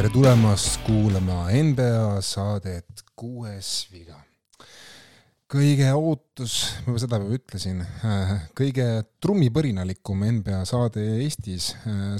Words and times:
tere 0.00 0.14
tulemast 0.14 0.78
kuulama 0.80 1.50
NBA 1.52 2.22
saadet 2.24 3.02
Kuues 3.12 3.82
viga. 3.92 4.14
kõige 5.44 5.90
ootus, 5.92 6.54
ma 6.86 6.94
juba 6.94 7.00
seda 7.02 7.18
juba 7.20 7.36
ütlesin, 7.36 7.82
kõige 8.56 8.86
trummipõrinalikum 9.20 10.22
NBA 10.38 10.62
saade 10.70 11.04
Eestis, 11.18 11.74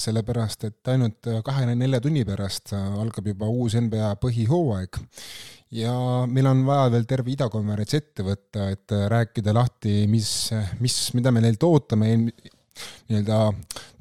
sellepärast 0.05 0.67
et 0.69 0.91
ainult 0.93 1.25
kahekümne 1.47 1.79
nelja 1.81 2.03
tunni 2.05 2.27
pärast 2.29 2.75
algab 2.77 3.31
juba 3.33 3.49
uus 3.49 3.79
NBA 3.81 4.11
põhihooaeg 4.27 4.99
ja 5.81 5.95
meil 6.29 6.51
on 6.51 6.61
vaja 6.69 6.91
veel 6.93 7.09
terve 7.09 7.33
idakonverents 7.33 7.97
ette 7.97 8.27
võtta, 8.27 8.67
et 8.75 8.93
rääkida 8.93 9.57
lahti, 9.57 10.03
mis, 10.05 10.51
mis, 10.85 10.99
mida 11.17 11.33
me 11.33 11.47
neilt 11.47 11.65
ootame 11.65 12.13
nii-öelda 12.27 13.41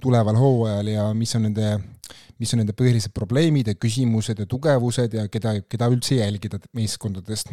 tuleval 0.04 0.42
hooajal 0.44 0.92
ja 0.98 1.08
mis 1.16 1.38
on 1.40 1.48
nende 1.48 1.78
mis 2.40 2.54
on 2.56 2.62
nende 2.64 2.76
põhilised 2.78 3.14
probleemid 3.16 3.68
ja 3.68 3.76
küsimused 3.76 4.40
ja 4.40 4.48
tugevused 4.50 5.16
ja 5.18 5.28
keda, 5.32 5.58
keda 5.68 5.90
üldse 5.92 6.22
jälgida 6.22 6.60
meeskondadest. 6.74 7.52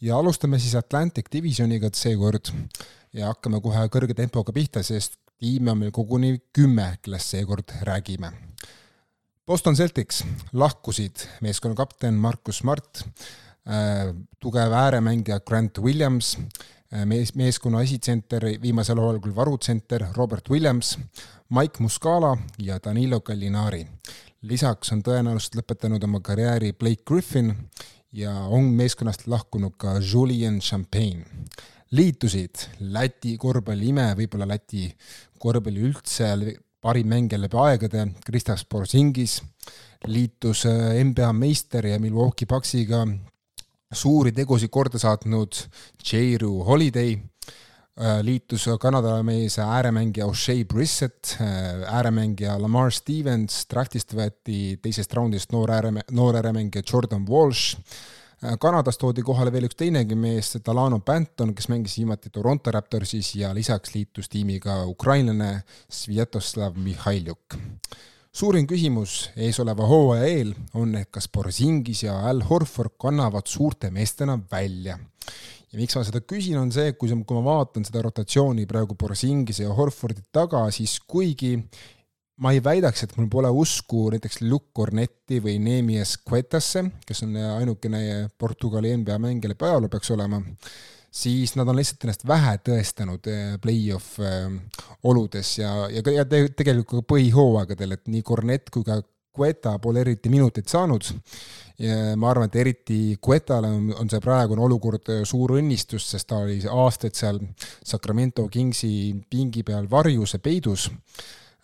ja 0.00 0.16
alustame 0.18 0.58
siis 0.58 0.74
Atlantic 0.74 1.30
Divisioniga 1.32 1.90
seekord 1.92 2.50
ja 3.12 3.30
hakkame 3.30 3.60
kohe 3.64 3.86
kõrge 3.92 4.14
tempoga 4.14 4.52
pihta, 4.52 4.82
sest 4.82 5.16
tiime 5.38 5.72
on 5.72 5.78
meil 5.84 5.92
koguni 5.94 6.36
kümme, 6.52 6.96
kellest 7.02 7.32
seekord 7.32 7.72
räägime. 7.86 8.32
Boston 9.46 9.76
Celtics 9.78 10.24
lahkusid 10.52 11.22
meeskonna 11.44 11.76
kapten 11.78 12.16
Markus 12.18 12.58
Smart 12.64 13.04
äh,, 13.04 14.10
tugev 14.42 14.72
ääremängija 14.74 15.38
Grant 15.46 15.78
Williams 15.78 16.34
äh,, 16.36 17.04
mees, 17.06 17.34
meeskonna 17.38 17.84
esitsenter, 17.86 18.48
viimasel 18.62 18.98
hooajal 18.98 19.20
küll 19.22 19.36
varutsenter 19.36 20.08
Robert 20.16 20.50
Williams, 20.50 20.96
Mike 21.50 21.82
Muscala 21.82 22.36
ja 22.58 22.78
Danilo 22.84 23.20
Gallinari. 23.20 23.86
lisaks 24.42 24.92
on 24.92 25.00
tõenäoliselt 25.02 25.56
lõpetanud 25.58 26.04
oma 26.04 26.20
karjääri 26.20 26.72
Blake 26.72 27.02
Griffin 27.06 27.52
ja 28.12 28.32
on 28.50 28.64
meeskonnast 28.74 29.26
lahkunud 29.26 29.76
ka 29.78 30.00
Julian 30.12 30.58
Champagne. 30.60 31.24
liitusid 31.90 32.66
Läti 32.80 33.36
korvpalli 33.38 33.88
ime, 33.88 34.14
võib-olla 34.18 34.48
Läti 34.48 34.90
korvpalli 35.38 35.80
üldse 35.80 36.32
parim 36.80 37.06
mängija 37.08 37.38
läbi 37.40 37.56
aegade, 37.56 38.06
Kristaps 38.24 38.64
Porzingis, 38.64 39.42
liitus 40.06 40.66
äh, 40.66 40.98
NBA 41.04 41.32
meister 41.32 41.86
ja 41.86 41.98
Milwaukee 41.98 42.46
Bucksiga 42.46 43.06
suuri 43.92 44.32
tegusid 44.32 44.70
korda 44.70 44.98
saatnud 44.98 45.54
J-Ru 46.02 46.64
Holiday 46.64 47.14
Äh, 47.14 47.35
liitus 47.96 48.66
Kanada 48.80 49.22
mees 49.24 49.58
ääremängija 49.58 50.26
O'Shea 50.26 50.64
Brissett, 50.68 51.36
äh, 51.40 51.94
ääremängija 51.96 52.58
Lamar 52.60 52.92
Stevens, 52.92 53.64
draftist 53.70 54.12
võeti 54.12 54.76
teisest 54.82 55.14
raundist 55.16 55.52
noor 55.52 55.72
ääre, 55.72 55.92
noor 56.12 56.36
ääremängija 56.36 56.84
Jordan 56.92 57.24
Walsh, 57.28 57.78
äh, 58.44 58.58
Kanadast 58.60 59.00
toodi 59.00 59.24
kohale 59.24 59.52
veel 59.52 59.70
üks 59.70 59.80
teinegi 59.80 60.14
mees, 60.14 60.52
Talano 60.64 61.00
Banton, 61.00 61.54
kes 61.56 61.70
mängis 61.72 61.96
viimati 61.96 62.30
Toronto 62.30 62.70
Raptorsis 62.70 63.32
ja 63.40 63.54
lisaks 63.56 63.94
liitus 63.94 64.28
tiimiga 64.28 64.82
ukrainlane 64.84 65.62
Svjatoslav 65.88 66.76
Mihhailjuk. 66.76 67.56
suurim 68.36 68.66
küsimus 68.68 69.30
eesoleva 69.36 69.86
hooaja 69.88 70.24
eel 70.28 70.54
on, 70.74 70.94
et 70.96 71.08
kas 71.10 71.28
Borzingis 71.32 72.02
ja 72.02 72.18
Al 72.28 72.42
Horford 72.44 72.98
kannavad 73.00 73.46
suurte 73.48 73.90
meestena 73.90 74.38
välja 74.50 74.98
ja 75.72 75.80
miks 75.80 75.96
ma 75.98 76.04
seda 76.06 76.22
küsin, 76.22 76.58
on 76.60 76.72
see, 76.74 76.94
kui, 76.98 77.10
kui 77.10 77.38
ma 77.38 77.44
vaatan 77.46 77.86
seda 77.86 78.04
rotatsiooni 78.06 78.66
praegu 78.70 78.96
Borsingise 78.98 79.66
ja 79.66 79.74
Horfordi 79.76 80.24
taga, 80.34 80.64
siis 80.74 80.98
kuigi 81.06 81.56
ma 82.42 82.52
ei 82.52 82.60
väidaks, 82.64 83.06
et 83.06 83.14
mul 83.16 83.30
pole 83.32 83.50
usku 83.62 84.06
näiteks 84.12 84.42
Luke 84.44 84.74
Cornetti 84.76 85.40
või 85.44 85.56
Neemias 85.62 86.18
Quetasse, 86.20 86.84
kes 87.06 87.24
on 87.24 87.38
ainukene 87.40 88.28
Portugali 88.38 88.92
NBA 89.00 89.16
mängija 89.22 89.54
läbi 89.54 89.68
ajaloo 89.68 89.90
peaks 89.92 90.12
olema, 90.12 90.42
siis 91.16 91.56
nad 91.56 91.68
on 91.68 91.78
lihtsalt 91.78 92.04
ennast 92.04 92.26
vähe 92.28 92.58
tõestanud 92.66 93.30
eh, 93.32 93.56
play-off 93.62 94.20
eh, 94.20 94.50
oludes 95.08 95.56
ja, 95.62 95.72
ja, 95.92 96.04
ja 96.12 96.26
tegelikult 96.28 97.06
ka 97.06 97.14
põhihooaegadel, 97.14 97.96
et 97.96 98.12
nii 98.12 98.24
Cornett 98.26 98.72
kui 98.74 98.84
ka 98.84 99.00
Guetta 99.36 99.76
pole 99.82 100.02
eriti 100.02 100.32
minuteid 100.32 100.68
saanud 100.72 101.12
ma 102.16 102.30
arvan, 102.30 102.48
et 102.48 102.54
eriti 102.56 102.98
Guetale 103.20 103.68
on, 103.68 103.90
on 104.00 104.08
see 104.08 104.20
praegune 104.24 104.62
olukord 104.64 105.10
suur 105.28 105.58
õnnistus, 105.58 106.06
sest 106.08 106.30
ta 106.30 106.38
oli 106.40 106.62
aastaid 106.64 107.12
seal 107.18 107.40
Sacramento 107.84 108.46
Kingsi 108.48 109.12
pingi 109.28 109.60
peal 109.60 109.84
varjus 109.90 110.32
ja 110.38 110.40
peidus 110.40 110.86
äh, 110.88 110.96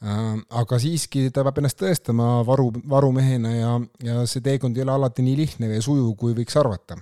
aga 0.03 0.78
siiski 0.82 1.28
ta 1.31 1.44
peab 1.47 1.61
ennast 1.62 1.78
tõestama 1.78 2.43
varu, 2.47 2.69
varumehena 2.91 3.55
ja, 3.55 3.72
ja 4.03 4.27
see 4.27 4.43
teekond 4.44 4.77
ei 4.77 4.84
ole 4.84 4.97
alati 4.97 5.22
nii 5.22 5.38
lihtne 5.38 5.71
ja 5.71 5.82
sujuv, 5.82 6.15
kui 6.19 6.34
võiks 6.34 6.59
arvata. 6.59 6.99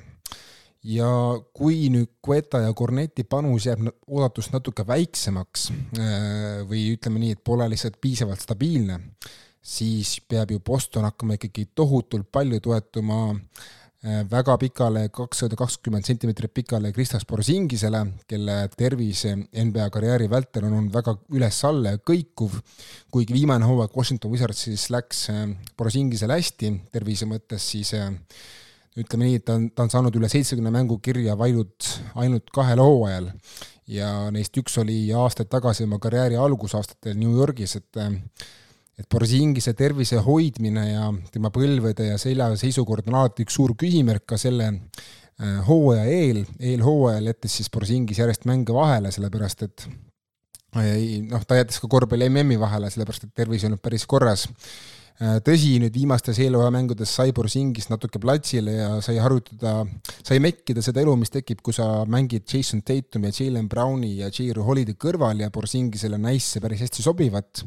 ja 0.84 1.08
kui 1.52 1.88
nüüd 1.92 2.10
Guetta 2.24 2.62
ja 2.64 2.72
Corneti 2.72 3.24
panus 3.24 3.66
jääb 3.66 3.84
oodatust 4.06 4.52
natuke 4.52 4.86
väiksemaks 4.86 5.70
äh, 5.70 6.60
või 6.68 6.90
ütleme 6.96 7.20
nii, 7.20 7.36
et 7.36 7.44
pole 7.44 7.68
lihtsalt 7.68 8.00
piisavalt 8.00 8.40
stabiilne, 8.40 9.00
siis 9.70 10.18
peab 10.28 10.50
ju 10.50 10.62
Boston 10.64 11.06
hakkama 11.06 11.36
ikkagi 11.38 11.68
tohutult 11.78 12.26
palju 12.32 12.58
toetuma 12.64 13.18
äh, 13.30 14.22
väga 14.30 14.56
pikale, 14.58 15.04
kakssada 15.14 15.58
kakskümmend 15.58 16.08
sentimeetrit 16.08 16.54
pikale 16.54 16.92
Kristas 16.96 17.26
Borzingisele, 17.28 18.04
kelle 18.30 18.56
tervis 18.76 19.26
NBA 19.28 19.90
karjääri 19.94 20.30
vältel 20.30 20.66
on 20.66 20.78
olnud 20.78 20.94
väga 20.94 21.14
üles-alla 21.36 21.94
ja 21.94 22.02
kõikuv, 22.12 22.56
kuigi 23.14 23.36
viimane 23.36 23.68
hooaeg 23.68 23.94
Washington 23.96 24.34
Wizardsis 24.34 24.88
läks 24.90 25.28
Borzingisele 25.78 26.40
hästi 26.40 26.74
tervise 26.92 27.30
mõttes, 27.30 27.70
siis 27.74 27.94
äh, 27.98 28.10
ütleme 28.98 29.28
nii, 29.28 29.38
et 29.38 29.46
ta 29.46 29.54
on, 29.58 29.68
ta 29.70 29.86
on 29.86 29.92
saanud 29.92 30.16
üle 30.18 30.30
seitsmekümne 30.30 30.72
mängu 30.74 30.98
kirja 31.02 31.36
ainult, 31.38 31.92
ainult 32.18 32.50
kahel 32.54 32.82
hooajal. 32.82 33.30
ja 33.90 34.08
neist 34.30 34.54
üks 34.54 34.76
oli 34.78 35.08
aastaid 35.14 35.48
tagasi 35.50 35.82
oma 35.82 35.98
karjääri 35.98 36.36
algusaastatel 36.38 37.16
New 37.18 37.38
Yorgis, 37.38 37.76
et 37.78 37.98
äh, 37.98 38.18
et 39.00 39.08
Borzingise 39.10 39.74
tervise 39.78 40.20
hoidmine 40.24 40.84
ja 40.90 41.08
tema 41.32 41.52
põlvede 41.54 42.10
ja 42.10 42.20
selja 42.20 42.50
seisukord 42.60 43.08
on 43.08 43.18
alati 43.22 43.46
üks 43.46 43.56
suur 43.56 43.74
küsimärk 43.80 44.26
ka 44.28 44.38
selle 44.40 44.68
äh, 44.70 45.58
hooaja 45.66 46.04
eel, 46.04 46.44
eelhooajal 46.58 47.32
jättis 47.32 47.58
siis 47.60 47.72
Borzingis 47.72 48.20
järjest 48.22 48.46
mänge 48.50 48.76
vahele, 48.76 49.12
sellepärast 49.14 49.66
et 49.68 49.88
noh, 50.76 51.44
ta 51.48 51.58
jättis 51.58 51.80
ka 51.82 51.90
korvpalli 51.90 52.28
MM-i 52.30 52.60
vahele, 52.60 52.92
sellepärast 52.92 53.26
et 53.26 53.36
tervis 53.42 53.64
ei 53.64 53.72
olnud 53.72 53.82
päris 53.82 54.06
korras. 54.10 54.46
Äh, 54.46 54.99
tõsi, 55.20 55.74
nüüd 55.82 55.92
viimastes 55.92 56.38
eelhooaja 56.40 56.72
mängudes 56.72 57.10
sai 57.12 57.34
Borsingis 57.36 57.90
natuke 57.90 58.20
platsile 58.22 58.72
ja 58.72 58.88
sai 59.04 59.18
harjutada, 59.20 59.82
sai 60.24 60.38
mekkida 60.40 60.80
seda 60.84 61.02
elu, 61.02 61.12
mis 61.20 61.32
tekib, 61.34 61.60
kui 61.64 61.76
sa 61.76 62.06
mängid 62.08 62.46
Jason 62.48 62.80
Tatum 62.86 63.26
ja 63.28 63.32
Jalen 63.36 63.68
Browni 63.68 64.14
ja 64.22 64.30
J.R. 64.32 64.62
Holiday 64.64 64.96
kõrval 64.96 65.42
ja 65.44 65.50
Borsingisele 65.52 66.16
näisse 66.20 66.62
päris 66.64 66.80
hästi 66.86 67.04
sobivat. 67.04 67.64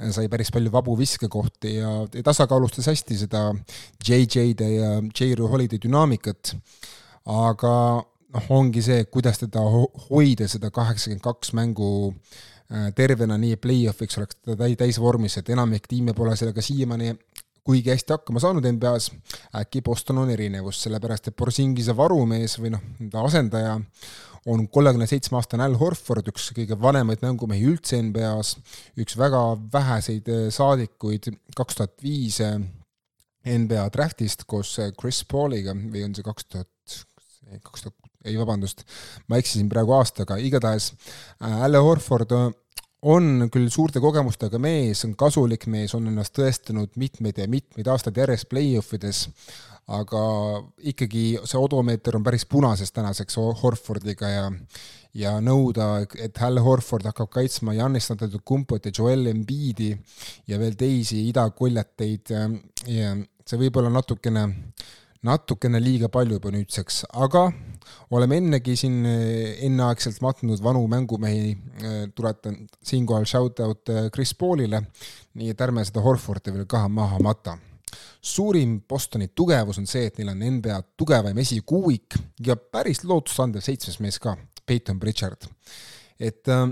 Äh, 0.00 0.10
sai 0.16 0.26
päris 0.32 0.50
palju 0.54 0.72
vabu 0.74 0.96
viskekohti 0.98 1.76
ja 1.76 1.94
tasakaalustas 2.26 2.90
hästi 2.90 3.20
seda 3.22 3.44
JJ-de 4.02 4.72
ja 4.72 4.90
J.R. 5.06 5.46
Holiday 5.46 5.78
dünaamikat. 5.82 6.56
aga 7.26 7.70
noh, 8.02 8.50
ongi 8.54 8.82
see, 8.82 9.06
kuidas 9.10 9.38
teda 9.40 9.62
hoida, 10.08 10.46
seda 10.50 10.70
kaheksakümmend 10.74 11.22
kaks 11.22 11.54
mängu 11.54 11.88
äh, 12.10 12.36
Äh, 12.36 12.55
tervena 12.94 13.36
nii 13.38 13.56
play-off'iks 13.62 14.18
oleks 14.18 14.38
ta 14.42 14.56
täi-, 14.58 14.76
täisvormis, 14.78 15.38
et 15.38 15.50
enamik 15.54 15.86
tiime 15.90 16.14
pole 16.14 16.36
sellega 16.36 16.64
siiamaani 16.64 17.12
kuigi 17.66 17.90
hästi 17.90 18.14
hakkama 18.14 18.40
saanud 18.42 18.66
NBA-s, 18.76 19.10
äkki 19.58 19.82
Boston 19.82 20.22
on 20.22 20.30
erinevus, 20.30 20.78
sellepärast 20.84 21.30
et 21.30 21.36
Borsingise 21.38 21.96
varumees 21.98 22.60
või 22.62 22.70
noh, 22.76 22.84
ta 23.10 23.24
asendaja 23.26 23.74
on 24.46 24.68
kolmekümne 24.70 25.08
seitsme 25.10 25.40
aastane 25.40 25.66
Al 25.66 25.74
Horford, 25.80 26.30
üks 26.30 26.52
kõige 26.54 26.78
vanemaid 26.78 27.24
mängumehi 27.26 27.66
üldse 27.66 27.98
NBA-s, 28.06 28.60
üks 29.02 29.18
väga 29.18 29.42
väheseid 29.72 30.30
äh, 30.30 30.46
saadikuid, 30.54 31.32
kaks 31.58 31.80
tuhat 31.80 31.96
viis 32.06 32.38
äh, 32.44 32.60
NBA 33.46 33.88
draftist 33.94 34.46
koos 34.46 34.76
Chris 35.00 35.24
Pauliga 35.26 35.74
või 35.74 36.06
on 36.06 36.14
see 36.14 36.26
kaks 36.26 36.46
tuhat, 36.46 37.00
kaks 37.66 37.88
tuhat 37.88 38.05
ei 38.26 38.36
vabandust, 38.38 38.84
ma 39.28 39.40
eksisin 39.40 39.70
praegu 39.72 39.96
aastaga, 39.96 40.38
igatahes 40.42 40.92
äh, 40.92 41.64
Al 41.66 41.78
Horford 41.80 42.34
äh, 42.36 42.48
on 43.06 43.46
küll 43.52 43.70
suurte 43.70 44.00
kogemustega 44.02 44.58
mees, 44.62 45.04
on 45.06 45.14
kasulik 45.18 45.68
mees, 45.70 45.94
on 45.94 46.08
ennast 46.10 46.34
tõestanud 46.36 46.96
mitmeid 46.98 47.38
ja 47.38 47.48
mitmeid 47.50 47.88
aastaid 47.92 48.18
järjest 48.18 48.48
play-off 48.50 48.96
ides, 48.96 49.26
aga 49.86 50.22
ikkagi 50.90 51.26
see 51.46 51.60
odomeeter 51.60 52.16
on 52.18 52.24
päris 52.26 52.46
punases 52.50 52.90
tänaseks 52.92 53.38
Horfordiga 53.62 54.30
ja 54.32 54.46
ja 55.16 55.36
nõuda, 55.40 56.04
et 56.20 56.36
Hal 56.42 56.60
Horford 56.60 57.06
hakkab 57.08 57.30
kaitsma 57.32 57.72
Jannis 57.76 58.10
Antetokounmpot 58.12 58.84
ja 58.84 58.92
Joel 58.98 59.30
Embiidi 59.30 59.94
ja 60.50 60.58
veel 60.60 60.76
teisi 60.76 61.22
idakoljateid 61.30 62.34
ja 62.92 63.14
see 63.46 63.60
võib 63.60 63.78
olla 63.80 63.92
natukene 63.94 64.46
natukene 65.26 65.80
liiga 65.82 66.08
palju 66.12 66.38
juba 66.38 66.52
nüüdseks, 66.54 67.02
aga 67.22 67.48
oleme 68.16 68.38
ennegi 68.40 68.76
siin 68.78 68.98
eh, 69.08 69.58
enneaegselt 69.66 70.20
matnud 70.24 70.62
vanu 70.62 70.84
mängumehi, 70.90 71.52
eh, 71.82 72.00
tuletan 72.14 72.58
siinkohal 72.82 73.26
shout-out 73.28 73.92
eh, 73.92 74.08
Chris 74.14 74.34
Paulile, 74.38 74.82
nii 75.36 75.52
et 75.52 75.64
ärme 75.66 75.84
seda 75.86 76.02
Horfordi 76.04 76.54
veel 76.54 76.68
ka 76.70 76.86
maha 76.88 77.20
mata. 77.22 77.58
suurim 78.26 78.80
Bostoni 78.88 79.28
tugevus 79.28 79.78
on 79.78 79.86
see, 79.86 80.08
et 80.08 80.16
neil 80.18 80.32
on 80.32 80.40
NBA 80.56 80.80
tugevaim 80.98 81.38
esikuuik 81.38 82.16
ja 82.46 82.56
päris 82.56 83.04
lootustandev 83.04 83.62
seitsmes 83.62 84.00
mees 84.02 84.18
ka, 84.18 84.34
Peyton 84.66 84.98
Pritchard. 84.98 85.46
et 86.18 86.48
äh, 86.48 86.66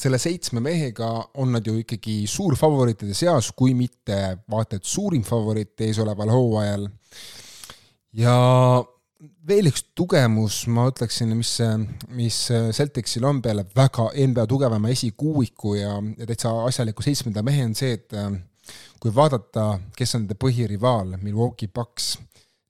selle 0.00 0.18
seitsme 0.20 0.62
mehega 0.64 1.10
on 1.42 1.52
nad 1.52 1.66
ju 1.66 1.74
ikkagi 1.80 2.22
suurfavoriitide 2.30 3.14
seas, 3.16 3.50
kui 3.56 3.74
mitte 3.76 4.16
vaata 4.50 4.78
et 4.78 4.86
suurim 4.88 5.24
favoriit 5.26 5.80
eesoleval 5.88 6.32
hooajal. 6.32 6.86
Ja 8.16 8.34
veel 9.48 9.68
üks 9.70 9.84
tugevus, 9.96 10.62
ma 10.72 10.86
ütleksin, 10.90 11.34
mis, 11.36 11.56
mis 12.16 12.38
Celticsil 12.76 13.26
on 13.28 13.42
peale 13.44 13.66
väga 13.76 14.08
NBA 14.14 14.46
tugevama 14.48 14.92
esikuuiku 14.92 15.74
ja, 15.76 15.98
ja 16.16 16.28
täitsa 16.30 16.54
asjaliku 16.64 17.04
seitsmenda 17.04 17.44
mehe, 17.46 17.66
on 17.68 17.76
see, 17.76 17.98
et 17.98 18.16
kui 19.00 19.12
vaadata, 19.14 19.74
kes 19.96 20.16
on 20.16 20.24
nende 20.24 20.38
põhirivaal, 20.40 21.16
Milwaukee 21.20 21.68
Bucks, 21.74 22.14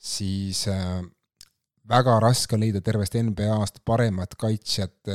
siis 0.01 0.65
äh, 0.71 1.01
väga 1.91 2.19
raske 2.23 2.57
on 2.57 2.65
leida 2.65 2.83
tervest 2.85 3.17
NBA-st 3.19 3.83
paremat 3.85 4.37
kaitsjat 4.39 5.11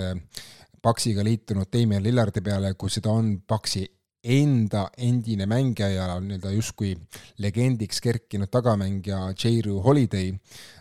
Paxiga 0.86 1.24
liitunud 1.26 1.72
Damien 1.74 2.04
Lillardi 2.04 2.44
peale, 2.46 2.74
kui 2.78 2.92
seda 2.94 3.14
on 3.16 3.40
Paxi 3.48 3.86
enda 4.26 4.88
endine 4.98 5.46
mängija 5.50 5.90
ja 5.94 6.06
nii-öelda 6.20 6.52
justkui 6.56 6.96
legendiks 7.44 8.02
kerkinud 8.02 8.50
tagamängija 8.52 9.20
J-Ru 9.34 9.80
Holiday. 9.86 10.34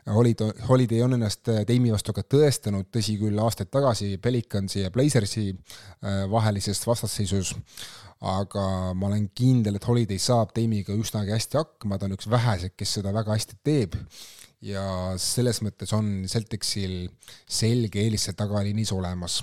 Holiday, 0.06 0.52
Holiday 0.68 1.02
on 1.04 1.16
ennast 1.18 1.48
Dame'i 1.68 1.92
vastu 1.92 2.14
ka 2.16 2.24
tõestanud, 2.24 2.88
tõsi 2.92 3.18
küll, 3.20 3.38
aastaid 3.40 3.70
tagasi 3.72 4.16
Pelicansi 4.22 4.84
ja 4.84 4.92
Blazersi 4.94 5.50
äh, 5.50 6.24
vahelises 6.30 6.80
vastasseisus, 6.86 7.54
aga 8.24 8.94
ma 8.96 9.10
olen 9.10 9.28
kindel, 9.36 9.76
et 9.76 9.88
Holiday 9.88 10.20
saab 10.20 10.54
Dame'iga 10.56 10.96
üsnagi 10.96 11.34
hästi 11.36 11.60
hakkama, 11.60 11.98
ta 11.98 12.08
on 12.08 12.16
üks 12.16 12.30
väheseid, 12.30 12.76
kes 12.76 12.98
seda 12.98 13.12
väga 13.16 13.36
hästi 13.36 13.60
teeb 13.64 14.00
ja 14.62 14.84
selles 15.20 15.60
mõttes 15.64 15.92
on 15.96 16.24
Celticsil 16.30 17.08
selge 17.46 18.02
eelis 18.02 18.28
seal 18.28 18.36
tagaliinis 18.38 18.92
olemas. 18.92 19.42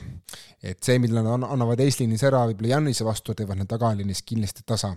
et 0.61 0.83
see, 0.83 0.99
mille 0.99 1.23
nad 1.23 1.47
annavad 1.49 1.79
eesliinis 1.79 2.23
ära 2.23 2.45
võib-olla 2.47 2.75
Jannise 2.75 3.05
vastu, 3.05 3.33
teevad 3.33 3.57
nad 3.57 3.69
tagaliinis 3.69 4.23
kindlasti 4.23 4.63
tasa 4.65 4.95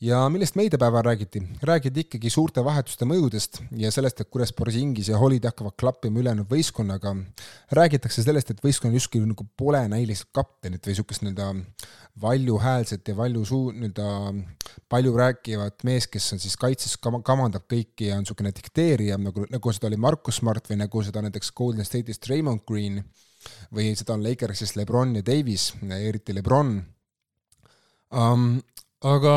ja 0.00 0.28
millest 0.28 0.54
meidepäeval 0.54 1.02
räägiti? 1.02 1.42
räägiti 1.62 2.04
ikkagi 2.06 2.30
suurte 2.30 2.62
vahetuste 2.64 3.06
mõjudest 3.08 3.58
ja 3.76 3.90
sellest, 3.90 4.20
et 4.20 4.30
kuidas 4.30 4.52
Borisingis 4.54 5.08
ja 5.10 5.18
Holiday 5.18 5.50
hakkavad 5.50 5.74
klappima 5.80 6.20
ülejäänud 6.20 6.46
võistkonnaga. 6.50 7.16
räägitakse 7.72 8.22
sellest, 8.22 8.50
et 8.50 8.62
võistkonnal 8.64 8.94
justkui 8.94 9.20
nagu 9.26 9.46
pole 9.56 9.80
näiliselt 9.88 10.30
kaptenit 10.32 10.86
või 10.86 10.94
niisugust 10.94 11.22
nii-öelda 11.22 11.48
valjuhäälset 12.20 13.08
ja 13.08 13.16
valju 13.16 13.44
suu, 13.44 13.70
nii-öelda 13.70 14.34
palju 14.88 15.16
rääkivat 15.16 15.84
meest, 15.84 16.10
kes 16.12 16.32
on 16.32 16.38
siis 16.38 16.56
kaitses 16.56 16.94
kam-, 16.96 17.22
kamandab 17.22 17.66
kõiki 17.66 18.12
ja 18.12 18.16
on 18.18 18.22
niisugune 18.22 18.54
dikteerija, 18.54 19.18
nagu, 19.18 19.46
nagu 19.50 19.72
seda 19.72 19.90
oli 19.90 19.98
Markus 19.98 20.38
Smart 20.38 20.70
või 20.70 20.78
nagu 20.84 21.02
seda 21.02 21.22
näiteks 21.26 21.50
Golden 21.52 21.86
State'ist 21.86 22.30
Raymond 22.30 22.62
Green 22.66 23.02
või 23.74 23.90
seda 23.98 24.14
on 24.14 24.22
Lakersist 24.22 24.78
Lebron 24.78 25.16
ja 25.18 25.26
Davis, 25.26 25.72
eriti 25.82 26.34
Lebron 26.34 26.76
um,. 28.14 28.62
aga 29.02 29.34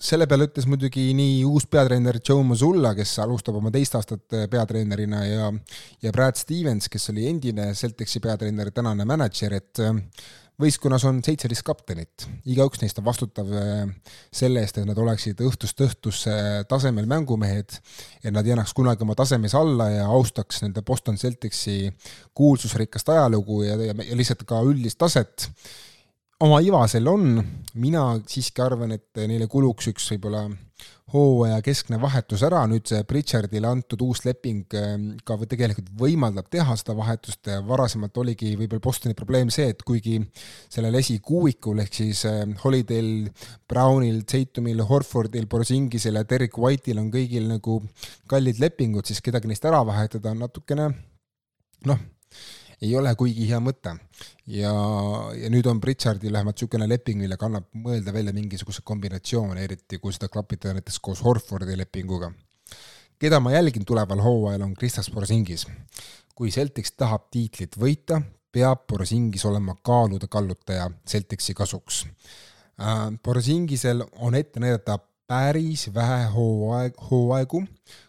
selle 0.00 0.26
peale 0.26 0.48
ütles 0.48 0.66
muidugi 0.68 1.06
nii 1.16 1.42
uus 1.46 1.66
peatreener 1.70 2.18
Joe 2.18 2.44
Mazzulla, 2.46 2.94
kes 2.98 3.16
alustab 3.22 3.58
oma 3.60 3.72
teist 3.74 3.94
aastat 3.98 4.34
äh, 4.34 4.46
peatreenerina 4.50 5.24
ja 5.26 5.50
ja 6.02 6.12
Brad 6.12 6.38
Stevens, 6.40 6.88
kes 6.90 7.10
oli 7.12 7.28
endine 7.30 7.72
Celticsi 7.74 8.20
peatreener, 8.20 8.72
tänane 8.74 9.06
mänedžer, 9.08 9.54
et 9.60 9.82
äh, 9.84 9.94
võistkonnas 10.60 11.02
on 11.08 11.18
seitseteist 11.24 11.64
kaptenit, 11.66 12.26
igaüks 12.50 12.82
neist 12.82 12.98
on 13.00 13.06
vastutav 13.06 13.48
äh, 13.58 13.86
selle 14.34 14.62
eest, 14.62 14.78
et 14.78 14.86
nad 14.88 14.98
oleksid 14.98 15.40
õhtust 15.46 15.80
õhtusse 15.86 16.36
tasemel 16.70 17.08
mängumehed, 17.10 17.78
et 18.22 18.34
nad 18.34 18.46
ei 18.46 18.54
annaks 18.54 18.74
kunagi 18.76 19.06
oma 19.06 19.16
tasemes 19.18 19.54
alla 19.58 19.88
ja 19.94 20.10
austaks 20.10 20.62
nende 20.66 20.82
Boston 20.86 21.18
Celticsi 21.18 21.88
kuulsusrikast 22.34 23.14
ajalugu 23.14 23.62
ja, 23.66 23.78
ja, 23.90 23.94
ja 23.94 24.18
lihtsalt 24.18 24.46
ka 24.48 24.62
üldist 24.66 24.98
taset 24.98 25.50
oma 26.42 26.60
iva 26.64 26.84
seal 26.90 27.08
on, 27.10 27.38
mina 27.80 28.04
siiski 28.26 28.62
arvan, 28.64 28.94
et 28.96 29.24
neile 29.28 29.46
kuluks 29.50 29.92
üks 29.92 30.10
võib-olla 30.14 30.48
hooaja 31.14 31.60
keskne 31.62 31.98
vahetus 32.02 32.42
ära, 32.46 32.64
nüüd 32.66 32.88
see 32.90 33.04
Pritchardile 33.06 33.68
antud 33.70 34.00
uus 34.02 34.24
leping 34.24 34.74
ähm, 34.80 35.04
ka 35.26 35.36
tegelikult 35.46 35.92
võimaldab 36.00 36.48
teha 36.50 36.74
seda 36.80 36.96
vahetust. 36.98 37.50
Varasemalt 37.68 38.18
oligi 38.18 38.54
võib-olla 38.58 38.82
Bostoni 38.82 39.14
probleem 39.18 39.52
see, 39.54 39.68
et 39.70 39.84
kuigi 39.86 40.16
sellel 40.72 40.98
esikuuikul 40.98 41.84
ehk 41.84 42.00
siis 42.00 42.24
ähm, 42.30 42.56
Holidayl, 42.64 43.28
Brownil, 43.70 44.24
Tatumil, 44.26 44.82
Horfordil, 44.88 45.46
Borzingisel 45.50 46.18
ja 46.18 46.24
Derek 46.26 46.58
White'il 46.58 46.98
on 47.02 47.12
kõigil 47.14 47.46
nagu 47.52 47.78
kallid 48.30 48.58
lepingud, 48.62 49.06
siis 49.06 49.22
kedagi 49.22 49.50
neist 49.50 49.70
ära 49.70 49.84
vahetada 49.86 50.34
on 50.34 50.42
natukene 50.48 50.90
noh, 51.84 52.04
ei 52.84 52.92
ole 52.98 53.14
kuigi 53.18 53.48
hea 53.48 53.60
mõte. 53.62 53.94
ja, 54.46 54.72
ja 55.38 55.50
nüüd 55.52 55.66
on 55.70 55.80
Pritchardil 55.80 56.32
vähemalt 56.32 56.58
niisugune 56.58 56.88
leping, 56.88 57.20
millega 57.24 57.48
annab 57.48 57.68
mõelda 57.86 58.12
välja 58.12 58.34
mingisuguse 58.36 58.84
kombinatsioone, 58.84 59.64
eriti 59.64 59.98
kui 60.02 60.12
seda 60.14 60.28
klapitada 60.32 60.76
näiteks 60.78 61.00
koos 61.00 61.24
Horfordi 61.24 61.76
lepinguga. 61.80 62.32
keda 63.18 63.40
ma 63.40 63.54
jälgin 63.54 63.84
tuleval 63.84 64.20
hooajal, 64.20 64.62
on 64.62 64.74
Kristas 64.74 65.10
Borsingis. 65.10 65.66
kui 66.34 66.50
Celtics 66.50 66.92
tahab 66.92 67.30
tiitlit 67.30 67.76
võita, 67.78 68.20
peab 68.52 68.86
Borsingis 68.90 69.44
olema 69.44 69.76
kaaluda 69.82 70.26
kallutaja 70.28 70.90
Celticsi 71.08 71.54
kasuks. 71.54 72.06
Borsingisel 73.22 74.02
on 74.12 74.34
ette 74.34 74.60
näidata 74.60 74.98
päris 75.26 75.88
vähe 75.94 76.26
hooaeg, 76.34 76.94
hooaegu, 77.10 77.64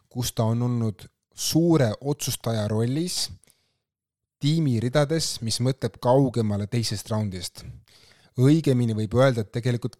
kus 0.09 0.33
ta 0.33 0.43
on 0.43 0.61
olnud 0.61 1.05
suure 1.35 1.91
otsustaja 2.01 2.67
rollis 2.67 3.29
tiimi 4.41 4.79
ridades, 4.83 5.39
mis 5.41 5.59
mõtleb 5.63 5.99
kaugemale 6.03 6.67
teisest 6.67 7.09
raundist. 7.11 7.63
õigemini 8.35 8.95
võib 8.95 9.13
öelda, 9.15 9.41
et 9.41 9.51
tegelikult 9.51 9.95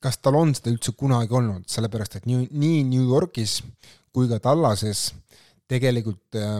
kas 0.00 0.18
tal 0.18 0.38
on 0.40 0.54
seda 0.56 0.72
üldse 0.72 0.94
kunagi 0.96 1.34
olnud, 1.36 1.66
sellepärast 1.68 2.16
et 2.18 2.28
nii, 2.28 2.48
nii 2.50 2.84
New 2.88 3.04
Yorgis 3.12 3.60
kui 4.14 4.28
ka 4.30 4.40
Tallases 4.42 5.10
tegelikult 5.70 6.38
äh, 6.40 6.58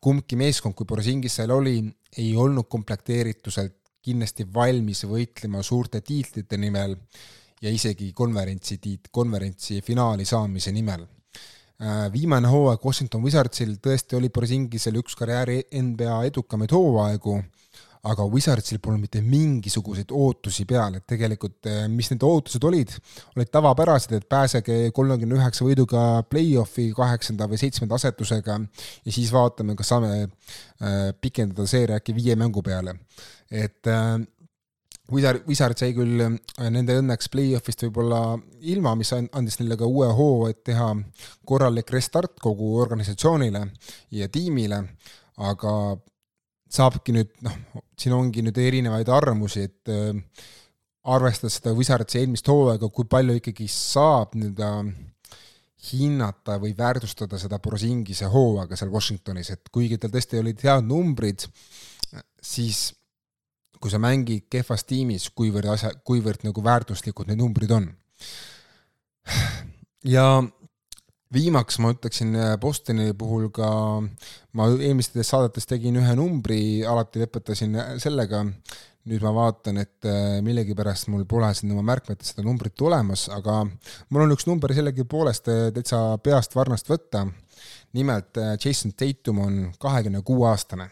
kumbki 0.00 0.36
meeskond, 0.38 0.76
kui 0.76 0.86
Borisingis 0.86 1.40
seal 1.40 1.52
oli, 1.54 1.80
ei 2.18 2.34
olnud 2.36 2.68
komplekteerituselt 2.70 3.74
kindlasti 4.04 4.46
valmis 4.54 5.02
võitlema 5.08 5.62
suurte 5.64 6.00
tiitlite 6.04 6.56
nimel 6.60 6.94
ja 7.64 7.72
isegi 7.72 8.12
konverentsi 8.16 8.78
tiit-, 8.78 9.10
konverentsi 9.12 9.80
finaali 9.84 10.28
saamise 10.28 10.72
nimel 10.72 11.02
viimane 12.12 12.48
hooaeg 12.50 12.82
Washington 12.84 13.22
Wizardsil 13.22 13.76
tõesti 13.82 14.16
oli 14.18 14.32
Borzingisel 14.34 14.98
üks 14.98 15.14
karjääri 15.18 15.60
NBA 15.78 16.16
edukamaid 16.26 16.72
hooaegu, 16.74 17.36
aga 18.08 18.26
Wizardsil 18.30 18.80
polnud 18.82 19.02
mitte 19.04 19.20
mingisuguseid 19.22 20.12
ootusi 20.14 20.64
peal, 20.68 20.98
et 20.98 21.06
tegelikult 21.08 21.68
äh, 21.70 21.84
mis 21.90 22.10
need 22.12 22.24
ootused 22.26 22.64
olid, 22.66 22.94
olid 23.36 23.50
tavapärased, 23.54 24.14
et 24.16 24.28
pääsege 24.30 24.78
kolmekümne 24.94 25.38
üheksa 25.38 25.66
võiduga 25.66 26.04
play-off'i 26.30 26.88
kaheksanda 26.96 27.48
või 27.50 27.60
seitsmenda 27.60 27.98
asetusega 27.98 28.58
ja 28.58 29.14
siis 29.14 29.32
vaatame, 29.34 29.76
kas 29.78 29.92
saame 29.94 30.12
äh, 30.24 31.12
pikendada 31.20 31.66
seeria 31.70 31.98
äkki 31.98 32.16
viie 32.16 32.38
mängu 32.38 32.62
peale. 32.62 32.98
et 33.50 33.86
Wizard, 35.12 35.46
Wizard 35.48 35.80
sai 35.80 35.94
küll 35.96 36.20
äh, 36.20 36.68
nende 36.68 36.98
õnneks 37.00 37.30
play-off'ist 37.32 37.86
võib-olla 37.86 38.20
ilma, 38.68 38.92
mis 38.98 39.14
andis 39.16 39.56
neile 39.60 39.78
ka 39.80 39.88
uue 39.88 40.10
hoo, 40.12 40.48
et 40.50 40.60
teha 40.68 40.90
korralik 41.48 41.90
restart 41.94 42.36
kogu 42.44 42.74
organisatsioonile 42.82 43.64
ja 44.18 44.28
tiimile, 44.32 44.82
aga 45.48 45.72
saabki 46.68 47.14
nüüd, 47.16 47.32
noh, 47.46 47.56
siin 47.98 48.16
ongi 48.16 48.44
nüüd 48.44 48.60
erinevaid 48.60 49.08
arvamusi, 49.08 49.64
et 49.70 49.92
äh, 49.94 50.12
arvestades 51.08 51.58
seda 51.58 51.72
Wizardsi 51.76 52.20
eelmist 52.20 52.48
hooaega, 52.52 52.90
kui 52.92 53.08
palju 53.08 53.38
ikkagi 53.38 53.68
saab 53.72 54.36
nii-öelda 54.36 54.72
hinnata 55.88 56.58
või 56.60 56.74
väärtustada 56.76 57.38
seda 57.40 57.60
Borisingise 57.62 58.28
hooaega 58.32 58.76
seal 58.76 58.92
Washingtonis, 58.92 59.52
et 59.54 59.70
kuigi 59.72 59.98
tal 60.00 60.12
tõesti 60.12 60.40
olid 60.42 60.62
head 60.66 60.84
numbrid, 60.84 61.46
siis 62.42 62.88
kui 63.80 63.90
sa 63.92 64.00
mängid 64.02 64.46
kehvas 64.50 64.84
tiimis, 64.88 65.30
kuivõrd 65.36 65.72
asja, 65.74 65.92
kuivõrd 66.04 66.44
nagu 66.46 66.64
väärtuslikud 66.64 67.30
need 67.30 67.40
numbrid 67.40 67.72
on. 67.74 67.90
ja 70.16 70.24
viimaks 71.34 71.78
ma 71.82 71.92
ütleksin 71.92 72.34
äh, 72.36 72.52
Bostoni 72.60 73.12
puhul 73.18 73.48
ka, 73.54 73.70
ma 74.56 74.68
eelmistes 74.76 75.32
saadetes 75.32 75.68
tegin 75.68 75.98
ühe 76.00 76.14
numbri, 76.18 76.60
alati 76.88 77.22
lõpetasin 77.22 77.76
äh, 77.78 77.90
sellega, 78.02 78.44
nüüd 79.08 79.24
ma 79.24 79.32
vaatan, 79.36 79.80
et 79.84 80.08
äh, 80.08 80.38
millegipärast 80.44 81.10
mul 81.12 81.26
pole 81.28 81.50
siin 81.56 81.72
oma 81.74 81.84
märkmetes 81.92 82.32
seda 82.32 82.46
numbrit 82.46 82.80
olemas, 82.84 83.26
aga 83.32 83.60
mul 83.64 84.24
on 84.24 84.36
üks 84.36 84.48
number 84.48 84.72
sellegipoolest 84.76 85.50
täitsa 85.76 86.02
peast 86.24 86.56
varnast 86.56 86.88
võtta. 86.90 87.26
nimelt 87.92 88.36
Jason 88.64 88.92
Tatum 88.92 89.38
on 89.40 89.54
kahekümne 89.80 90.20
kuue 90.22 90.48
aastane 90.48 90.90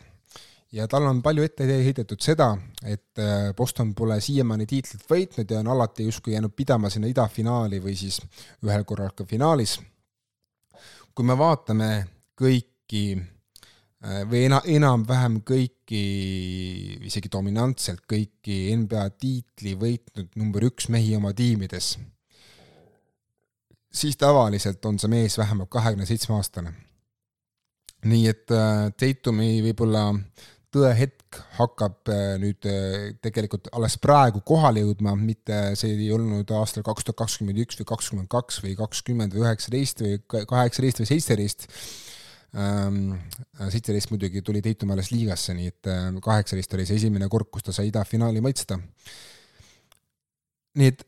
ja 0.77 0.87
tal 0.91 1.07
on 1.09 1.23
palju 1.25 1.45
ette 1.47 1.67
heidetud 1.69 2.21
seda, 2.23 2.51
et 2.85 3.21
äh, 3.23 3.53
Boston 3.57 3.95
pole 3.97 4.19
siiamaani 4.23 4.67
tiitlit 4.69 5.07
võitnud 5.09 5.53
ja 5.53 5.61
on 5.63 5.71
alati 5.73 6.05
justkui 6.09 6.35
jäänud 6.35 6.53
pidama 6.57 6.91
sinna 6.93 7.09
idafinaali 7.11 7.81
või 7.83 7.97
siis 7.97 8.21
ühel 8.65 8.85
korral 8.85 9.15
ka 9.17 9.25
finaalis. 9.25 9.79
kui 11.17 11.25
me 11.25 11.33
vaatame 11.39 11.91
kõiki 12.37 13.05
äh, 13.17 14.25
või 14.29 14.45
ena-, 14.51 14.63
enam-vähem 14.69 15.41
kõiki, 15.49 16.03
isegi 17.09 17.33
dominantselt 17.33 18.05
kõiki 18.11 18.77
NBA 18.77 19.09
tiitli 19.17 19.73
võitnud 19.81 20.37
number 20.37 20.69
üks 20.69 20.91
mehi 20.93 21.17
oma 21.17 21.33
tiimides, 21.33 21.95
siis 23.93 24.17
tavaliselt 24.21 24.85
on 24.85 24.99
see 25.01 25.09
mees 25.09 25.39
vähemalt 25.39 25.73
kahekümne 25.73 26.07
seitsme 26.07 26.37
aastane. 26.37 26.75
nii 28.05 28.29
et 28.29 28.53
äh, 28.53 28.93
Tatumi 28.93 29.63
võib-olla 29.65 30.11
tõehetk 30.75 31.39
hakkab 31.57 32.11
äh, 32.11 32.35
nüüd 32.43 32.67
äh, 32.69 33.15
tegelikult 33.25 33.69
alles 33.77 33.97
praegu 34.03 34.43
kohale 34.47 34.83
jõudma, 34.83 35.15
mitte 35.19 35.77
see 35.79 35.95
ei 35.95 36.11
olnud 36.15 36.51
aastal 36.59 36.85
kaks 36.87 37.07
tuhat 37.07 37.21
kakskümmend 37.23 37.61
üks 37.63 37.79
või 37.81 37.89
kakskümmend 37.93 38.31
kaks 38.33 38.61
või 38.65 38.75
kakskümmend 38.79 39.37
või 39.37 39.45
üheksateist 39.47 40.03
või 40.05 40.21
kaheksateist 40.29 41.03
või 41.03 41.11
seitseteist. 41.13 41.69
Ähm, 42.57 43.19
seitseteist 43.59 44.11
muidugi 44.13 44.41
tuli 44.43 44.63
Tatum 44.65 44.95
alles 44.95 45.11
liigasse, 45.13 45.55
nii 45.57 45.73
et 45.73 45.91
äh, 45.93 46.09
kaheksateist 46.25 46.75
oli 46.79 46.87
see 46.89 46.99
esimene 47.03 47.29
kord, 47.33 47.51
kus 47.53 47.67
ta 47.67 47.75
sai 47.77 47.91
idafinaali 47.91 48.43
maitsta. 48.45 48.79
nii 50.77 50.93
et 50.93 51.07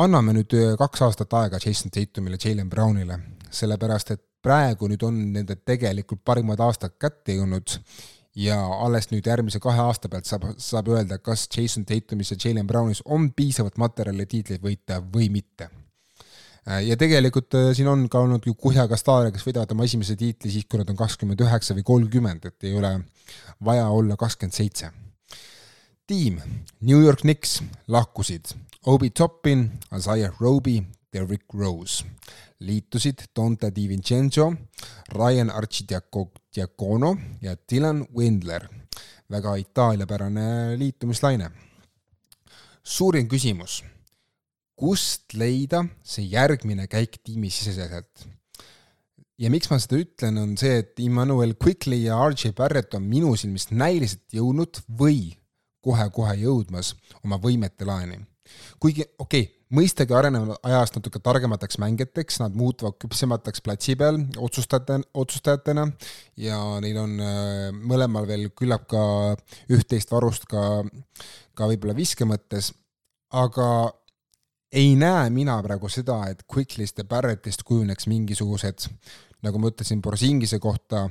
anname 0.00 0.34
nüüd 0.34 0.54
kaks 0.78 1.02
aastat 1.06 1.34
aega 1.38 1.58
Jason 1.62 1.92
Tatumile, 1.94 2.38
Jalen 2.42 2.70
Brownile, 2.70 3.18
sellepärast 3.50 4.14
et 4.14 4.24
praegu 4.40 4.88
nüüd 4.88 5.02
on 5.04 5.18
nende 5.34 5.58
tegelikult 5.66 6.22
parimad 6.24 6.62
aastad 6.64 6.94
kätte 6.98 7.36
jõudnud 7.36 7.76
ja 8.40 8.56
alles 8.84 9.10
nüüd 9.10 9.26
järgmise 9.26 9.60
kahe 9.62 9.82
aasta 9.84 10.08
pealt 10.08 10.28
saab, 10.28 10.46
saab 10.60 10.88
öelda, 10.94 11.18
kas 11.22 11.46
Jason 11.52 11.84
Tatumis 11.88 12.32
ja 12.32 12.38
Jalen 12.44 12.66
Brownis 12.66 13.02
on 13.04 13.30
piisavalt 13.36 13.76
materjali 13.80 14.26
tiitleid 14.30 14.64
võita 14.64 15.00
või 15.04 15.28
mitte. 15.32 15.68
Äh, 16.68 16.84
ja 16.88 16.96
tegelikult 17.00 17.54
äh, 17.58 17.70
siin 17.76 17.90
on 17.90 18.06
ka 18.12 18.22
olnud 18.24 18.46
ju 18.46 18.54
kuhjaga 18.54 18.98
staare, 19.00 19.32
kes 19.34 19.44
võidavad 19.46 19.74
oma 19.74 19.86
esimese 19.88 20.16
tiitli 20.20 20.52
siis, 20.52 20.68
kui 20.68 20.80
nad 20.80 20.90
on 20.92 20.98
kakskümmend 20.98 21.40
üheksa 21.44 21.76
või 21.76 21.86
kolmkümmend, 21.92 22.48
et 22.48 22.68
ei 22.68 22.76
ole 22.76 22.94
vaja 23.64 23.88
olla 23.88 24.16
kakskümmend 24.20 24.56
seitse. 24.56 24.92
tiim 26.10 26.40
New 26.80 27.04
York 27.04 27.20
Knicks 27.20 27.60
lahkusid 27.88 28.50
Obi 28.86 29.10
Toppin, 29.10 29.70
Isaiah 29.94 30.32
Roby, 30.40 30.80
Derrick 31.12 31.54
Rose 31.54 32.04
liitusid 32.60 33.30
Dante 33.36 33.70
Di 33.74 33.86
Vincenzo, 33.88 34.52
Ryan 35.12 35.50
Archidiacono 35.50 37.16
ja 37.40 37.56
Dylan 37.56 38.06
Windler. 38.14 38.68
väga 39.30 39.54
itaaliapärane 39.56 40.76
liitumislaine. 40.78 41.50
suurim 42.82 43.28
küsimus, 43.28 43.84
kust 44.74 45.34
leida 45.34 45.84
see 46.02 46.24
järgmine 46.26 46.86
käik 46.86 47.20
tiimisiseselt? 47.24 48.26
ja 49.38 49.50
miks 49.50 49.70
ma 49.70 49.78
seda 49.80 50.00
ütlen, 50.02 50.38
on 50.40 50.56
see, 50.60 50.80
et 50.82 50.98
Immanuel 51.00 51.54
Quickly 51.54 52.02
ja 52.04 52.18
RJ 52.28 52.52
Barrett 52.56 52.94
on 52.94 53.06
minu 53.08 53.36
silmis 53.36 53.70
näiliselt 53.70 54.26
jõudnud 54.36 54.82
või 54.98 55.30
kohe-kohe 55.80 56.34
jõudmas 56.42 56.94
oma 57.24 57.38
võimete 57.40 57.86
laeni. 57.88 58.20
kuigi 58.80 59.06
okei 59.18 59.46
okay,, 59.46 59.59
mõistagi 59.74 60.14
arenevad 60.16 60.58
ajast 60.66 60.96
natuke 60.98 61.20
targemateks 61.22 61.78
mängijateks, 61.82 62.40
nad 62.42 62.56
muutuvad 62.58 62.98
küpsemateks 63.02 63.62
platsi 63.64 63.96
peal 63.98 64.18
otsustajate, 64.38 65.00
otsustajatena 65.14 65.86
ja 66.40 66.58
neil 66.82 66.98
on 67.00 67.16
äh, 67.22 67.70
mõlemal 67.74 68.26
veel 68.30 68.48
küllap 68.56 68.88
ka 68.90 69.02
üht-teist 69.70 70.10
varust 70.14 70.48
ka, 70.50 70.82
ka 71.54 71.70
võib-olla 71.70 71.96
viske 71.98 72.26
mõttes, 72.28 72.72
aga 73.30 73.70
ei 74.72 74.94
näe 74.98 75.30
mina 75.34 75.56
praegu 75.62 75.90
seda, 75.90 76.22
et 76.30 76.44
Quicklist 76.50 76.98
ja 76.98 77.06
Barrettist 77.08 77.64
kujuneks 77.66 78.06
mingisugused, 78.10 78.86
nagu 79.42 79.58
ma 79.58 79.70
ütlesin 79.72 80.02
Borsingise 80.02 80.58
kohta, 80.58 81.08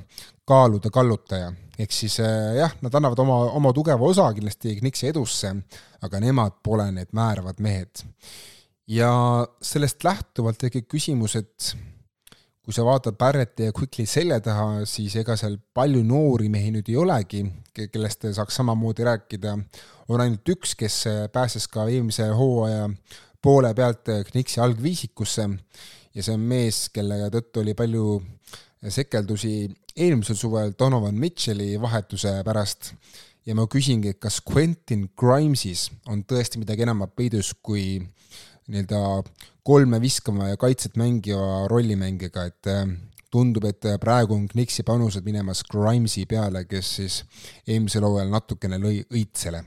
kaaluda 0.47 0.91
kallutaja. 0.93 1.51
ehk 1.79 1.91
siis 1.95 2.19
äh, 2.19 2.55
jah, 2.59 2.73
nad 2.81 2.95
annavad 2.95 3.19
oma, 3.23 3.41
oma 3.55 3.73
tugeva 3.73 4.05
osa 4.05 4.27
kindlasti 4.33 4.75
Knixi 4.79 5.07
edusse, 5.13 5.55
aga 6.01 6.19
nemad 6.19 6.59
pole 6.63 6.91
need 6.91 7.13
määravad 7.15 7.61
mehed 7.63 8.05
ja 8.89 9.11
sellest 9.61 10.03
lähtuvalt 10.03 10.59
tekib 10.61 10.87
küsimus, 10.89 11.37
et 11.39 11.73
kui 12.65 12.73
sa 12.75 12.85
vaatad 12.85 13.17
Barretti 13.17 13.69
ja 13.69 13.73
Quickly 13.75 14.05
selja 14.09 14.39
taha, 14.45 14.83
siis 14.89 15.15
ega 15.21 15.37
seal 15.39 15.57
palju 15.73 16.01
noori 16.05 16.49
mehi 16.53 16.73
nüüd 16.73 16.89
ei 16.91 16.97
olegi, 17.01 17.43
kellest 17.79 18.27
saaks 18.35 18.59
samamoodi 18.59 19.05
rääkida. 19.07 19.55
on 20.09 20.21
ainult 20.21 20.49
üks, 20.49 20.75
kes 20.75 21.03
pääses 21.33 21.67
ka 21.67 21.87
eelmise 21.87 22.27
hooaja 22.33 22.89
poole 23.41 23.73
pealt 23.73 24.09
Knixi 24.31 24.59
algviisikusse 24.59 25.47
ja 26.15 26.25
see 26.25 26.35
on 26.35 26.45
mees, 26.49 26.87
kelle 26.93 27.21
tõttu 27.33 27.63
oli 27.63 27.75
palju 27.77 28.19
sekeldusi 28.89 29.67
eelmisel 29.99 30.37
suvel 30.39 30.73
Donovan 30.79 31.17
Mitchell'i 31.19 31.73
vahetuse 31.81 32.39
pärast 32.47 32.93
ja 33.47 33.55
ma 33.57 33.65
küsingi, 33.71 34.15
kas 34.21 34.39
Quentin 34.45 35.09
Grimesis 35.17 35.89
on 36.09 36.23
tõesti 36.27 36.61
midagi 36.61 36.85
enamat 36.85 37.15
peidus 37.17 37.51
kui 37.63 37.99
nii-öelda 38.69 39.01
kolme 39.65 39.99
viskama 40.01 40.51
ja 40.51 40.59
kaitset 40.61 40.97
mängiva 40.97 41.65
rollimängiga, 41.69 42.45
et 42.49 42.69
äh, 42.69 42.85
tundub, 43.33 43.65
et 43.69 43.85
äh, 43.85 43.97
praegu 44.01 44.37
on 44.37 44.47
Knixi 44.49 44.85
panused 44.85 45.25
minemas 45.25 45.63
Grimesi 45.65 46.25
peale, 46.29 46.65
kes 46.69 46.93
siis 46.99 47.19
eelmisel 47.67 48.05
hooajal 48.05 48.31
natukene 48.33 48.79
lõi 48.81 49.01
õitsele. 49.09 49.63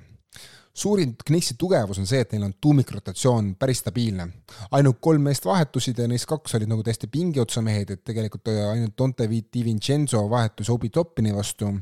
Suurim 0.72 1.14
Knixi 1.24 1.56
tugevus 1.60 2.00
on 2.00 2.08
see, 2.08 2.22
et 2.24 2.32
neil 2.32 2.46
on 2.46 2.54
tuumikrotatsioon 2.60 3.54
päris 3.60 3.82
stabiilne. 3.84 4.28
ainult 4.70 5.00
kolm 5.00 5.22
meest 5.28 5.44
vahetusid 5.44 5.98
ja 5.98 6.08
neist 6.08 6.26
kaks 6.30 6.56
olid 6.56 6.70
nagu 6.70 6.82
täiesti 6.82 7.10
pingiotsamehed, 7.12 7.90
et 7.90 8.04
tegelikult 8.04 8.48
ainult 8.52 8.96
Dante 8.98 9.28
Di 9.28 9.64
Vincenzo 9.64 10.28
vahetus 10.30 10.70
Obi 10.70 10.88
Toppini 10.88 11.34
vastu 11.34 11.72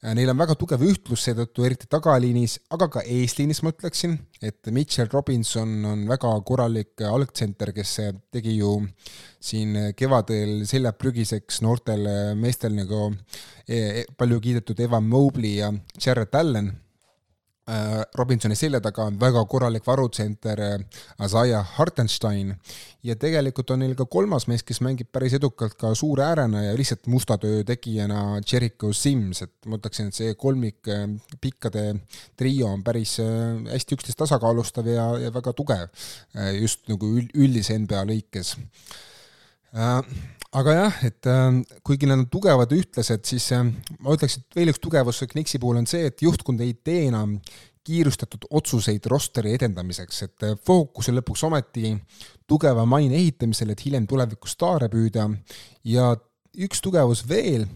neil 0.00 0.30
on 0.32 0.38
väga 0.40 0.54
tugev 0.56 0.80
ühtlus 0.86 1.26
seetõttu, 1.26 1.64
eriti 1.66 1.88
tagaliinis, 1.90 2.56
aga 2.72 2.88
ka 2.88 3.02
eesliinis 3.04 3.60
ma 3.62 3.72
ütleksin, 3.74 4.16
et 4.40 4.70
Mitchell 4.72 5.10
Robinson 5.12 5.74
on 5.84 6.06
väga 6.08 6.30
korralik 6.48 7.04
algtsenter, 7.04 7.74
kes 7.76 7.96
tegi 8.32 8.56
ju 8.56 8.78
siin 9.40 9.76
kevadel 9.96 10.62
seljad 10.68 10.96
prügiseks 11.00 11.60
noortel 11.64 12.08
meestel 12.40 12.72
nagu 12.78 13.10
e, 13.10 13.76
e, 13.76 14.04
palju 14.16 14.40
kiidetud 14.40 14.80
Evan 14.80 15.04
Mobley 15.08 15.58
ja 15.60 15.68
Jared 16.00 16.34
Allan 16.40 16.72
Robinsoni 18.16 18.56
selja 18.58 18.80
taga 18.82 19.04
on 19.06 19.18
väga 19.20 19.42
korralik 19.50 19.86
varutsenter 19.86 20.60
Isaiah 21.24 21.60
äh, 21.60 21.74
Hartenstein. 21.76 22.54
Ja 23.02 23.14
tegelikult 23.16 23.70
on 23.72 23.80
neil 23.80 23.94
ka 23.96 24.04
kolmas 24.10 24.46
mees, 24.50 24.64
kes 24.66 24.82
mängib 24.84 25.08
päris 25.12 25.36
edukalt 25.38 25.76
ka 25.80 25.94
suure 25.96 26.24
äärena 26.26 26.64
ja 26.66 26.72
lihtsalt 26.76 27.06
musta 27.08 27.38
töö 27.40 27.62
tegijana 27.64 28.40
Jericho 28.44 28.92
Sims, 28.92 29.42
et 29.46 29.54
ma 29.66 29.78
ütleksin, 29.80 30.10
et 30.10 30.18
see 30.18 30.34
kolmik 30.40 30.90
äh, 30.90 31.06
pikkade 31.40 31.84
trio 32.36 32.72
on 32.74 32.82
päris 32.84 33.18
hästi 33.20 33.96
üksteist 33.96 34.20
tasakaalustav 34.20 34.88
ja, 34.90 35.06
ja 35.26 35.32
väga 35.34 35.54
tugev 35.56 35.88
just 36.60 36.84
nagu 36.90 37.14
üldise 37.18 37.78
NBA 37.78 38.04
lõikes 38.10 38.56
aga 39.72 40.74
jah, 40.74 41.00
et 41.06 41.26
äh, 41.30 41.60
kuigi 41.86 42.08
nad 42.10 42.18
on 42.18 42.28
tugevad 42.30 42.72
ühtlased, 42.74 43.24
siis 43.28 43.50
äh, 43.54 43.66
ma 44.00 44.14
ütleks, 44.16 44.40
et 44.40 44.58
veel 44.58 44.72
üks 44.72 44.82
tugevus 44.82 45.22
Knixi 45.30 45.60
puhul 45.62 45.78
on 45.82 45.86
see, 45.90 46.08
et 46.10 46.22
juhtkond 46.24 46.62
ei 46.64 46.74
tee 46.74 47.06
enam 47.08 47.36
kiirustatud 47.86 48.44
otsuseid 48.58 49.06
rosteri 49.10 49.54
edendamiseks, 49.56 50.22
et 50.26 50.48
äh, 50.48 50.58
fookus 50.66 51.10
on 51.10 51.20
lõpuks 51.20 51.46
ometi 51.48 51.94
tugeva 52.50 52.84
maine 52.88 53.16
ehitamisel, 53.18 53.72
et 53.72 53.86
hiljem 53.86 54.08
tulevikus 54.10 54.56
staare 54.58 54.90
püüda. 54.92 55.28
Ja 55.86 56.10
üks 56.58 56.82
tugevus 56.82 57.22
veel, 57.30 57.68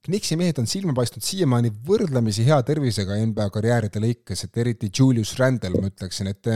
Knixi 0.00 0.36
mehed 0.40 0.56
on 0.56 0.64
silma 0.64 0.94
paistnud 0.96 1.20
siiamaani 1.20 1.68
võrdlemisi 1.84 2.46
hea 2.46 2.56
tervisega 2.64 3.18
NBA 3.20 3.50
karjääride 3.52 4.00
lõikes, 4.00 4.46
et 4.46 4.60
eriti 4.62 4.88
Julius 4.88 5.34
Randle, 5.36 5.76
ma 5.76 5.90
ütleksin, 5.90 6.30
et 6.32 6.48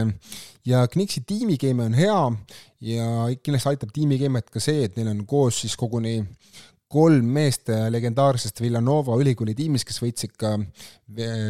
ja 0.65 0.81
Knixi 0.89 1.21
tiimikeemia 1.29 1.85
on 1.85 1.97
hea 1.99 2.21
ja 2.89 3.09
kindlasti 3.37 3.69
aitab 3.69 3.93
tiimikeemiat 3.93 4.49
ka 4.49 4.63
see, 4.63 4.87
et 4.87 4.97
neil 4.97 5.11
on 5.11 5.21
koos 5.29 5.61
siis 5.61 5.77
koguni 5.77 6.23
kolm 6.89 7.29
meest 7.37 7.69
legendaarsest 7.93 8.63
Villanova 8.63 9.19
ülikooli 9.21 9.53
tiimist, 9.57 9.85
kes 9.89 10.01
võitsid 10.01 10.33
ka 10.41 10.55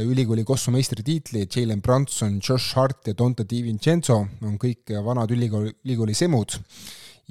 ülikooli 0.04 0.44
Kossu 0.48 0.75
meistritiitli, 0.75 1.46
Jalen 1.48 1.84
Brunson, 1.86 2.42
Josh 2.44 2.75
Hart 2.75 3.08
ja 3.08 3.16
Dante 3.16 3.48
Di 3.48 3.64
Vincenzo 3.64 4.20
on 4.44 4.60
kõik 4.60 4.92
vanad 5.06 5.32
ülikooli, 5.32 5.72
ülikooli 5.88 6.16
semud 6.18 6.60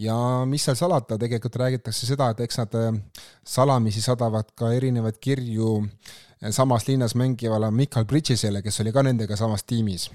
ja 0.01 0.17
mis 0.49 0.65
seal 0.67 0.77
salata, 0.79 1.19
tegelikult 1.21 1.57
räägitakse 1.61 2.09
seda, 2.09 2.31
et 2.33 2.43
eks 2.45 2.59
nad 2.61 2.77
äh, 2.79 2.99
salamisi 3.47 4.03
sadavad 4.03 4.51
ka 4.59 4.73
erinevaid 4.75 5.21
kirju 5.23 5.71
äh, 5.85 6.51
samas 6.55 6.89
linnas 6.89 7.15
mängivale 7.19 7.71
Michael 7.71 8.07
Bridgesele, 8.11 8.63
kes 8.63 8.81
oli 8.83 8.93
ka 8.93 9.05
nendega 9.07 9.37
samas 9.39 9.65
tiimis. 9.65 10.11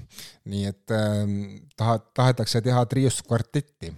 nii 0.51 0.65
et 0.67 0.95
äh, 0.95 1.25
taha, 1.77 1.99
tahetakse 2.13 2.61
teha 2.61 2.85
triost 2.85 3.25
kvartetti. 3.27 3.93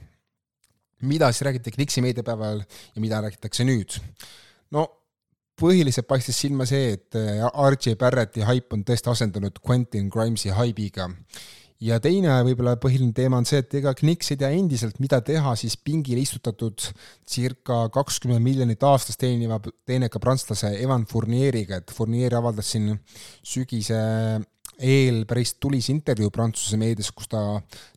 mida 1.01 1.31
siis 1.31 1.41
räägiti 1.41 1.71
Knixi 1.71 2.01
meediapäeval 2.01 2.61
ja 2.95 3.01
mida 3.01 3.21
räägitakse 3.21 3.63
nüüd? 3.63 3.97
no 4.71 4.87
põhiliselt 5.61 6.07
paistis 6.07 6.39
silma 6.41 6.65
see, 6.65 6.93
et 6.93 7.15
RJ 7.15 7.95
Barretti 7.97 8.41
haip 8.41 8.73
on 8.73 8.83
tõesti 8.85 9.09
asendunud 9.11 9.59
Quentin 9.65 10.09
Grimesi 10.09 10.49
haibiga 10.49 11.09
ja 11.81 11.97
teine 12.01 12.35
võib-olla 12.45 12.75
põhiline 12.81 13.13
teema 13.17 13.39
on 13.41 13.47
see, 13.49 13.61
et 13.63 13.73
ega 13.81 13.93
Knicks 13.97 14.31
ei 14.33 14.39
tea 14.41 14.51
endiselt, 14.55 14.99
mida 15.01 15.21
teha 15.25 15.55
siis 15.59 15.77
pingile 15.81 16.21
istutatud 16.21 16.85
circa 17.27 17.83
kakskümmend 17.93 18.43
miljonit 18.45 18.83
aastas 18.85 19.19
teeniva 19.21 19.59
teeneka 19.87 20.21
prantslase 20.21 20.75
Evan 20.81 21.07
Fournieriga, 21.09 21.81
et 21.81 21.93
Fournier 21.95 22.37
avaldas 22.37 22.73
siin 22.75 22.93
sügise 23.41 23.99
eel 24.81 25.23
päris 25.29 25.53
tulise 25.61 25.93
intervjuu 25.93 26.31
Prantsuse 26.33 26.77
meedias, 26.81 27.11
kus 27.15 27.29
ta 27.31 27.41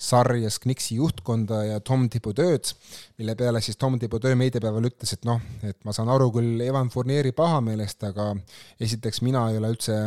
sarjas 0.01 0.59
Knicksi 0.63 0.99
juhtkonda 1.01 1.63
ja 1.65 1.81
Tom 1.81 2.07
Thibodeau'd, 2.13 2.73
mille 3.19 3.37
peale 3.39 3.63
siis 3.65 3.79
Tom 3.81 3.99
Thibodeau 3.99 4.37
meediapäeval 4.39 4.91
ütles, 4.91 5.15
et 5.17 5.25
noh, 5.29 5.41
et 5.65 5.79
ma 5.85 5.95
saan 5.97 6.11
aru 6.13 6.31
küll 6.35 6.65
Evan 6.65 6.91
Fournieri 6.93 7.33
pahameelest, 7.37 8.05
aga 8.11 8.33
esiteks 8.81 9.23
mina 9.25 9.47
ei 9.51 9.61
ole 9.61 9.73
üldse, 9.75 10.01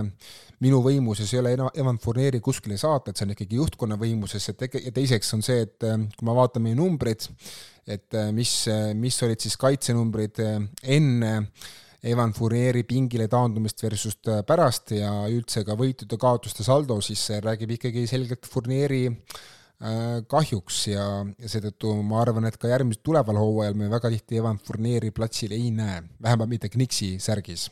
minu 0.64 0.82
võimuses 0.86 1.34
ei 1.34 1.42
ole 1.42 1.56
Evan 1.78 2.00
Fournieri 2.04 2.42
kuskile 2.44 2.78
saata, 2.82 3.12
et 3.12 3.20
see 3.20 3.28
on 3.28 3.34
ikkagi 3.36 3.60
juhtkonna 3.62 3.98
võimuses 4.02 4.48
ja 4.50 4.56
tege-, 4.58 4.84
ja 4.86 4.94
teiseks 4.94 5.34
on 5.38 5.46
see, 5.46 5.66
et 5.68 5.82
kui 5.82 6.30
ma 6.30 6.38
vaatan 6.38 6.66
meie 6.66 6.78
numbreid, 6.78 7.28
et 7.88 8.22
mis, 8.36 8.54
mis 9.00 9.20
olid 9.24 9.42
siis 9.44 9.58
kaitsenumbrid 9.60 10.42
enne 10.84 11.34
Evan 12.06 12.34
Fourieri 12.38 12.84
pingile 12.86 13.26
taandumist 13.32 13.82
versus 13.82 14.20
pärast 14.46 14.94
ja 14.94 15.10
üldse 15.34 15.64
ka 15.66 15.74
võitude-kaotuste 15.78 16.66
saldo, 16.66 17.00
siis 17.02 17.24
räägib 17.42 17.74
ikkagi 17.78 18.06
selgelt 18.10 18.46
Fourieri 18.46 19.08
äh, 19.10 20.20
kahjuks 20.30 20.84
ja, 20.92 21.08
ja 21.26 21.50
seetõttu 21.50 21.96
ma 22.06 22.22
arvan, 22.22 22.46
et 22.50 22.60
ka 22.62 22.70
järgmisel 22.70 23.02
tuleval 23.06 23.42
hooajal 23.42 23.80
me 23.80 23.90
väga 23.90 24.12
tihti 24.14 24.38
Evan 24.42 24.62
Fournieri 24.62 25.12
platsil 25.12 25.58
ei 25.58 25.72
näe, 25.74 26.04
vähemalt 26.22 26.54
mitte 26.54 26.70
Knicksi 26.70 27.18
särgis. 27.24 27.70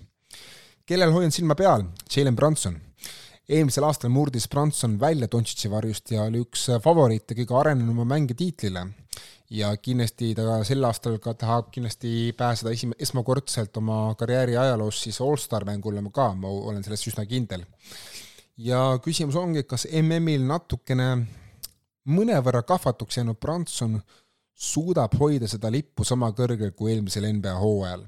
kellel 0.85 1.13
hoian 1.13 1.31
silma 1.31 1.55
peal? 1.55 1.85
Jalen 2.09 2.35
Branson. 2.35 2.81
eelmisel 3.49 3.85
aastal 3.85 4.09
murdis 4.09 4.47
Branson 4.49 4.99
välja 4.99 5.27
Dontšitši 5.31 5.69
varjust 5.69 6.11
ja 6.11 6.23
oli 6.23 6.41
üks 6.41 6.65
favoriite 6.81 7.37
kõige 7.37 7.59
arenenuma 7.59 8.05
mängija 8.09 8.41
tiitlile 8.41 8.87
ja 9.55 9.71
kindlasti 9.77 10.33
ta 10.35 10.59
sel 10.67 10.83
aastal 10.87 11.17
ka 11.23 11.33
tahab 11.39 11.71
kindlasti 11.73 12.33
pääseda 12.37 12.73
esim-, 12.75 12.95
esmakordselt 12.99 13.77
oma 13.81 13.99
karjääri 14.19 14.57
ajaloos 14.57 15.01
siis 15.05 15.21
allstar 15.23 15.65
mängule 15.67 16.03
ka, 16.13 16.33
ma 16.35 16.49
olen 16.49 16.83
selles 16.83 17.07
üsna 17.11 17.25
kindel. 17.29 17.65
ja 18.57 18.99
küsimus 19.03 19.35
ongi, 19.35 19.63
kas 19.63 19.87
MM-il 20.01 20.45
natukene 20.47 21.09
mõnevõrra 22.05 22.63
kahvatuks 22.67 23.17
jäänud 23.19 23.39
Branson 23.41 23.99
suudab 24.55 25.15
hoida 25.19 25.47
seda 25.51 25.71
lippu 25.71 26.05
sama 26.07 26.31
kõrgel 26.35 26.71
kui 26.75 26.93
eelmisel 26.93 27.27
NBA 27.33 27.55
hooajal. 27.59 28.05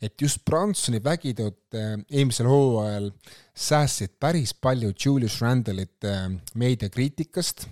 et 0.00 0.14
just 0.22 0.44
Bransoni 0.44 1.02
vägiteod 1.04 1.58
eh, 1.76 1.96
eelmisel 2.10 2.46
hooajal 2.48 3.10
säästsid 3.54 4.14
päris 4.20 4.54
palju 4.54 4.92
Julius 5.04 5.40
Randle'it 5.42 6.06
eh, 6.08 6.30
meediakriitikast 6.54 7.66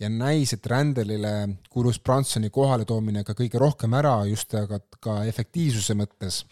ja 0.00 0.10
näis, 0.10 0.52
et 0.54 0.66
Randallile 0.66 1.34
kulus 1.70 2.00
Bransoni 2.02 2.50
kohaletoomine 2.54 3.24
ka 3.26 3.36
kõige 3.38 3.60
rohkem 3.62 3.94
ära 3.96 4.16
just 4.28 4.54
aga 4.58 4.80
ka 5.00 5.22
efektiivsuse 5.28 5.96
mõttes. 5.98 6.44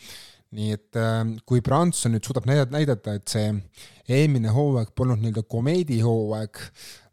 nii 0.53 0.75
et 0.75 0.97
äh, 1.01 1.23
kui 1.49 1.63
Branson 1.65 2.13
nüüd 2.13 2.27
suudab 2.29 2.45
näidata, 2.45 3.15
et 3.17 3.29
see 3.33 3.49
eelmine 4.13 4.53
hooaeg 4.53 4.91
polnud 4.95 5.23
nii-öelda 5.23 5.47
komeedihooaeg, 5.49 6.61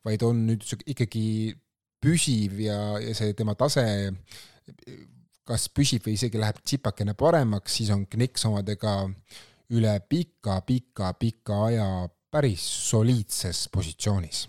vaid 0.04 0.26
on 0.28 0.42
nüüd 0.50 0.66
ikkagi 0.84 1.56
püsiv 2.04 2.60
ja, 2.66 3.00
ja 3.00 3.16
see 3.16 3.32
tema 3.38 3.56
tase 3.56 3.86
kas 5.48 5.70
püsib 5.72 6.04
või 6.06 6.18
isegi 6.20 6.40
läheb 6.42 6.60
tsipakene 6.62 7.16
paremaks, 7.18 7.80
siis 7.80 7.96
on 7.96 8.06
Knicks 8.12 8.46
omadega 8.52 9.02
üle 9.72 9.96
pika-pika-pika 10.12 11.64
aja 11.72 11.90
päris 12.30 12.68
soliidses 12.92 13.68
positsioonis 13.74 14.48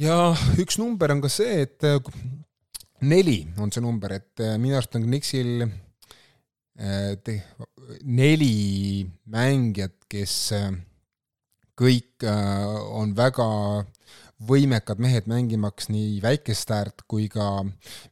ja 0.00 0.32
üks 0.60 0.78
number 0.80 1.12
on 1.12 1.20
ka 1.24 1.30
see, 1.32 1.64
et 1.66 1.84
äh, 1.86 2.00
neli 3.04 3.42
on 3.60 3.72
see 3.72 3.84
number, 3.84 4.14
et 4.16 4.42
äh, 4.42 4.56
minu 4.60 4.78
arust 4.78 4.96
on 4.96 5.06
Knicksil 5.06 5.66
äh, 6.80 7.40
neli 8.06 9.04
mängijat, 9.28 9.98
kes 10.10 10.34
kõik 11.80 12.24
on 12.26 13.14
väga 13.16 13.46
võimekad 14.48 15.00
mehed 15.02 15.26
mängimaks 15.28 15.90
nii 15.92 16.20
väikest 16.24 16.70
äärt 16.72 17.04
kui 17.10 17.26
ka 17.28 17.64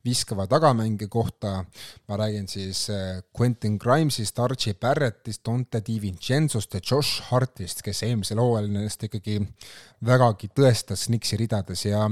viskava 0.04 0.46
tagamängi 0.50 1.08
kohta. 1.08 1.64
ma 2.08 2.16
räägin 2.16 2.48
siis 2.48 2.90
äh, 2.90 3.22
Quentin 3.32 3.78
Grimesist, 3.78 4.38
Archie 4.38 4.74
Barrettist, 4.74 5.44
Dante 5.44 5.80
DiVincenzost 5.86 6.74
ja 6.74 6.80
Josh 6.90 7.22
Hartist, 7.30 7.82
kes 7.82 8.02
eelmisel 8.02 8.38
hooajal 8.38 8.68
ennast 8.68 9.02
ikkagi 9.02 9.40
vägagi 10.04 10.50
tõestas 10.54 11.08
Nixi 11.08 11.36
ridades 11.36 11.84
ja 11.84 12.08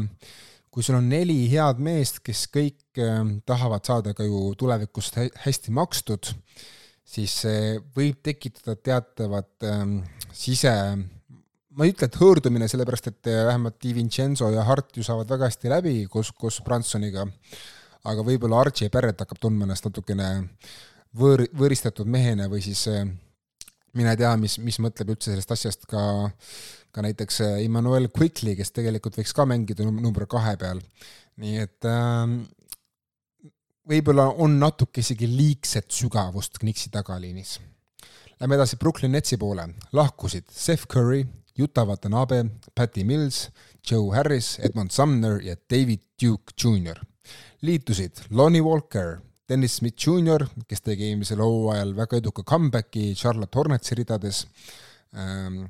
kui 0.70 0.82
sul 0.82 0.98
on 0.98 1.08
neli 1.08 1.46
head 1.48 1.78
meest, 1.80 2.22
kes 2.24 2.46
kõik 2.52 3.00
äh, 3.00 3.20
tahavad 3.46 3.84
saada 3.84 4.14
ka 4.14 4.24
ju 4.24 4.54
tulevikus 4.58 5.12
hästi 5.44 5.72
makstud, 5.76 6.32
siis 7.04 7.36
see 7.44 7.76
võib 7.96 8.22
tekitada 8.24 8.76
teatavat 8.76 9.68
ähm, 9.68 10.00
sise 10.32 10.72
ma 11.76 11.84
ei 11.84 11.92
ütle, 11.92 12.08
et 12.08 12.18
hõõrdumine, 12.20 12.68
sellepärast 12.70 13.10
et 13.12 13.30
eh, 13.30 13.42
vähemalt 13.48 13.78
Di 13.82 13.92
Vincenzo 13.96 14.48
ja 14.52 14.64
Hart 14.66 14.96
ju 14.96 15.04
saavad 15.06 15.30
väga 15.30 15.50
hästi 15.50 15.72
läbi 15.72 15.94
koos, 16.12 16.32
koos 16.32 16.62
Bransoniga, 16.64 17.26
aga 18.08 18.24
võib-olla 18.24 18.62
Archie 18.64 18.88
Barrett 18.92 19.20
hakkab 19.20 19.40
tundma 19.42 19.66
ennast 19.66 19.84
natukene 19.88 20.30
võõr, 21.16 21.44
võõristatud 21.56 22.08
mehena 22.08 22.48
või 22.52 22.62
siis 22.64 22.86
eh, 22.92 23.04
mine 23.96 24.16
tea, 24.16 24.32
mis, 24.40 24.58
mis 24.62 24.80
mõtleb 24.84 25.14
üldse 25.14 25.32
sellest 25.32 25.54
asjast 25.56 25.86
ka, 25.90 26.02
ka 26.92 27.04
näiteks 27.04 27.40
eh, 27.44 27.54
Emmanuel 27.66 28.10
Quickly, 28.14 28.56
kes 28.58 28.72
tegelikult 28.76 29.20
võiks 29.20 29.36
ka 29.36 29.48
mängida 29.48 29.86
num-, 29.86 30.02
number 30.04 30.28
kahe 30.30 30.56
peal. 30.60 30.82
nii 31.36 31.56
et 31.60 31.84
äh, 31.84 32.36
võib-olla 33.88 34.30
on 34.42 34.56
natuke 34.60 35.04
isegi 35.04 35.28
liigset 35.28 35.90
sügavust 35.92 36.56
Knicksi 36.62 36.88
tagaliinis. 36.94 37.58
Lähme 38.40 38.56
edasi 38.56 38.76
Brooklyn 38.80 39.12
Netsi 39.12 39.36
poole, 39.40 39.68
lahkusid 39.96 40.48
Seth 40.52 40.88
Curry, 40.92 41.22
Utah 41.58 41.86
Watanabe, 41.88 42.44
Patty 42.74 43.04
Mills, 43.04 43.50
Joe 43.86 44.14
Harris, 44.14 44.58
Edmond 44.58 44.90
Sumner 44.90 45.40
ja 45.42 45.56
David 45.70 46.00
Duke 46.22 46.52
Jr. 46.56 47.00
liitusid 47.62 48.26
Lonnie 48.30 48.60
Walker, 48.60 49.18
Dennis 49.48 49.76
Smith 49.76 49.96
Jr, 49.96 50.44
kes 50.68 50.82
tegi 50.82 51.10
eelmisel 51.10 51.40
hooajal 51.40 51.94
väga 51.96 52.20
eduka 52.20 52.42
comeback'i 52.42 53.14
Charlotte 53.14 53.58
Hornetsi 53.58 53.94
ridades 53.94 54.42
ähm, 55.14 55.62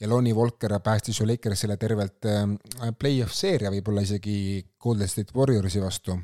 ja 0.00 0.08
Lonnie 0.08 0.34
Walker 0.36 0.74
päästis 0.84 1.20
ju 1.20 1.26
Lakersile 1.26 1.76
tervelt 1.76 2.28
ähm, 2.28 2.58
play-off 2.98 3.34
seeria, 3.34 3.72
võib-olla 3.72 4.04
isegi 4.04 4.62
Golden 4.78 5.08
State 5.08 5.34
Warriorsi 5.34 5.80
vastu. 5.80 6.18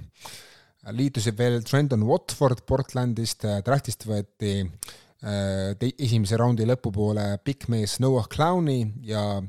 liitusid 0.93 1.37
veel 1.37 1.63
Trendon 1.63 2.05
Watford 2.07 2.63
Portlandist, 2.67 3.45
draftist 3.65 4.07
võeti 4.07 4.55
Äh, 4.63 5.08
esimese 5.23 6.37
raundi 6.39 6.67
lõpupoole 6.69 7.25
pikk 7.45 7.67
mees 7.73 7.97
Noah 8.01 8.29
Clowni 8.31 8.85
ja 9.03 9.43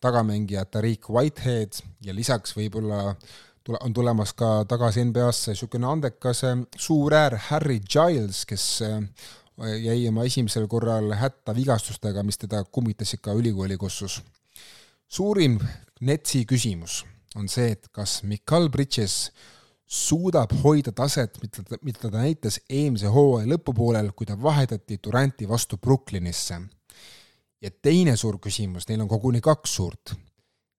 tagamängija 0.00 0.64
Tariq 0.70 1.08
Whitehead 1.10 1.80
ja 2.06 2.14
lisaks 2.14 2.54
võib-olla 2.56 3.16
tule, 3.66 3.78
on 3.80 3.94
tulemas 3.94 4.32
ka 4.38 4.64
tagasi 4.68 5.04
NBA-sse 5.08 5.54
niisugune 5.54 5.88
andekas 5.90 6.44
äh, 6.46 6.60
suur 6.78 7.14
äär 7.16 7.38
Harry 7.48 7.80
Giles, 7.80 8.44
kes 8.48 8.66
äh, 8.86 9.00
jäi 9.82 9.98
oma 10.10 10.26
esimesel 10.28 10.68
korral 10.70 11.10
hätta 11.18 11.54
vigastustega, 11.56 12.22
mis 12.22 12.38
teda 12.38 12.62
kummitasid 12.64 13.22
ka 13.24 13.34
ülikooli 13.34 13.78
kossus. 13.80 14.20
suurim 15.08 15.58
Netsi 16.00 16.44
küsimus 16.44 17.04
on 17.36 17.48
see, 17.48 17.70
et 17.72 17.88
kas 17.92 18.22
Mikal 18.22 18.68
Bridges 18.68 19.30
suudab 19.86 20.50
hoida 20.62 20.92
taset, 20.92 21.38
mida 21.42 21.78
mida 21.82 22.10
ta 22.10 22.10
näitas 22.18 22.58
eelmise 22.68 23.10
hooaja 23.12 23.46
lõpupoolel, 23.54 24.10
kui 24.16 24.26
ta 24.26 24.36
vahetati 24.42 24.98
Duranti 25.04 25.48
vastu 25.48 25.78
Brooklynisse. 25.78 26.60
ja 27.62 27.70
teine 27.82 28.16
suur 28.16 28.38
küsimus, 28.38 28.88
neil 28.88 29.00
on 29.00 29.08
koguni 29.08 29.40
kaks 29.40 29.74
suurt. 29.74 30.14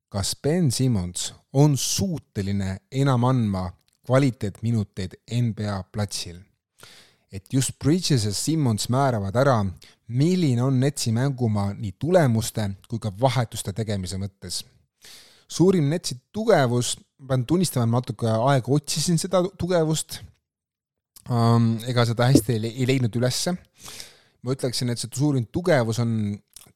kas 0.09 0.35
Ben 0.43 0.71
Simmons 0.71 1.33
on 1.53 1.77
suuteline 1.77 2.77
enam 2.91 3.23
andma 3.23 3.71
kvaliteetminuteid 4.05 5.13
NBA 5.31 5.83
platsil? 5.91 6.39
et 7.31 7.53
just 7.53 7.79
Bridges 7.79 8.25
ja 8.25 8.33
Simmons 8.33 8.89
määravad 8.89 9.35
ära, 9.35 9.65
milline 10.07 10.63
on 10.63 10.79
Netsi 10.79 11.11
mängumaa 11.11 11.73
nii 11.73 11.91
tulemuste 11.99 12.69
kui 12.87 12.99
ka 12.99 13.11
vahetuste 13.21 13.73
tegemise 13.73 14.17
mõttes. 14.17 14.63
Suurim 15.47 15.87
Netsi 15.89 16.17
tugevus 16.33 16.95
ma 17.17 17.33
pean 17.33 17.45
tunnistama, 17.49 17.85
et 17.85 17.91
ma 17.91 18.01
natuke 18.01 18.29
aega 18.29 18.73
otsisin 18.73 19.17
seda 19.21 19.41
tugevust 19.57 20.19
ega 21.91 22.05
seda 22.07 22.29
hästi 22.29 22.55
ei, 22.55 22.71
ei 22.71 22.87
leidnud 22.87 23.15
ülesse. 23.19 23.55
ma 24.43 24.53
ütleksin, 24.53 24.91
et 24.93 25.01
see 25.01 25.09
suurim 25.17 25.47
tugevus 25.51 25.99
on 25.99 26.11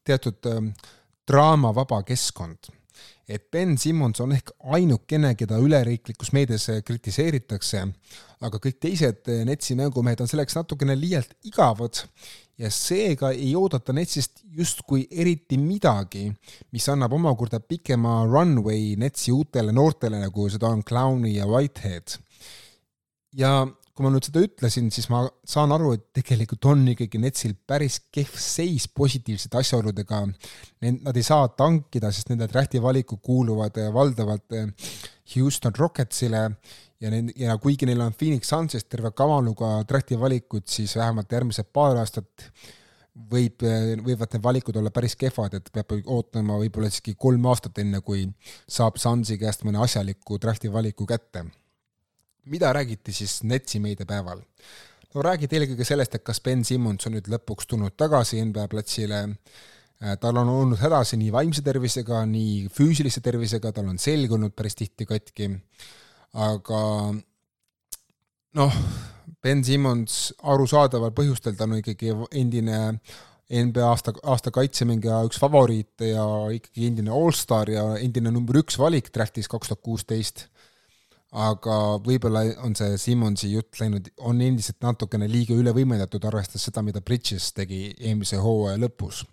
teatud 0.03 0.47
draamavaba 1.29 2.01
keskkond. 2.03 2.71
Et 3.27 3.47
Ben 3.51 3.77
Simmons 3.77 4.19
on 4.23 4.33
ehk 4.35 4.51
ainukene, 4.75 5.33
keda 5.39 5.59
üleriiklikus 5.61 6.33
meedias 6.35 6.67
kritiseeritakse, 6.85 7.83
aga 8.41 8.61
kõik 8.61 8.79
teised 8.81 9.29
Netsi 9.47 9.77
mängumehed 9.79 10.23
on 10.23 10.31
selleks 10.31 10.57
natukene 10.57 10.97
liialt 10.99 11.35
igavad 11.47 12.03
ja 12.61 12.69
seega 12.73 13.31
ei 13.33 13.53
oodata 13.57 13.93
Netsist 13.95 14.43
justkui 14.57 15.05
eriti 15.11 15.57
midagi, 15.57 16.27
mis 16.75 16.87
annab 16.93 17.15
omakorda 17.17 17.61
pikema 17.63 18.21
runway 18.29 18.95
Netsi 19.01 19.33
uutele 19.33 19.73
noortele, 19.73 20.19
nagu 20.21 20.49
seda 20.49 20.69
on 20.69 20.83
Clowni 20.83 21.35
ja 21.37 21.47
Whitehead. 21.49 22.17
ja 23.33 23.65
kui 23.95 24.05
ma 24.05 24.11
nüüd 24.13 24.27
seda 24.27 24.43
ütlesin, 24.45 24.89
siis 24.93 25.07
ma 25.11 25.23
saan 25.47 25.73
aru, 25.75 25.93
et 25.97 26.07
tegelikult 26.15 26.67
on 26.71 26.83
ikkagi 26.93 27.19
Netsil 27.21 27.55
päris 27.67 27.99
kehv 28.13 28.37
seis 28.39 28.87
positiivsete 28.87 29.59
asjaoludega. 29.61 30.21
Nad 30.87 31.17
ei 31.19 31.25
saa 31.27 31.49
tankida, 31.57 32.11
sest 32.13 32.31
nende 32.31 32.47
drafti 32.51 32.81
valikud 32.81 33.21
kuuluvad 33.23 33.77
valdavalt 33.93 34.57
Houston 35.35 35.75
Rocketsile 35.77 36.43
ja 37.01 37.09
need, 37.13 37.31
ja 37.39 37.57
kuigi 37.61 37.87
neil 37.89 38.01
on 38.03 38.13
Phoenix 38.17 38.51
Sunsist 38.51 38.89
terve 38.91 39.11
kavaluga 39.17 39.79
drafti 39.87 40.19
valikud, 40.19 40.67
siis 40.69 40.95
vähemalt 40.99 41.31
järgmised 41.31 41.71
paar 41.73 41.97
aastat 42.01 42.49
võib, 43.31 43.63
võivad 44.05 44.35
need 44.35 44.43
valikud 44.43 44.77
olla 44.79 44.91
päris 44.93 45.17
kehvad, 45.19 45.57
et 45.57 45.71
peab 45.73 45.95
ootama 46.05 46.59
võib-olla 46.61 46.91
isegi 46.91 47.15
kolm 47.19 47.45
aastat, 47.51 47.81
enne 47.83 48.01
kui 48.05 48.27
saab 48.69 48.99
Sunsi 49.01 49.39
käest 49.41 49.65
mõne 49.67 49.81
asjaliku 49.83 50.39
drafti 50.41 50.71
valiku 50.71 51.07
kätte. 51.09 51.45
Mida 52.45 52.73
räägiti 52.73 53.13
siis 53.13 53.43
Netsi 53.43 53.79
meediapäeval? 53.79 54.41
no 55.13 55.25
räägiti 55.25 55.57
eelkõige 55.57 55.85
sellest, 55.87 56.15
et 56.15 56.23
kas 56.23 56.39
Ben 56.43 56.63
Simmons 56.65 57.07
on 57.07 57.17
nüüd 57.17 57.27
lõpuks 57.31 57.67
tulnud 57.67 57.97
tagasi 57.99 58.39
NBA 58.47 58.67
platsile, 58.71 59.21
tal 60.23 60.39
on 60.39 60.49
olnud 60.49 60.79
hädasi 60.81 61.19
nii 61.19 61.33
vaimse 61.35 61.63
tervisega, 61.65 62.23
nii 62.29 62.69
füüsilise 62.73 63.21
tervisega, 63.23 63.73
tal 63.75 63.89
on 63.91 63.99
selg 64.01 64.31
olnud 64.31 64.55
päris 64.55 64.77
tihti 64.79 65.05
katki. 65.09 65.51
Aga 66.39 66.79
noh, 68.57 68.79
Ben 69.43 69.65
Simmons 69.65 70.31
arusaadaval 70.53 71.11
põhjustel, 71.17 71.57
ta 71.57 71.67
on 71.67 71.79
ikkagi 71.81 72.15
endine 72.39 72.79
NBA 73.51 73.83
aasta, 73.83 74.13
aasta 74.31 74.51
kaitsemängija 74.55 75.25
üks 75.27 75.39
favoriite 75.41 76.13
ja 76.13 76.23
ikkagi 76.55 76.87
endine 76.87 77.11
allstar 77.11 77.69
ja 77.73 77.83
endine 77.99 78.31
number 78.31 78.61
üks 78.61 78.79
valik 78.79 79.11
draftis 79.13 79.51
kaks 79.51 79.73
tuhat 79.73 79.83
kuusteist, 79.83 80.45
aga 81.31 81.75
võib-olla 82.03 82.43
on 82.65 82.73
see 82.75 82.97
Simmonsi 82.99 83.53
jutt 83.53 83.79
läinud, 83.79 84.09
on 84.27 84.41
endiselt 84.43 84.81
natukene 84.83 85.29
liiga 85.31 85.55
üle 85.55 85.71
võimendatud, 85.75 86.23
arvestades 86.27 86.67
seda, 86.67 86.83
mida 86.83 87.01
Bridges 87.01 87.53
tegi 87.55 87.85
eelmise 87.99 88.39
hooaja 88.41 88.79
lõpus. 88.81 89.25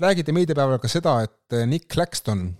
räägiti 0.00 0.32
meediapäeval 0.32 0.78
ka 0.78 0.88
seda, 0.88 1.22
et 1.22 1.66
Nick 1.66 1.90
Claxton, 1.92 2.52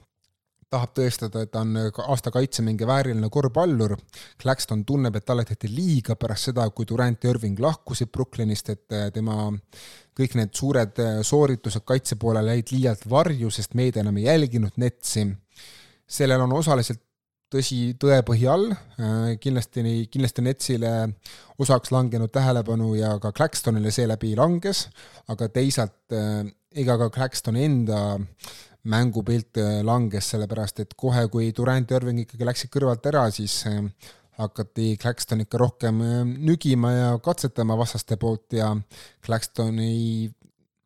tahab 0.70 0.90
tõestada, 0.96 1.44
et 1.44 1.52
ta 1.54 1.62
on 1.62 1.76
aasta 2.08 2.32
kaitsemingi 2.34 2.86
vääriline 2.86 3.28
korvpallur. 3.30 3.94
Claxton 4.42 4.84
tunneb, 4.84 5.14
et 5.14 5.24
talle 5.24 5.44
tehti 5.46 5.70
liiga 5.70 6.16
pärast 6.18 6.50
seda, 6.50 6.66
kui 6.70 6.86
Durant 6.88 7.24
ja 7.24 7.30
Irving 7.30 7.60
lahkusid 7.62 8.10
Brooklynist, 8.10 8.70
et 8.74 9.14
tema 9.14 9.52
kõik 10.18 10.34
need 10.34 10.54
suured 10.54 10.98
sooritused 11.22 11.86
kaitse 11.86 12.18
poolel 12.18 12.50
jäid 12.50 12.74
liialt 12.74 13.06
varju, 13.10 13.50
sest 13.54 13.78
meedia 13.78 14.02
enam 14.02 14.18
ei 14.18 14.26
jälginud 14.26 14.74
Netsi. 14.82 15.28
sellel 16.06 16.40
on 16.40 16.52
osaliselt 16.52 17.00
tõsi, 17.54 17.78
tõepõhi 18.02 18.48
all, 18.50 18.74
kindlasti, 19.38 19.84
kindlasti 20.10 20.42
Netsile 20.42 20.92
osaks 21.62 21.92
langenud 21.94 22.32
tähelepanu 22.34 22.96
ja 22.98 23.14
ka 23.22 23.30
Claxtonile 23.32 23.94
seeläbi 23.94 24.34
langes, 24.36 24.88
aga 25.30 25.48
teisalt 25.54 26.14
ega 26.74 26.96
ka 26.98 27.10
Claxtoni 27.14 27.62
enda 27.62 28.00
mängupilt 28.84 29.56
äh, 29.60 29.80
langes, 29.84 30.28
sellepärast 30.34 30.82
et 30.84 30.94
kohe, 30.98 31.26
kui 31.32 31.50
Durant 31.56 31.90
ja 31.90 32.00
Irving 32.00 32.24
ikkagi 32.24 32.48
läksid 32.48 32.72
kõrvalt 32.72 33.06
ära, 33.08 33.24
siis 33.32 33.62
äh, 33.70 33.80
hakati 34.40 34.94
Claxton 35.00 35.44
ikka 35.44 35.60
rohkem 35.60 36.02
äh, 36.04 36.16
nügima 36.24 36.92
ja 36.92 37.12
katsetama 37.24 37.78
vastaste 37.80 38.18
poolt 38.20 38.58
ja 38.58 38.74
Claxton 39.24 39.80
ei 39.82 40.28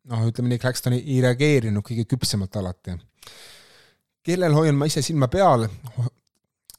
noh, 0.09 0.23
ütleme 0.29 0.53
nii, 0.53 0.61
Claxton 0.61 0.95
ei 0.95 1.19
reageerinud 1.25 1.83
kõige 1.85 2.07
küpsemalt 2.09 2.55
alati. 2.61 2.95
kellel 4.23 4.55
hoian 4.55 4.79
ma 4.79 4.87
ise 4.87 5.03
silma 5.03 5.27
peal? 5.27 5.67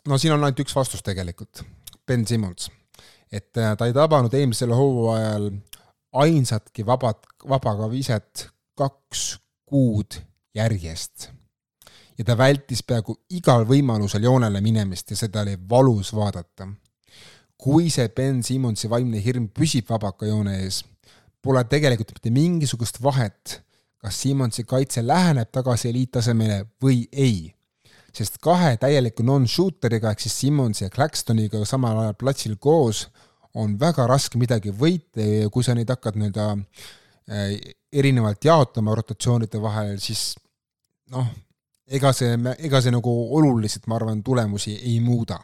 No 0.09 0.19
siin 0.19 0.35
on 0.35 0.45
ainult 0.45 0.63
üks 0.65 0.77
vastus 0.77 1.03
tegelikult, 1.03 1.65
Ben 2.07 2.27
Simmons. 2.27 2.71
et 3.33 3.53
ta 3.53 3.87
ei 3.87 3.93
tabanud 3.95 4.35
eelmisel 4.35 4.73
hooajal 4.75 5.51
ainsatki 6.13 6.87
vabat, 6.87 7.27
vabaga 7.49 7.91
viset 7.91 8.49
kaks 8.75 9.39
kuud 9.67 10.19
järjest. 10.55 11.31
ja 12.19 12.25
ta 12.25 12.37
vältis 12.39 12.83
peaaegu 12.83 13.17
igal 13.31 13.65
võimalusel 13.65 14.25
joonele 14.27 14.61
minemist 14.61 15.11
ja 15.11 15.17
seda 15.17 15.45
oli 15.45 15.57
valus 15.69 16.15
vaadata. 16.15 16.69
kui 17.57 17.91
see 17.91 18.09
Ben 18.09 18.43
Simmonsi 18.43 18.91
vaimne 18.91 19.23
hirm 19.25 19.49
püsib 19.49 19.89
vabakajoone 19.91 20.63
ees, 20.65 20.85
pole 21.43 21.65
tegelikult 21.65 22.15
mitte 22.17 22.31
mingisugust 22.31 23.03
vahet, 23.03 23.61
kas 24.01 24.21
Simmonsi 24.23 24.65
kaitse 24.65 25.07
läheneb 25.07 25.51
tagasi 25.53 25.89
eliittasemele 25.89 26.65
või 26.83 27.05
ei. 27.13 27.53
Sest 28.16 28.38
kahe 28.42 28.77
täieliku 28.81 29.25
non-shooteriga 29.27 30.12
ehk 30.12 30.25
siis 30.25 30.38
Simmonsi 30.42 30.85
ja 30.85 30.92
Claxtoniga 30.92 31.62
samal 31.68 31.99
ajal 32.03 32.16
platsil 32.18 32.57
koos 32.59 33.07
on 33.59 33.75
väga 33.81 34.07
raske 34.11 34.38
midagi 34.38 34.73
võita 34.75 35.25
ja 35.25 35.51
kui 35.51 35.66
sa 35.66 35.75
neid 35.75 35.90
hakkad 35.90 36.18
nii-öelda 36.18 36.46
äh, 36.55 37.55
erinevalt 37.90 38.44
jaotama 38.46 38.94
rotatsioonide 38.99 39.61
vahel, 39.62 39.96
siis 40.03 40.35
noh, 41.11 41.27
ega 41.90 42.12
see, 42.14 42.37
ega 42.62 42.81
see 42.83 42.94
nagu 42.94 43.14
oluliselt, 43.37 43.88
ma 43.90 43.99
arvan, 43.99 44.23
tulemusi 44.23 44.77
ei 44.79 45.01
muuda. 45.03 45.40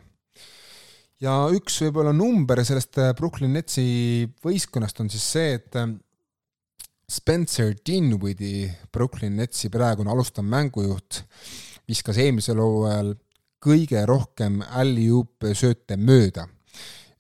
ja 1.21 1.47
üks 1.49 1.81
võib-olla 1.81 2.13
number 2.13 2.61
sellest 2.65 2.99
äh, 3.03 3.15
Brooklyn 3.17 3.55
Netsi 3.57 4.27
võistkonnast 4.45 5.01
on 5.01 5.11
siis 5.11 5.25
see, 5.37 5.55
et 5.59 5.79
äh, 5.81 5.89
Spencer 7.07 7.75
Dinwiddie, 7.87 8.69
Brooklyn 8.93 9.37
Netsi 9.39 9.71
praegune 9.71 10.11
alustav 10.11 10.45
mängujuht, 10.45 11.23
viskas 11.89 12.19
eelmisel 12.23 12.61
hooajal 12.63 13.15
kõige 13.63 14.03
rohkem 14.07 14.61
alley-oop 14.63 15.49
sööte 15.57 15.97
mööda. 15.99 16.47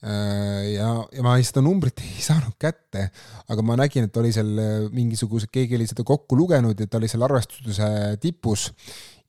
Äh, 0.07 0.77
ja, 0.77 0.91
ja 1.11 1.25
ma 1.25 1.37
seda 1.43 1.65
numbrit 1.65 2.03
ei 2.05 2.23
saanud 2.23 2.55
kätte, 2.61 3.09
aga 3.49 3.65
ma 3.67 3.79
nägin, 3.81 4.07
et 4.07 4.21
oli 4.21 4.33
seal 4.35 4.53
mingisuguse, 4.95 5.51
keegi 5.53 5.79
oli 5.79 5.89
seda 5.89 6.05
kokku 6.07 6.39
lugenud 6.39 6.79
ja 6.79 6.89
ta 6.91 7.01
oli 7.01 7.11
seal 7.11 7.25
arvestuse 7.27 7.89
tipus 8.23 8.71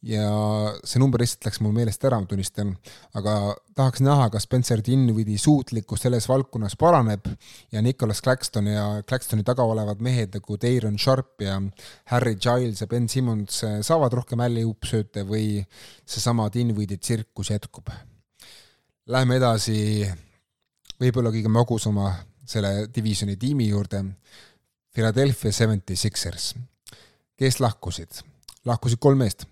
ja 0.05 0.27
see 0.85 0.99
number 1.01 1.21
lihtsalt 1.21 1.47
läks 1.47 1.59
mul 1.63 1.73
meelest 1.75 2.03
ära, 2.05 2.19
ma 2.21 2.29
tunnistan, 2.29 2.73
aga 3.17 3.55
tahaks 3.77 4.01
näha, 4.05 4.27
kas 4.33 4.45
Spencer 4.45 4.81
Dinwiddie 4.85 5.39
suutlikkus 5.41 6.03
selles 6.05 6.27
valdkonnas 6.29 6.77
paraneb 6.79 7.25
ja 7.73 7.81
Nicholas 7.81 8.21
Claxton 8.21 8.69
ja 8.69 8.85
Claxtoni 9.07 9.45
taga 9.47 9.65
olevad 9.65 10.03
mehed 10.05 10.37
nagu 10.37 10.59
Dayron 10.61 10.99
Sharp 11.01 11.41
ja 11.41 11.57
Harry 12.13 12.35
Giles 12.35 12.81
ja 12.81 12.87
Ben 12.87 13.09
Simmons 13.09 13.63
äh, 13.65 13.79
saavad 13.81 14.13
rohkem 14.19 14.43
alley-oop-sööte 14.45 15.25
või 15.27 15.63
seesama 16.05 16.49
Dinwiddie 16.53 17.01
tsirkus 17.01 17.51
jätkub. 17.53 17.89
Läheme 19.07 19.37
edasi 19.41 20.05
võib-olla 21.01 21.31
kõige 21.33 21.49
magusama 21.53 22.11
selle 22.47 22.87
divisioni 22.93 23.37
tiimi 23.39 23.67
juurde, 23.69 24.03
Philadelphia 24.93 25.51
Seventy 25.51 25.95
Sixers. 25.95 26.55
kes 27.37 27.59
lahkusid? 27.59 28.23
lahkusid 28.67 28.99
kolm 28.99 29.23
meest. 29.23 29.45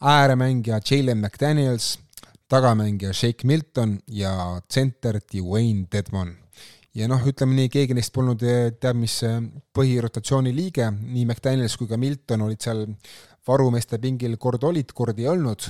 Ääremängija 0.00 0.80
Jalen 0.90 1.18
McDaniels, 1.18 1.98
tagamängija 2.48 3.12
Shake 3.12 3.46
Milton 3.46 3.98
ja 4.08 4.60
tsenter 4.68 5.20
Dwayne 5.32 5.86
Dedmon. 5.92 6.36
ja 6.94 7.08
noh, 7.08 7.20
ütleme 7.28 7.54
nii, 7.58 7.68
keegi 7.68 7.94
neist 7.94 8.12
polnud 8.12 8.40
teab 8.80 8.96
mis 8.96 9.18
põhirotatsiooni 9.76 10.54
liige, 10.56 10.90
nii 10.90 11.26
McDaniels 11.26 11.76
kui 11.76 11.88
ka 11.88 11.96
Milton 12.00 12.46
olid 12.46 12.60
seal 12.64 12.86
varumeeste 13.46 13.98
pingil 13.98 14.36
kord 14.40 14.64
olid, 14.64 14.92
kord 14.96 15.18
ei 15.18 15.28
olnud 15.28 15.68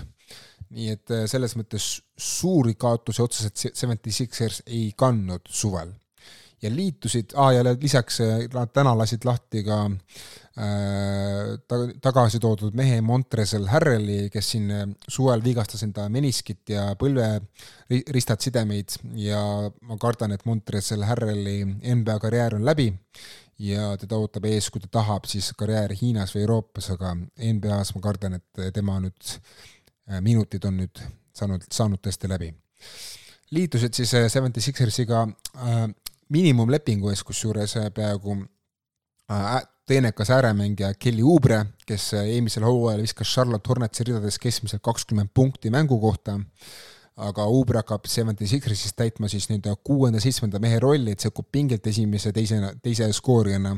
nii 0.75 0.89
et 0.95 1.13
äh, 1.15 1.25
selles 1.31 1.55
mõttes 1.59 1.87
suuri 2.19 2.75
kaotusi 2.79 3.23
otseselt 3.23 3.79
Seventy 3.79 4.13
Sixers 4.15 4.63
ei 4.67 4.91
kandnud 4.99 5.47
suvel. 5.49 5.93
ja 6.63 6.71
liitusid 6.73 7.35
ah,, 7.37 7.53
ja 7.53 7.63
lisaks 7.63 8.23
täna 8.73 8.95
lasid 8.97 9.27
lahti 9.29 9.61
ka 9.63 9.83
tagasi 12.01 12.39
toodud 12.41 12.73
mehe 12.79 13.03
Montrezl 13.05 13.67
Harreli, 13.69 14.31
kes 14.33 14.51
siin 14.55 14.71
äh, 14.73 14.87
suvel 15.09 15.45
vigastas 15.45 15.85
enda 15.85 16.07
meniskit 16.09 16.73
ja 16.73 16.87
põlveristad 16.97 18.41
sidemeid 18.41 18.97
ja 19.21 19.41
ma 19.85 19.99
kardan, 20.01 20.33
et 20.33 20.47
Montrezl 20.49 21.05
Harreli 21.05 21.59
NBA 21.67 22.17
karjäär 22.25 22.57
on 22.57 22.65
läbi 22.65 22.89
ja 23.61 23.93
teda 24.01 24.17
ootab 24.17 24.49
ees, 24.49 24.71
kui 24.73 24.81
ta 24.81 24.89
tahab, 24.99 25.29
siis 25.29 25.53
karjäär 25.57 25.93
Hiinas 26.01 26.33
või 26.33 26.47
Euroopas, 26.47 26.91
aga 26.97 27.15
NBA-s 27.17 27.93
ma 27.97 28.05
kardan, 28.05 28.41
et 28.41 28.69
tema 28.77 28.97
nüüd 29.05 29.37
Äh, 30.07 30.21
minutid 30.23 30.65
on 30.65 30.77
nüüd 30.79 31.01
saanud, 31.35 31.65
saanud 31.73 31.99
tõesti 32.03 32.29
läbi. 32.31 32.53
liitusid 33.51 33.95
siis 33.95 34.13
äh, 34.15 34.29
Seventy 34.31 34.61
Sixersiga 34.63 35.25
äh, 35.27 35.89
miinimumlepingu 36.31 37.11
ees, 37.11 37.25
kusjuures 37.27 37.75
peaaegu 37.95 38.37
teenekas 39.87 40.31
ääremängija 40.31 40.95
Kelly 40.99 41.23
Oubre, 41.23 41.61
kes 41.87 42.11
eelmisel 42.19 42.65
hooajal 42.67 43.05
viskas 43.07 43.31
Charlotte 43.35 43.71
Hornetsi 43.71 44.05
ridades 44.09 44.39
keskmiselt 44.43 44.83
kakskümmend 44.83 45.31
punkti 45.35 45.71
mängu 45.71 46.01
kohta, 46.03 46.41
aga 47.17 47.47
Oubre 47.47 47.79
hakkab 47.79 48.09
Seventy 48.11 48.47
Sixersis 48.51 48.97
täitma 48.99 49.31
siis 49.31 49.47
nii-öelda 49.49 49.77
kuuenda-seitsmenda 49.87 50.59
mehe 50.63 50.81
rolli, 50.83 51.15
et 51.15 51.23
sekkub 51.23 51.49
pingelt 51.53 51.87
esimese, 51.87 52.33
teisena, 52.35 52.73
teise 52.83 53.13
skoorijana. 53.13 53.77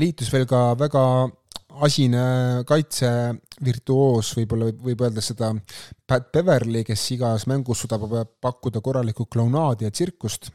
liitus 0.00 0.32
veel 0.32 0.46
ka 0.48 0.78
väga 0.78 1.04
asine 1.84 2.24
kaitsevirtuoos, 2.66 4.32
võib-olla 4.38 4.72
võib 4.72 5.04
öelda 5.04 5.20
seda 5.20 5.52
Pat 6.06 6.32
Beverly, 6.32 6.84
kes 6.84 7.10
igas 7.12 7.46
mängus 7.50 7.84
suudab 7.84 8.08
pakkuda 8.40 8.80
korralikku 8.80 9.26
klounaadi 9.26 9.84
ja 9.84 9.90
tsirkust 9.90 10.50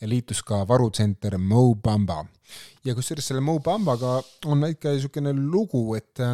ja 0.00 0.08
liitus 0.08 0.42
ka 0.42 0.62
varutsenter 0.68 1.38
Mo 1.38 1.74
Bamba. 1.74 2.24
Ja 2.84 2.94
kusjuures 2.96 3.30
selle 3.30 3.42
Mo 3.44 3.58
Bambaga 3.64 4.18
on 4.46 4.64
väike 4.66 4.94
niisugune 4.94 5.34
lugu, 5.36 5.84
et 5.98 6.24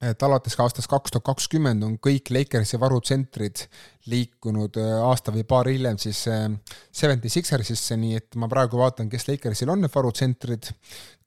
et 0.00 0.22
alates 0.24 0.54
ka 0.56 0.64
aastast 0.64 0.88
kaks 0.88 1.12
tuhat 1.12 1.26
kakskümmend 1.26 1.84
on 1.84 1.96
kõik 2.00 2.30
Lakersi 2.32 2.78
varutsentrid 2.80 3.66
liikunud 4.08 4.78
äh, 4.80 4.92
aasta 5.04 5.32
või 5.34 5.44
paar 5.48 5.68
hiljem 5.68 5.98
siis 6.00 6.22
äh, 6.32 6.46
Seventy 6.88 7.28
Sixersisse, 7.32 7.98
nii 8.00 8.16
et 8.16 8.38
ma 8.40 8.48
praegu 8.48 8.80
vaatan, 8.80 9.10
kes 9.12 9.28
Lakersil 9.28 9.68
on 9.72 9.84
need 9.84 9.92
varutsentrid. 9.92 10.70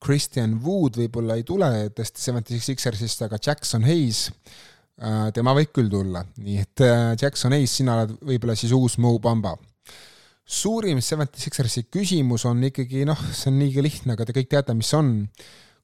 Christian 0.03 0.57
Wood 0.63 0.97
võib-olla 1.03 1.38
ei 1.38 1.45
tule 1.47 1.69
tõesti 1.93 2.23
Seventy 2.23 2.57
Sixersist, 2.59 3.21
aga 3.27 3.38
Jackson 3.38 3.86
Hayes, 3.86 4.25
äh, 4.97 5.29
tema 5.38 5.53
võib 5.53 5.69
küll 5.75 5.93
tulla, 5.93 6.25
nii 6.41 6.57
et 6.65 6.86
Jackson 7.21 7.53
Hayes, 7.53 7.77
sina 7.77 7.99
oled 7.99 8.17
võib-olla 8.25 8.57
siis 8.57 8.73
uus 8.73 8.97
Mo 8.97 9.13
Bamba 9.21 9.53
suurim 10.45 11.01
Seventy 11.01 11.39
Sixersi 11.41 11.86
küsimus 11.91 12.45
on 12.49 12.63
ikkagi 12.67 13.06
noh, 13.08 13.19
see 13.32 13.51
on 13.51 13.60
liiga 13.63 13.84
lihtne, 13.84 14.15
aga 14.15 14.27
te 14.27 14.36
kõik 14.36 14.51
teate, 14.51 14.75
mis 14.77 14.91
on. 14.97 15.27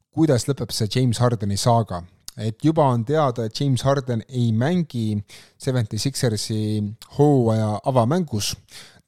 kuidas 0.10 0.48
lõpeb 0.50 0.72
see 0.74 0.90
James 0.96 1.20
Hardeni 1.22 1.58
saaga? 1.58 2.04
et 2.40 2.64
juba 2.64 2.86
on 2.88 3.04
teada, 3.04 3.46
et 3.46 3.60
James 3.60 3.82
Harden 3.84 4.22
ei 4.30 4.52
mängi 4.56 5.18
Seventy 5.60 5.98
Sixersi 6.00 6.80
hooaja 7.18 7.82
avamängus, 7.90 8.54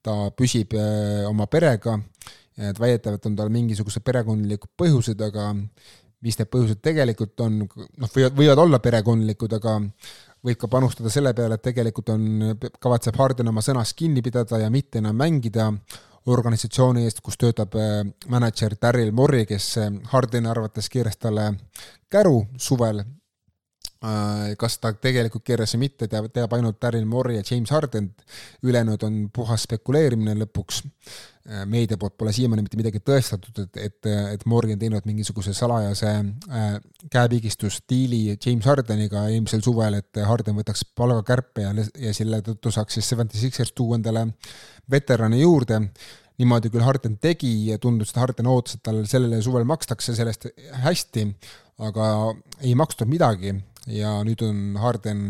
ta 0.03 0.31
püsib 0.35 0.75
äh, 0.75 1.23
oma 1.29 1.47
perega, 1.47 1.97
et 2.57 2.79
väidetavalt 2.79 3.29
on 3.29 3.37
tal 3.39 3.51
mingisugused 3.53 4.03
perekondlikud 4.03 4.73
põhjused, 4.77 5.21
aga 5.23 5.53
mis 6.21 6.37
need 6.37 6.49
põhjused 6.51 6.81
tegelikult 6.83 7.39
on, 7.45 7.61
noh, 7.63 8.11
võivad, 8.13 8.35
võivad 8.37 8.61
olla 8.65 8.81
perekondlikud, 8.83 9.55
aga 9.57 9.77
võib 10.45 10.57
ka 10.61 10.69
panustada 10.71 11.11
selle 11.13 11.33
peale, 11.37 11.57
et 11.57 11.65
tegelikult 11.65 12.09
on, 12.13 12.55
kavatseb 12.81 13.17
Harden 13.19 13.51
oma 13.51 13.63
sõnast 13.65 13.95
kinni 13.97 14.23
pidada 14.25 14.59
ja 14.61 14.69
mitte 14.73 15.01
enam 15.01 15.17
mängida 15.17 15.69
organisatsiooni 16.31 17.05
eest, 17.05 17.21
kus 17.25 17.37
töötab 17.41 17.75
äh, 17.77 18.01
mänedžer 18.29 18.75
Daryl 18.81 19.13
Morey, 19.15 19.45
kes 19.49 19.71
äh, 19.81 19.89
Hardeni 20.11 20.49
arvates 20.49 20.89
keeras 20.89 21.17
talle 21.17 21.51
käru 22.11 22.43
suvel 22.57 23.03
kas 24.57 24.79
ta 24.81 24.89
tegelikult 24.97 25.43
keeras 25.45 25.75
või 25.75 25.83
mitte, 25.83 26.07
teab, 26.09 26.31
teab 26.33 26.53
ainult 26.57 26.79
Daryl 26.81 27.05
Morey 27.05 27.37
ja 27.37 27.43
James 27.45 27.69
Harden, 27.69 28.07
ülejäänud 28.65 29.03
on 29.05 29.19
puhas 29.33 29.67
spekuleerimine 29.67 30.33
lõpuks. 30.39 30.81
Äh, 31.41 31.63
meedia 31.65 31.97
poolt 31.97 32.13
pole 32.21 32.33
siiamaani 32.33 32.61
mitte 32.65 32.77
midagi 32.77 32.99
tõestatud, 33.01 33.63
et, 33.63 33.77
et, 33.81 34.09
et 34.35 34.43
Morey 34.49 34.75
on 34.75 34.81
teinud 34.81 35.05
mingisuguse 35.09 35.53
salajase 35.57 36.11
äh, 36.17 36.75
käepigistusdiili 37.13 38.35
James 38.35 38.65
Hardeniga 38.69 39.23
eelmisel 39.29 39.63
suvel, 39.65 39.97
et 40.01 40.21
Harden 40.25 40.57
võtaks 40.57 40.83
palgakärpe 40.97 41.65
ja, 41.65 41.73
ja 41.97 42.13
selle 42.13 42.43
tõttu 42.45 42.73
saaks 42.73 42.97
siis 42.97 43.09
Seventy 43.09 43.41
Sixers 43.41 43.73
tuua 43.77 43.97
endale 43.97 44.27
veterane 44.89 45.41
juurde. 45.41 45.81
Niimoodi 46.41 46.69
küll 46.73 46.85
Harden 46.85 47.19
tegi 47.21 47.51
ja 47.71 47.77
tundus, 47.81 48.13
et 48.13 48.21
Harden 48.21 48.49
ootas, 48.49 48.77
et 48.77 48.85
tal 48.85 49.03
sellele 49.09 49.41
suvel 49.45 49.65
makstakse 49.69 50.13
sellest 50.17 50.47
hästi, 50.85 51.27
aga 51.85 52.07
ei 52.61 52.73
makstud 52.77 53.09
midagi 53.09 53.53
ja 53.87 54.19
nüüd 54.25 54.41
on 54.45 54.75
Harden 54.81 55.23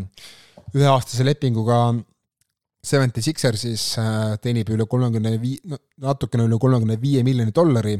üheaastase 0.75 1.25
lepinguga 1.25 1.81
Seventy 2.83 3.21
Sixersis, 3.21 3.83
äh, 4.01 4.37
teenib 4.41 4.71
üle 4.73 4.87
kolmekümne 4.89 5.35
vii-, 5.41 5.77
natukene 6.01 6.47
üle 6.49 6.57
kolmekümne 6.57 6.97
viie 7.01 7.21
miljoni 7.23 7.53
dollari. 7.53 7.99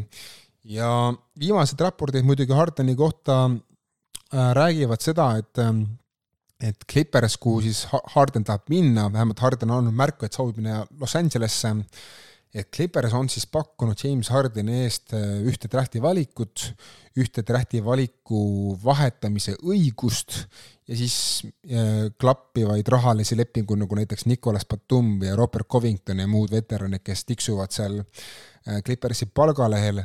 Ja 0.66 1.12
viimased 1.38 1.80
raportid 1.82 2.26
muidugi 2.26 2.54
Hardeni 2.58 2.96
kohta 2.98 3.44
äh, 3.50 4.54
räägivad 4.58 5.02
seda, 5.06 5.36
et 5.38 5.62
ähm, 5.62 5.84
et 6.62 6.84
Clippers, 6.86 7.38
kuhu 7.42 7.62
siis 7.66 7.86
Harden 8.14 8.44
tahab 8.46 8.68
minna, 8.70 9.08
vähemalt 9.14 9.40
Harden 9.42 9.72
on 9.72 9.82
andnud 9.82 9.98
märku, 9.98 10.28
et 10.28 10.38
soovib 10.38 10.60
minna 10.62 10.84
Los 11.02 11.16
Angelesse, 11.18 11.74
et 12.54 12.68
Clippers 12.76 13.14
on 13.16 13.30
siis 13.32 13.46
pakkunud 13.48 14.00
James 14.04 14.30
Hardeni 14.30 14.82
eest 14.84 15.14
äh, 15.16 15.40
ühte 15.48 15.70
drafti 15.72 16.02
valikut, 16.04 16.66
ühte 17.20 17.46
drafti 17.48 17.80
valiku 17.84 18.76
vahetamise 18.84 19.56
õigust 19.64 20.36
ja 20.88 20.98
siis 21.00 21.16
äh, 21.72 22.10
klappivaid 22.20 22.88
rahalisi 22.92 23.38
lepinguid, 23.40 23.80
nagu 23.86 24.00
näiteks 24.00 24.28
Nicolas 24.28 24.68
Batum 24.68 25.22
ja 25.24 25.36
Robert 25.40 25.70
Covington 25.72 26.20
ja 26.20 26.28
muud 26.28 26.52
veteranid, 26.52 27.04
kes 27.06 27.24
tiksuvad 27.30 27.72
seal 27.76 28.02
äh, 28.02 28.82
Clippersi 28.84 29.30
palgalehel. 29.32 30.04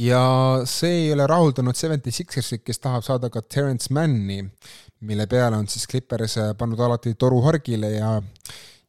ja 0.00 0.24
see 0.64 1.02
ei 1.04 1.12
ole 1.12 1.26
rahuldanud 1.28 1.76
Seventy 1.76 2.10
Sixersit, 2.10 2.64
kes 2.64 2.80
tahab 2.80 3.04
saada 3.04 3.28
ka 3.30 3.42
Terence 3.42 3.92
Manni, 3.92 4.40
mille 5.04 5.26
peale 5.28 5.56
on 5.60 5.68
siis 5.68 5.84
Clippers 5.86 6.38
pannud 6.56 6.80
alati 6.80 7.12
toru 7.14 7.42
hargile 7.44 7.90
ja 7.98 8.16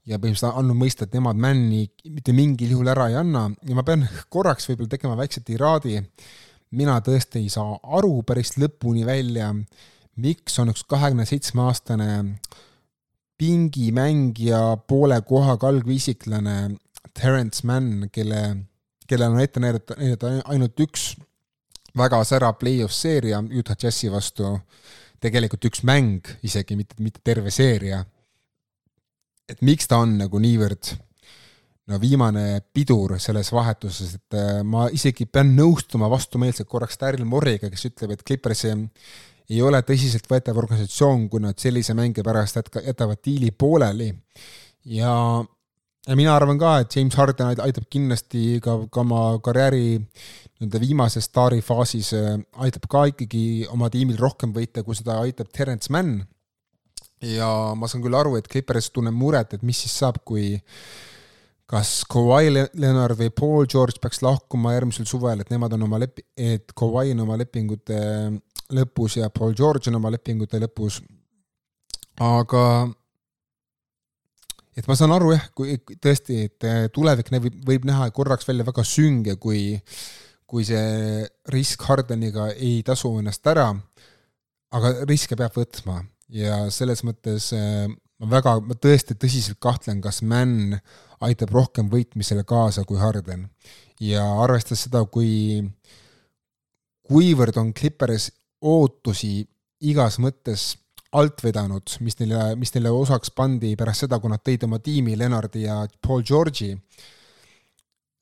ja 0.10 0.20
põhimõtteliselt 0.20 0.60
andnud 0.60 0.80
mõista, 0.80 1.08
et 1.08 1.16
nemad 1.16 1.40
Manni 1.40 1.86
mitte 2.12 2.36
mingil 2.36 2.74
juhul 2.76 2.92
ära 2.92 3.08
ei 3.12 3.18
anna. 3.20 3.48
Ja 3.68 3.78
ma 3.78 3.86
pean 3.88 4.06
korraks 4.34 4.68
võib-olla 4.70 4.96
tegema 4.96 5.18
väikse 5.20 5.44
tiraadi. 5.46 6.02
mina 6.74 6.98
tõesti 7.06 7.38
ei 7.38 7.50
saa 7.54 7.78
aru 7.98 8.24
päris 8.26 8.56
lõpuni 8.58 9.06
välja, 9.06 9.52
miks 10.16 10.58
on 10.60 10.72
üks 10.74 10.84
kahekümne 10.90 11.26
seitsme 11.26 11.62
aastane 11.62 12.40
pingimängija, 13.38 14.78
poole 14.88 15.22
kohaga 15.22 15.68
algviisiklane 15.68 16.76
Terence 17.14 17.62
Mann, 17.68 18.10
kelle, 18.12 18.42
kellel 19.08 19.36
on 19.36 19.42
ette 19.42 19.60
näidata, 19.60 19.96
näidata 20.00 20.34
ainult 20.46 20.80
üks 20.80 21.14
väga 21.98 22.24
särav 22.26 22.58
play-off 22.58 22.94
seeria 22.94 23.44
Utah 23.54 23.78
Jazzi 23.78 24.10
vastu, 24.12 24.58
tegelikult 25.22 25.66
üks 25.70 25.84
mäng 25.86 26.26
isegi, 26.44 26.76
mitte, 26.76 26.98
mitte 27.00 27.22
terve 27.24 27.54
seeria 27.54 28.04
et 29.50 29.62
miks 29.66 29.90
ta 29.90 30.00
on 30.04 30.18
nagu 30.22 30.40
niivõrd 30.40 30.94
no 31.92 32.00
viimane 32.00 32.62
pidur 32.74 33.18
selles 33.20 33.52
vahetuses, 33.54 34.16
et 34.18 34.38
äh, 34.40 34.62
ma 34.64 34.88
isegi 34.94 35.28
pean 35.28 35.52
nõustuma 35.58 36.10
vastumeelselt 36.12 36.70
korraks 36.70 37.00
Daryl 37.00 37.26
Morriga, 37.28 37.70
kes 37.72 37.90
ütleb, 37.92 38.16
et 38.16 38.24
Clippers 38.24 38.66
ei 38.70 39.60
ole 39.62 39.82
tõsiseltvõetav 39.84 40.60
organisatsioon, 40.62 41.28
kui 41.32 41.44
nad 41.44 41.60
sellise 41.60 41.96
mänge 41.98 42.24
pärast 42.24 42.62
jätavad 42.80 43.20
diili 43.26 43.52
pooleli. 43.52 44.14
ja, 44.96 45.12
ja 46.08 46.16
mina 46.16 46.36
arvan 46.38 46.60
ka, 46.60 46.78
et 46.80 46.96
James 46.96 47.20
Harden 47.20 47.52
aitab 47.52 47.90
kindlasti 47.92 48.62
ka, 48.64 48.80
ka 48.88 49.04
oma 49.04 49.26
karjääri 49.44 50.00
nii-öelda 50.00 50.80
viimases 50.80 51.28
staarifaasis, 51.28 52.14
äh, 52.16 52.38
aitab 52.64 52.88
ka 52.88 53.10
ikkagi 53.12 53.68
oma 53.76 53.92
tiimil 53.92 54.22
rohkem 54.22 54.56
võita, 54.56 54.86
kui 54.88 54.96
seda 54.96 55.20
aitab 55.26 55.52
Terence 55.52 55.92
Mann 55.92 56.24
ja 57.24 57.50
ma 57.78 57.90
saan 57.90 58.04
küll 58.04 58.18
aru, 58.18 58.36
et 58.38 58.48
Clippers 58.52 58.92
tunneb 58.94 59.16
muret, 59.16 59.56
et 59.56 59.66
mis 59.66 59.80
siis 59.86 59.96
saab, 60.04 60.20
kui 60.28 60.58
kas 61.70 62.04
Kawhi 62.12 62.52
Leonard 62.54 63.18
või 63.20 63.32
Paul 63.34 63.70
George 63.72 64.02
peaks 64.04 64.22
lahkuma 64.26 64.76
järgmisel 64.76 65.08
suvel, 65.10 65.42
et 65.42 65.54
nemad 65.54 65.74
on 65.78 65.86
oma 65.88 66.02
lep-, 66.04 66.22
et 66.38 66.74
Kawhi 66.78 67.14
on 67.16 67.24
oma 67.26 67.38
lepingute 67.40 68.00
lõpus 68.74 69.18
ja 69.22 69.32
Paul 69.34 69.56
George 69.58 69.90
on 69.92 69.98
oma 70.02 70.12
lepingute 70.14 70.60
lõpus, 70.62 71.00
aga 72.22 72.66
et 74.78 74.86
ma 74.90 74.98
saan 74.98 75.16
aru 75.16 75.34
jah, 75.34 75.48
kui 75.56 75.78
tõesti, 76.02 76.44
et 76.50 76.70
tulevik 76.94 77.32
võib, 77.34 77.58
võib 77.66 77.88
näha 77.90 78.10
korraks 78.14 78.48
välja 78.50 78.68
väga 78.68 78.86
sünge, 78.88 79.38
kui 79.42 79.72
kui 80.54 80.62
see 80.68 81.24
risk 81.50 81.82
Hardeniga 81.88 82.52
ei 82.54 82.84
tasu 82.86 83.10
ennast 83.18 83.48
ära, 83.50 83.72
aga 84.78 84.92
riske 85.10 85.34
peab 85.40 85.56
võtma 85.58 86.04
ja 86.34 86.58
selles 86.74 87.04
mõttes 87.06 87.52
äh, 87.56 87.88
ma 88.24 88.30
väga, 88.38 88.58
ma 88.64 88.78
tõesti 88.80 89.18
tõsiselt 89.20 89.60
kahtlen, 89.64 90.02
kas 90.04 90.22
Mann 90.26 90.78
aitab 91.24 91.54
rohkem 91.56 91.90
võitmisele 91.92 92.46
kaasa 92.48 92.86
kui 92.88 93.00
Harden. 93.00 93.50
ja 94.00 94.24
arvestades 94.44 94.88
seda, 94.88 95.04
kui, 95.06 95.62
kuivõrd 97.08 97.58
on 97.62 97.74
Clippers 97.74 98.32
ootusi 98.62 99.46
igas 99.84 100.18
mõttes 100.20 100.74
alt 101.14 101.44
vedanud, 101.44 101.96
mis 102.02 102.18
neile, 102.20 102.56
mis 102.58 102.74
neile 102.74 102.92
osaks 102.92 103.32
pandi 103.32 103.76
pärast 103.78 104.06
seda, 104.06 104.20
kui 104.20 104.32
nad 104.32 104.42
tõid 104.44 104.66
oma 104.66 104.80
tiimi 104.80 105.18
Lennardi 105.18 105.68
ja 105.68 105.84
Paul 106.02 106.24
George'i, 106.26 106.74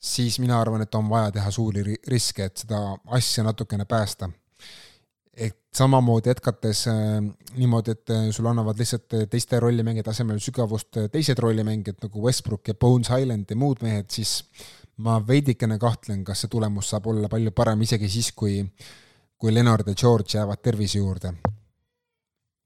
siis 0.01 0.37
mina 0.43 0.59
arvan, 0.59 0.83
et 0.83 0.95
on 0.95 1.07
vaja 1.09 1.31
teha 1.37 1.51
suuri 1.55 1.95
riske, 2.09 2.49
et 2.49 2.65
seda 2.65 2.81
asja 3.15 3.45
natukene 3.47 3.87
päästa 3.89 4.29
et 5.33 5.57
samamoodi 5.75 6.29
jätkates 6.29 6.85
äh, 6.91 6.95
niimoodi, 7.55 7.95
et 7.95 8.09
äh, 8.11 8.27
sulle 8.35 8.51
annavad 8.51 8.79
lihtsalt 8.79 9.15
äh, 9.15 9.27
teiste 9.31 9.59
rollimängijate 9.63 10.11
asemel 10.11 10.41
sügavust 10.43 10.99
teised 11.11 11.39
rollimängijad 11.39 12.03
nagu 12.03 12.23
Westbrook 12.25 12.67
ja 12.67 12.75
Bones 12.75 13.09
Highland 13.09 13.49
ja 13.49 13.55
muud 13.59 13.83
mehed, 13.85 14.09
siis 14.11 14.41
ma 15.01 15.19
veidikene 15.27 15.79
kahtlen, 15.79 16.25
kas 16.27 16.43
see 16.43 16.51
tulemus 16.51 16.91
saab 16.91 17.07
olla 17.13 17.31
palju 17.31 17.55
parem 17.55 17.87
isegi 17.87 18.11
siis, 18.11 18.33
kui, 18.35 18.59
kui 19.39 19.55
Leonard 19.55 19.87
ja 19.87 19.95
George 19.95 20.37
jäävad 20.37 20.61
tervise 20.61 20.99
juurde 20.99 21.33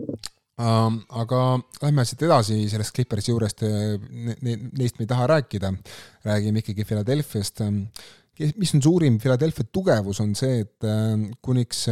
uh,. 0.01 0.89
aga 1.21 1.39
lähme 1.84 2.04
siit 2.08 2.25
edasi 2.25 2.58
sellest 2.71 2.95
Clippersi 2.95 3.32
juurest 3.32 3.62
ne,, 3.62 4.36
ne, 4.41 4.58
neist 4.80 4.97
me 4.97 5.06
ei 5.06 5.13
taha 5.13 5.30
rääkida, 5.36 5.73
räägime 6.25 6.63
ikkagi 6.63 6.86
Philadelphiast. 6.86 7.62
mis 8.58 8.73
on 8.75 8.82
suurim 8.82 9.19
Philadelphia 9.19 9.67
tugevus, 9.71 10.19
on 10.19 10.34
see, 10.36 10.63
et 10.65 10.88
kuniks, 11.41 11.86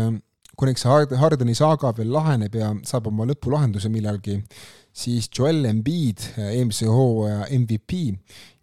kuniks 0.57 0.85
see 0.85 1.19
Hardeni 1.19 1.55
saaga 1.57 1.93
veel 1.97 2.11
laheneb 2.13 2.55
ja 2.55 2.71
saab 2.85 3.07
oma 3.09 3.25
lõpulahenduse 3.29 3.89
millalgi, 3.89 4.37
siis 4.93 5.29
Joel 5.33 5.65
Embiid, 5.65 6.21
eelmise 6.37 6.85
hooaja 6.89 7.47
MVP 7.57 8.13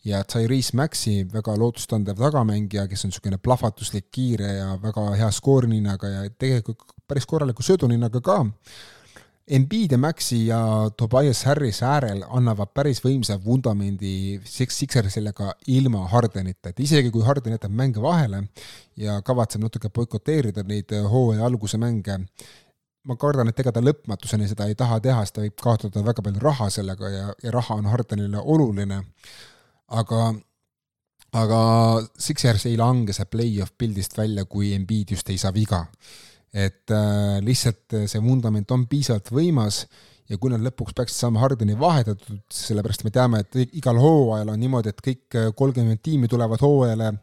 ja 0.07 0.23
Tyrese 0.25 0.77
Maxi 0.79 1.17
väga 1.33 1.57
lootustandev 1.59 2.21
tagamängija, 2.21 2.87
kes 2.89 3.05
on 3.05 3.13
niisugune 3.13 3.41
plahvatuslik, 3.43 4.09
kiire 4.15 4.55
ja 4.61 4.71
väga 4.83 5.11
hea 5.19 5.31
skoorininaga 5.35 6.15
ja 6.15 6.25
tegelikult 6.31 6.95
päris 7.11 7.27
korraliku 7.27 7.65
sööduninaga 7.67 8.23
ka, 8.25 8.39
Embiid 9.51 9.93
ja 9.93 9.99
Maxi 9.99 10.45
ja 10.47 10.61
Tobias 10.97 11.43
Harris 11.45 11.81
äärel 11.83 12.21
annavad 12.31 12.71
päris 12.75 13.01
võimsa 13.03 13.35
vundamendi 13.43 14.39
Sixersile 14.47 15.33
ka 15.35 15.55
ilma 15.67 16.05
Hardenita, 16.13 16.71
et 16.71 16.79
isegi 16.85 17.11
kui 17.11 17.25
Harden 17.27 17.57
jätab 17.57 17.75
mänge 17.75 18.03
vahele 18.03 18.45
ja 19.01 19.19
kavatseb 19.27 19.65
natuke 19.65 19.91
boikoteerida 19.91 20.63
neid 20.69 20.95
hooaja 21.11 21.43
alguse 21.49 21.81
mänge, 21.83 22.21
ma 23.11 23.17
kardan, 23.19 23.51
et 23.51 23.59
ega 23.59 23.75
ta 23.75 23.83
lõpmatuseni 23.83 24.47
seda 24.47 24.69
ei 24.71 24.79
taha 24.79 25.01
teha, 25.03 25.25
sest 25.27 25.39
ta 25.39 25.45
võib 25.45 25.59
kaotada 25.67 26.07
väga 26.07 26.23
palju 26.23 26.45
raha 26.47 26.71
sellega 26.71 27.11
ja, 27.11 27.27
ja 27.43 27.55
raha 27.55 27.81
on 27.83 27.91
Hardenile 27.91 28.45
oluline, 28.45 29.03
aga 29.99 30.31
aga 31.41 31.61
Sixers 32.19 32.71
ei 32.71 32.79
lange 32.79 33.15
see 33.15 33.27
play-off 33.31 33.75
pildist 33.79 34.15
välja, 34.19 34.47
kui 34.47 34.77
Embiid 34.79 35.11
just 35.15 35.31
ei 35.31 35.39
saa 35.43 35.51
viga 35.55 35.89
et 36.55 36.91
äh, 36.91 37.39
lihtsalt 37.45 37.95
äh, 37.95 38.07
see 38.11 38.23
vundament 38.25 38.71
on 38.75 38.87
piisavalt 38.91 39.31
võimas 39.31 39.85
ja 40.31 40.39
kui 40.39 40.51
nad 40.53 40.63
lõpuks 40.63 40.95
peaksid 40.97 41.25
saama 41.25 41.43
Hardeni 41.43 41.77
vahetatud, 41.79 42.43
sellepärast 42.55 43.05
me 43.07 43.15
teame, 43.15 43.43
et 43.45 43.77
igal 43.79 43.99
hooajal 43.99 44.53
on 44.53 44.61
niimoodi, 44.63 44.93
et 44.93 45.05
kõik 45.05 45.39
äh, 45.39 45.49
kolmkümmend 45.57 46.03
tiimi 46.03 46.31
tulevad 46.31 46.63
hooajale 46.63 47.15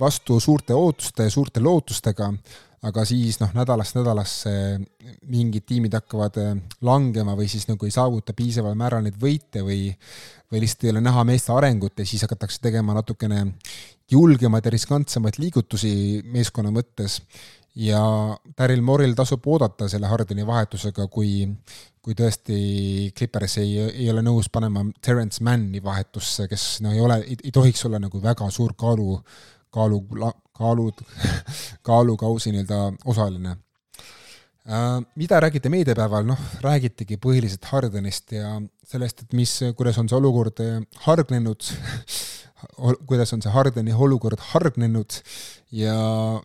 vastu 0.00 0.40
suurte 0.40 0.76
ootuste 0.76 1.28
ja 1.28 1.32
suurte 1.32 1.60
lootustega, 1.60 2.30
aga 2.88 3.04
siis 3.04 3.36
noh, 3.42 3.50
nädalast 3.52 3.96
nädalasse 3.98 4.52
mingid 5.28 5.66
tiimid 5.68 5.96
hakkavad 5.96 6.40
äh, 6.40 6.52
langema 6.84 7.36
või 7.36 7.48
siis 7.52 7.68
nagu 7.68 7.88
ei 7.88 7.94
saavuta 7.96 8.36
piisaval 8.36 8.76
määral 8.80 9.04
neid 9.04 9.20
võite 9.20 9.64
või 9.66 9.90
või 10.50 10.64
lihtsalt 10.64 10.84
ei 10.84 10.90
ole 10.90 11.00
näha 11.04 11.22
meeste 11.24 11.52
arengut 11.54 12.00
ja 12.00 12.06
siis 12.08 12.24
hakatakse 12.26 12.58
tegema 12.62 12.94
natukene 12.96 13.44
julgemaid 14.10 14.66
ja 14.66 14.72
riskantsemaid 14.74 15.38
liigutusi 15.38 15.92
meeskonna 16.26 16.72
mõttes 16.74 17.20
ja 17.78 18.00
Daryl 18.58 18.82
Moril 18.82 19.14
tasub 19.14 19.46
oodata 19.46 19.88
selle 19.88 20.10
Hardeni 20.10 20.46
vahetusega, 20.46 21.06
kui, 21.12 21.46
kui 22.02 22.16
tõesti 22.18 22.58
Clippers 23.16 23.58
ei, 23.62 23.76
ei 23.92 24.10
ole 24.10 24.24
nõus 24.26 24.50
panema 24.52 24.84
Terence 25.04 25.44
Manni 25.44 25.82
vahetusse, 25.84 26.48
kes 26.50 26.66
no 26.84 26.94
ei 26.94 27.00
ole, 27.00 27.20
ei 27.30 27.54
tohiks 27.54 27.84
olla 27.86 28.00
nagu 28.02 28.22
väga 28.22 28.50
suur 28.50 28.74
kaalu, 28.78 29.20
kaalu, 29.70 30.02
kaalu, 30.56 30.90
kaalukausi 31.88 32.54
nii-öelda 32.54 32.82
osaline. 33.06 33.56
Äh, 34.70 34.98
mida 35.16 35.40
räägiti 35.40 35.70
meediapäeval, 35.72 36.26
noh, 36.28 36.40
räägitigi 36.64 37.16
põhiliselt 37.22 37.64
Hardenist 37.70 38.34
ja 38.36 38.58
sellest, 38.86 39.24
et 39.24 39.38
mis, 39.38 39.54
kuidas 39.78 39.98
on 39.98 40.10
see 40.10 40.18
olukord 40.18 40.60
hargnenud 41.06 41.64
kuidas 43.06 43.32
on 43.34 43.42
see 43.44 43.52
Hardeni 43.52 43.94
olukord 43.94 44.40
hargnenud 44.52 45.20
ja, 45.72 45.94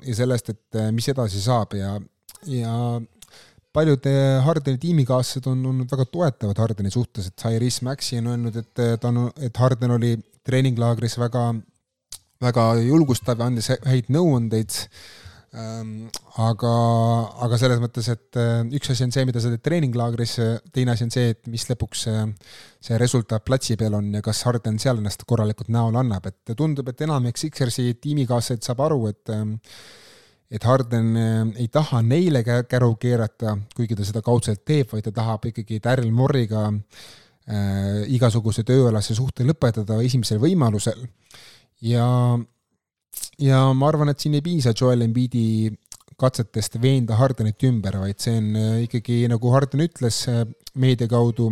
ja 0.05 0.15
sellest, 0.17 0.53
et 0.53 0.79
äh, 0.79 0.91
mis 0.95 1.09
edasi 1.11 1.41
saab 1.43 1.75
ja, 1.77 1.95
ja 2.49 2.75
paljud 3.75 4.07
Hardeni 4.45 4.79
tiimikaaslased 4.79 5.49
on 5.51 5.65
olnud 5.71 5.91
väga 5.91 6.07
toetavad 6.11 6.61
Hardeni 6.63 6.93
suhtes, 6.93 7.27
et 7.29 7.41
Cyrus 7.41 7.81
Maxi 7.85 8.21
on 8.21 8.31
öelnud, 8.33 8.55
et 8.61 8.83
äh, 8.83 8.95
ta 8.99 9.11
on, 9.11 9.29
et 9.43 9.57
Harden 9.57 9.97
oli 9.97 10.15
treeninglaagris 10.45 11.17
väga, 11.19 11.49
väga 12.43 12.65
julgustav 12.85 13.41
ja 13.41 13.49
andis 13.49 13.71
häid 13.73 14.11
nõuandeid. 14.13 14.75
Ehm, 14.75 15.24
aga, 15.55 16.71
aga 17.45 17.59
selles 17.59 17.81
mõttes, 17.83 18.07
et 18.11 18.39
äh, 18.41 18.61
üks 18.75 18.91
asi 18.91 19.05
on 19.05 19.13
see, 19.15 19.25
mida 19.27 19.41
sa 19.43 19.51
teed 19.53 19.63
treeninglaagris, 19.65 20.37
teine 20.75 20.95
asi 20.95 21.05
on 21.07 21.13
see, 21.13 21.33
et 21.35 21.51
mis 21.51 21.63
lõpuks 21.69 22.05
see, 22.07 22.23
see 22.83 22.97
resultaat 23.01 23.45
platsi 23.47 23.77
peal 23.79 23.95
on 23.99 24.09
ja 24.17 24.23
kas 24.25 24.43
Harden 24.47 24.79
seal 24.81 24.99
ennast 25.01 25.23
korralikult 25.27 25.71
näole 25.73 26.01
annab, 26.01 26.27
et 26.31 26.55
tundub, 26.57 26.89
et 26.91 27.05
enamik 27.07 27.39
Sixersi 27.39 27.93
tiimikaaslased 28.03 28.65
saab 28.67 28.83
aru, 28.87 29.05
et 29.13 29.35
ähm, 29.35 29.55
et 30.55 30.63
Harden 30.63 31.15
ei 31.57 31.65
taha 31.73 32.03
neile 32.05 32.43
käru 32.45 32.91
keerata, 33.01 33.55
kuigi 33.75 33.95
ta 33.97 34.05
seda 34.05 34.21
kaudselt 34.23 34.61
teeb, 34.67 34.91
vaid 34.91 35.07
ta 35.07 35.13
tahab 35.15 35.47
ikkagi 35.49 35.79
Daryl 35.83 36.11
Morriga 36.13 36.67
äh, 36.69 38.03
igasuguse 38.13 38.63
tööalase 38.67 39.17
suhte 39.17 39.45
lõpetada 39.47 39.97
esimesel 40.05 40.39
võimalusel. 40.43 41.01
Ja 41.85 42.05
ja 43.41 43.61
ma 43.73 43.89
arvan, 43.89 44.11
et 44.11 44.21
siin 44.21 44.37
ei 44.37 44.43
piisa 44.45 44.73
Joel 44.75 45.05
Embiidi 45.05 45.71
katsetest 46.19 46.77
veenda 46.81 47.17
Hardenit 47.19 47.63
ümber, 47.67 47.97
vaid 47.99 48.21
see 48.23 48.37
on 48.39 48.53
äh, 48.59 48.77
ikkagi, 48.85 49.25
nagu 49.31 49.51
Harden 49.51 49.83
ütles 49.83 50.21
äh, 50.31 50.45
meedia 50.79 51.09
kaudu, 51.11 51.51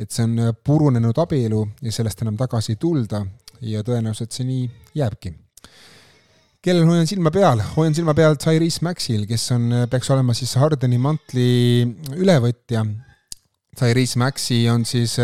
et 0.00 0.10
see 0.10 0.26
on 0.26 0.34
äh, 0.42 0.56
purunenud 0.66 1.18
abielu 1.22 1.62
ja 1.84 1.94
sellest 1.94 2.24
enam 2.24 2.38
tagasi 2.40 2.74
ei 2.74 2.80
tulda 2.82 3.22
ja 3.62 3.84
tõenäoliselt 3.86 4.34
see 4.34 4.48
nii 4.48 4.66
jääbki. 4.98 5.36
kellel 6.62 6.86
hoian 6.90 7.06
silma 7.06 7.30
peal? 7.34 7.62
hoian 7.76 7.94
silma 7.94 8.14
peal 8.18 8.34
Tyrese 8.42 8.82
Maxil, 8.82 9.26
kes 9.30 9.46
on, 9.54 9.70
peaks 9.90 10.10
olema 10.10 10.34
siis 10.34 10.56
Hardeni 10.58 10.98
mantli 10.98 11.86
ülevõtja. 12.18 12.82
Tyrese 13.78 14.18
Maxi 14.20 14.66
on 14.68 14.84
siis, 14.84 15.14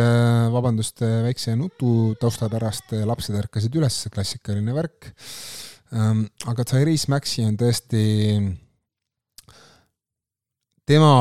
vabandust 0.53 1.03
väikse 1.05 1.53
nutu 1.57 2.15
tausta 2.21 2.49
pärast, 2.49 2.95
lapsed 3.05 3.37
ärkasid 3.37 3.75
üles, 3.77 3.99
klassikaline 4.15 4.73
värk 4.73 5.11
Ehm, 5.93 6.27
aga 6.51 6.65
Tyrese 6.69 7.09
Maxi 7.09 7.45
on 7.49 7.57
tõesti, 7.57 8.03
tema 10.89 11.13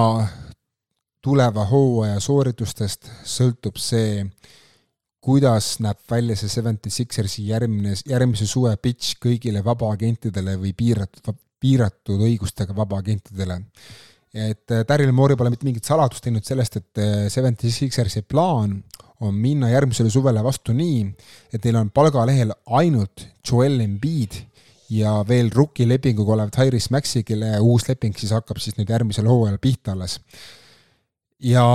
tuleva 1.24 1.64
hooaja 1.70 2.20
sooritustest 2.24 3.08
sõltub 3.28 3.80
see, 3.80 4.26
kuidas 5.24 5.78
näeb 5.84 6.04
välja 6.12 6.36
see 6.40 6.52
Seventy 6.52 6.92
Sixersi 6.92 7.46
järgmine, 7.48 7.96
järgmise 8.08 8.48
suve 8.48 8.74
pitch 8.82 9.22
kõigile 9.24 9.64
vabaagentidele 9.64 10.58
või 10.60 10.74
piiratud, 10.76 11.40
piiratud 11.60 12.22
õigustega 12.28 12.76
vabaagentidele. 12.76 13.62
Et 14.38 14.74
äh, 14.74 14.84
Daryl 14.88 15.14
Morey 15.16 15.38
pole 15.40 15.52
mitte 15.54 15.66
mingit 15.68 15.88
saladust 15.88 16.26
teinud 16.26 16.46
sellest, 16.46 16.80
et 16.80 17.02
äh, 17.02 17.26
Seventy 17.34 17.72
Sixersi 17.74 18.24
plaan 18.28 18.78
on 19.26 19.34
minna 19.34 19.72
järgmisele 19.72 20.12
suvele 20.14 20.44
vastu 20.46 20.76
nii, 20.78 21.06
et 21.54 21.64
neil 21.66 21.80
on 21.80 21.90
palgalehel 21.90 22.54
ainult 22.78 23.26
Joel 23.42 23.80
Embiid 23.82 24.38
ja 24.94 25.18
veel 25.28 25.50
rukkilepinguga 25.52 26.36
olev 26.38 26.52
Tyrese 26.54 26.94
Maxi, 26.96 27.24
kelle 27.28 27.58
uus 27.64 27.88
leping 27.90 28.16
siis 28.18 28.32
hakkab 28.36 28.62
siis 28.62 28.78
nüüd 28.78 28.92
järgmisel 28.94 29.28
hooajal 29.28 29.58
pihta 29.62 29.96
alles. 29.98 30.20
ja 31.44 31.66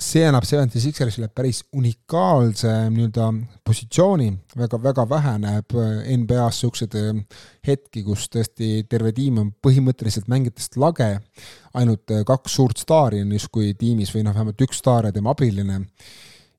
see 0.00 0.24
annab 0.26 0.42
Seventy 0.46 0.80
Sixersile 0.82 1.28
päris 1.30 1.60
unikaalse 1.78 2.72
nii-öelda 2.90 3.28
positsiooni, 3.66 4.26
väga, 4.58 4.80
väga 4.82 5.04
vähe 5.10 5.34
näeb 5.44 5.76
NBA-s 6.16 6.64
niisuguseid 6.64 6.96
äh, 6.98 7.20
hetki, 7.68 8.02
kus 8.06 8.26
tõesti 8.32 8.88
terve 8.90 9.12
tiim 9.14 9.38
on 9.42 9.52
põhimõtteliselt 9.62 10.26
mängijatest 10.32 10.78
lage, 10.82 11.12
ainult 11.78 12.10
äh, 12.10 12.24
kaks 12.26 12.58
suurt 12.58 12.82
staari 12.82 13.22
on 13.22 13.32
justkui 13.36 13.72
tiimis 13.78 14.10
või 14.16 14.26
noh, 14.26 14.34
vähemalt 14.34 14.66
üks 14.66 14.82
staar 14.82 15.08
ja 15.08 15.14
tema 15.14 15.34
abiline. 15.34 15.84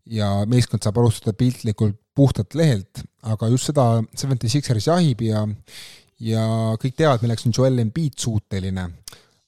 Ja 0.06 0.30
meeskond 0.48 0.86
saab 0.86 1.00
alustada 1.02 1.34
piltlikult 1.36 1.98
puhtalt 2.16 2.54
lehelt, 2.56 3.02
aga 3.26 3.50
just 3.52 3.72
seda 3.72 4.04
Seventy 4.16 4.48
Sixers 4.52 4.88
jahib 4.88 5.24
ja 5.26 5.44
ja 6.24 6.46
kõik 6.80 6.96
teavad, 6.96 7.24
milleks 7.26 7.44
on 7.48 7.56
Joel 7.56 7.82
Embiid 7.84 8.16
suuteline, 8.22 8.86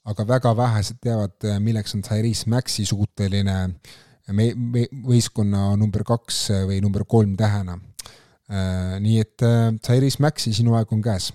aga 0.08 0.28
väga 0.28 0.54
vähesed 0.58 1.02
teavad, 1.04 1.36
milleks 1.64 1.96
on 1.98 2.04
Tyrese 2.06 2.50
Maxi 2.50 2.86
suuteline 2.88 3.58
me-, 4.32 4.54
me-, 4.56 4.88
võistkonna 5.08 5.74
number 5.80 6.06
kaks 6.08 6.48
või 6.70 6.80
number 6.84 7.04
kolm 7.10 7.36
tähena. 7.40 7.78
Äh, 8.48 8.96
nii 9.04 9.20
et 9.20 9.44
äh, 9.44 9.74
Tyrese 9.84 10.24
Maxi, 10.24 10.54
sinu 10.56 10.78
aeg 10.80 10.94
on 10.96 11.04
käes 11.04 11.34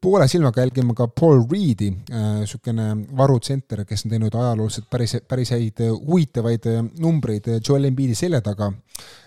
poole 0.00 0.28
silmaga 0.28 0.60
jälgima 0.60 0.94
ka 0.94 1.08
Paul 1.08 1.44
Reed'i, 1.50 1.90
niisugune 1.90 2.84
äh, 2.92 2.98
varutsenter, 3.18 3.84
kes 3.88 4.04
on 4.06 4.12
teinud 4.12 4.34
ajalooliselt 4.34 4.88
päris, 4.90 5.16
päris 5.28 5.50
häid 5.54 5.82
äh, 5.82 5.92
huvitavaid 5.92 6.68
äh, 6.70 6.82
numbreid 7.02 7.48
Joel 7.58 7.88
Embiidi 7.90 8.14
selja 8.14 8.40
taga. 8.44 8.72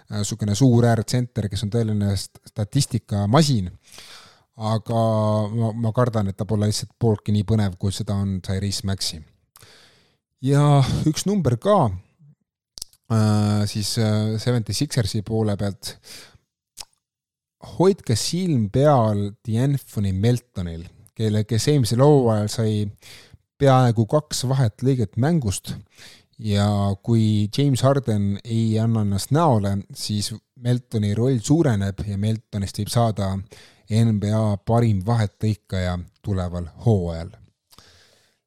niisugune 0.09 0.55
suur 0.55 0.85
äärtsenter, 0.89 1.49
kes 1.49 1.63
on 1.67 1.69
tõeline 1.73 2.15
statistikamasin. 2.17 3.67
Aga 4.59 5.01
ma, 5.55 5.71
ma 5.71 5.91
kardan, 5.95 6.29
et 6.29 6.37
ta 6.37 6.47
pole 6.47 6.67
lihtsalt 6.67 6.91
pooltki 6.99 7.33
nii 7.35 7.45
põnev, 7.47 7.77
kui 7.79 7.93
seda 7.95 8.17
on 8.19 8.39
Tyrese 8.43 8.87
Maxi. 8.89 9.21
ja 10.43 10.81
üks 11.07 11.25
number 11.27 11.55
ka, 11.61 11.89
siis 13.71 13.95
Seventy 14.43 14.75
Sixersi 14.75 15.23
poole 15.25 15.55
pealt 15.59 15.95
hoidke 17.77 18.15
silm 18.15 18.69
peal 18.71 19.29
D'Anthony 19.47 20.13
Meltonil, 20.13 20.85
kelle, 21.15 21.43
kes 21.47 21.67
eelmisel 21.71 22.03
hooajal 22.03 22.51
sai 22.51 22.73
peaaegu 23.59 24.05
kaks 24.07 24.45
vahetlõiget 24.47 25.17
mängust 25.19 25.73
ja 26.39 26.67
kui 27.03 27.49
James 27.55 27.81
Harden 27.83 28.37
ei 28.45 28.77
anna 28.79 29.03
ennast 29.03 29.33
näole, 29.35 29.75
siis 29.91 30.31
Meltoni 30.63 31.11
roll 31.15 31.41
suureneb 31.43 31.99
ja 32.07 32.17
Meltonist 32.17 32.79
võib 32.79 32.91
saada 32.93 33.33
NBA 33.89 34.57
parim 34.65 35.01
vahetlõikaja 35.05 35.97
tuleval 36.21 36.67
hooajal. 36.85 37.31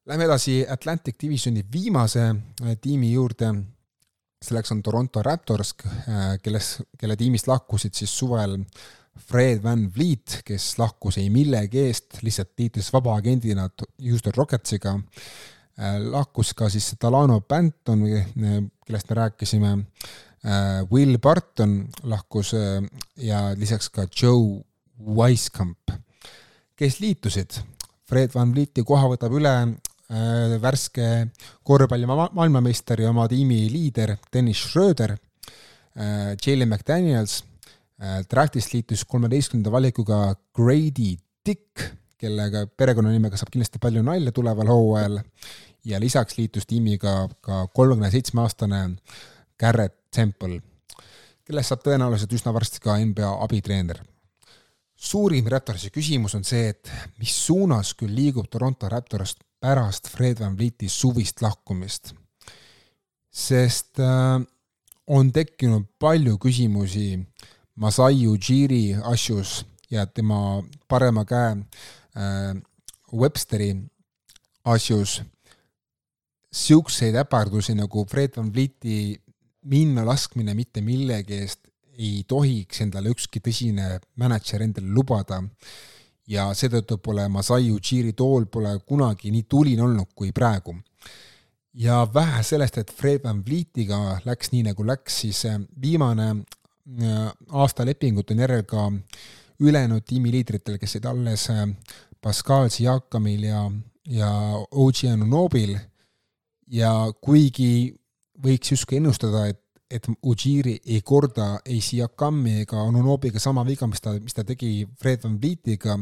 Lähme 0.05 0.25
edasi 0.27 0.65
Atlantic 0.67 1.15
Divisioni 1.21 1.63
viimase 1.71 2.23
äh, 2.27 2.73
tiimi 2.81 3.13
juurde, 3.13 3.53
selleks 4.43 4.73
on 4.75 4.81
Toronto 4.83 5.21
Raptors, 5.23 5.75
äh, 5.83 6.33
kelles, 6.43 6.75
kelle 6.99 7.15
tiimist 7.15 7.47
lahkusid 7.47 7.95
siis 7.95 8.11
suvel 8.19 8.57
Fred 9.19 9.61
Van 9.63 9.85
Vliet, 9.95 10.41
kes 10.43 10.73
lahkus 10.79 11.21
ei 11.21 11.29
millegi 11.31 11.85
eest, 11.87 12.19
lihtsalt 12.21 12.51
liitus 12.59 12.91
vabaagendina 12.91 13.69
Houston 14.01 14.35
Rocketsiga, 14.35 14.97
äh, 15.79 15.95
lahkus 16.03 16.51
ka 16.53 16.67
siis 16.71 16.91
Talano 16.99 17.39
Banton, 17.41 18.03
kellest 18.85 19.09
me 19.09 19.19
rääkisime, 19.21 19.77
Will 20.91 21.15
Barton 21.23 21.85
lahkus 22.03 22.49
ja 23.15 23.37
lisaks 23.55 23.87
ka 23.89 24.03
Joe 24.11 24.59
Weiskamp, 24.99 25.93
kes 26.75 26.99
liitusid. 26.99 27.57
Fred 28.03 28.33
Van 28.35 28.51
Vlieti 28.53 28.83
koha 28.85 29.07
võtab 29.13 29.33
üle 29.33 29.53
värske 30.61 31.05
korvpalli 31.65 32.05
maailmameister 32.05 32.99
ja 33.01 33.09
oma 33.09 33.25
tiimi 33.31 33.63
liider 33.71 34.17
Dennis 34.33 34.59
Schröder, 34.61 35.15
Jalen 35.95 36.69
McDaniels 36.69 37.39
Äh, 38.03 38.23
draftist 38.27 38.73
liitus 38.73 39.05
kolmeteistkümnenda 39.05 39.71
valikuga 39.71 40.17
Grady 40.57 41.13
Dick, 41.45 41.83
kellega 42.19 42.65
perekonnanimega 42.67 43.37
saab 43.39 43.51
kindlasti 43.53 43.79
palju 43.83 44.01
nalja 44.03 44.33
tuleval 44.35 44.71
hooajal 44.73 45.19
ja 45.87 45.99
lisaks 46.03 46.35
liitus 46.39 46.65
tiimiga 46.67 47.13
ka 47.45 47.61
kolmekümne 47.71 48.09
seitsme 48.11 48.41
aastane 48.43 48.81
Garrett 49.59 49.95
Temple, 50.11 50.59
kellest 51.47 51.71
saab 51.71 51.85
tõenäoliselt 51.85 52.33
üsna 52.35 52.51
varsti 52.55 52.81
ka 52.83 52.97
NBA 52.97 53.29
abitreener. 53.45 54.01
Suurim 55.03 55.47
Raptorsi 55.51 55.91
küsimus 55.93 56.35
on 56.37 56.45
see, 56.47 56.71
et 56.71 56.91
mis 57.19 57.33
suunas 57.45 57.93
küll 57.99 58.13
liigub 58.15 58.47
Toronto 58.51 58.89
Raptors 58.91 59.35
pärast 59.63 60.07
Fred 60.11 60.39
Van 60.39 60.55
Vlieti 60.57 60.89
suvist 60.89 61.41
lahkumist. 61.43 62.13
sest 63.33 63.99
äh, 63.99 64.39
on 65.07 65.31
tekkinud 65.33 65.87
palju 65.99 66.37
küsimusi 66.37 67.17
Masai 67.75 68.27
Ujiri 68.27 68.93
asjus 69.09 69.63
ja 69.89 70.05
tema 70.05 70.61
parema 70.87 71.25
käe 71.25 71.55
äh, 71.57 72.53
Websteri 73.13 73.73
asjus 74.63 75.21
siukseid 76.53 77.15
äpardusi 77.15 77.73
nagu 77.75 78.05
Fred 78.05 78.37
Van 78.37 78.53
Vlieti 78.53 79.17
minna 79.65 80.05
laskmine 80.05 80.53
mitte 80.53 80.81
millegi 80.81 81.41
eest 81.41 81.72
ei 81.97 82.23
tohiks 82.27 82.81
endale 82.85 83.11
ükski 83.13 83.41
tõsine 83.43 83.99
mänedžer 84.19 84.63
endale 84.65 84.87
lubada. 84.87 85.43
ja 86.27 86.45
seetõttu 86.55 86.97
pole 87.03 87.27
Masai 87.27 87.71
Ujiri 87.71 88.13
tool 88.13 88.45
pole 88.45 88.77
kunagi 88.87 89.31
nii 89.31 89.43
tuline 89.43 89.81
olnud 89.83 90.13
kui 90.15 90.31
praegu. 90.31 90.75
ja 91.73 92.07
vähe 92.13 92.43
sellest, 92.43 92.77
et 92.77 92.91
Fred 92.91 93.23
Van 93.23 93.43
Vlietiga 93.45 94.19
läks 94.25 94.51
nii 94.51 94.63
nagu 94.63 94.85
läks, 94.85 95.21
siis 95.21 95.45
äh, 95.45 95.59
viimane 95.81 96.45
aastalepingut 97.49 98.31
on 98.31 98.39
järel 98.39 98.63
ka 98.63 98.91
ülejäänud 99.59 100.03
tiimiliidritel, 100.05 100.77
kes 100.77 100.95
olid 100.95 101.05
alles 101.05 101.49
äh, 101.49 101.67
Pascal 102.21 102.69
Siakamil 102.69 103.43
ja, 103.43 103.71
ja 104.09 104.29
OG 104.71 105.05
Anunobil 105.11 105.77
ja 106.67 106.91
kuigi 107.21 107.93
võiks 108.43 108.73
justkui 108.73 108.99
ennustada, 108.99 109.47
et, 109.51 109.62
et 109.93 110.07
Ujiri 110.25 110.79
ei 110.85 111.01
korda 111.05 111.59
ei 111.65 111.79
Siakami 111.81 112.61
ega 112.63 112.81
Anunobiga 112.81 113.39
sama 113.39 113.65
viga, 113.67 113.87
mis 113.87 114.01
ta, 114.01 114.15
mis 114.19 114.33
ta 114.33 114.45
tegi 114.47 114.87
Fred 114.99 115.23
Van 115.23 115.39
Vlietiga, 115.41 115.97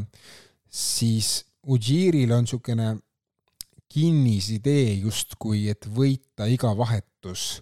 siis 0.71 1.41
Ujiril 1.67 2.31
on 2.31 2.45
niisugune 2.47 2.95
kinnisidee 3.91 4.93
justkui, 5.03 5.65
et 5.71 5.87
võita 5.87 6.47
iga 6.47 6.71
vahetus. 6.77 7.61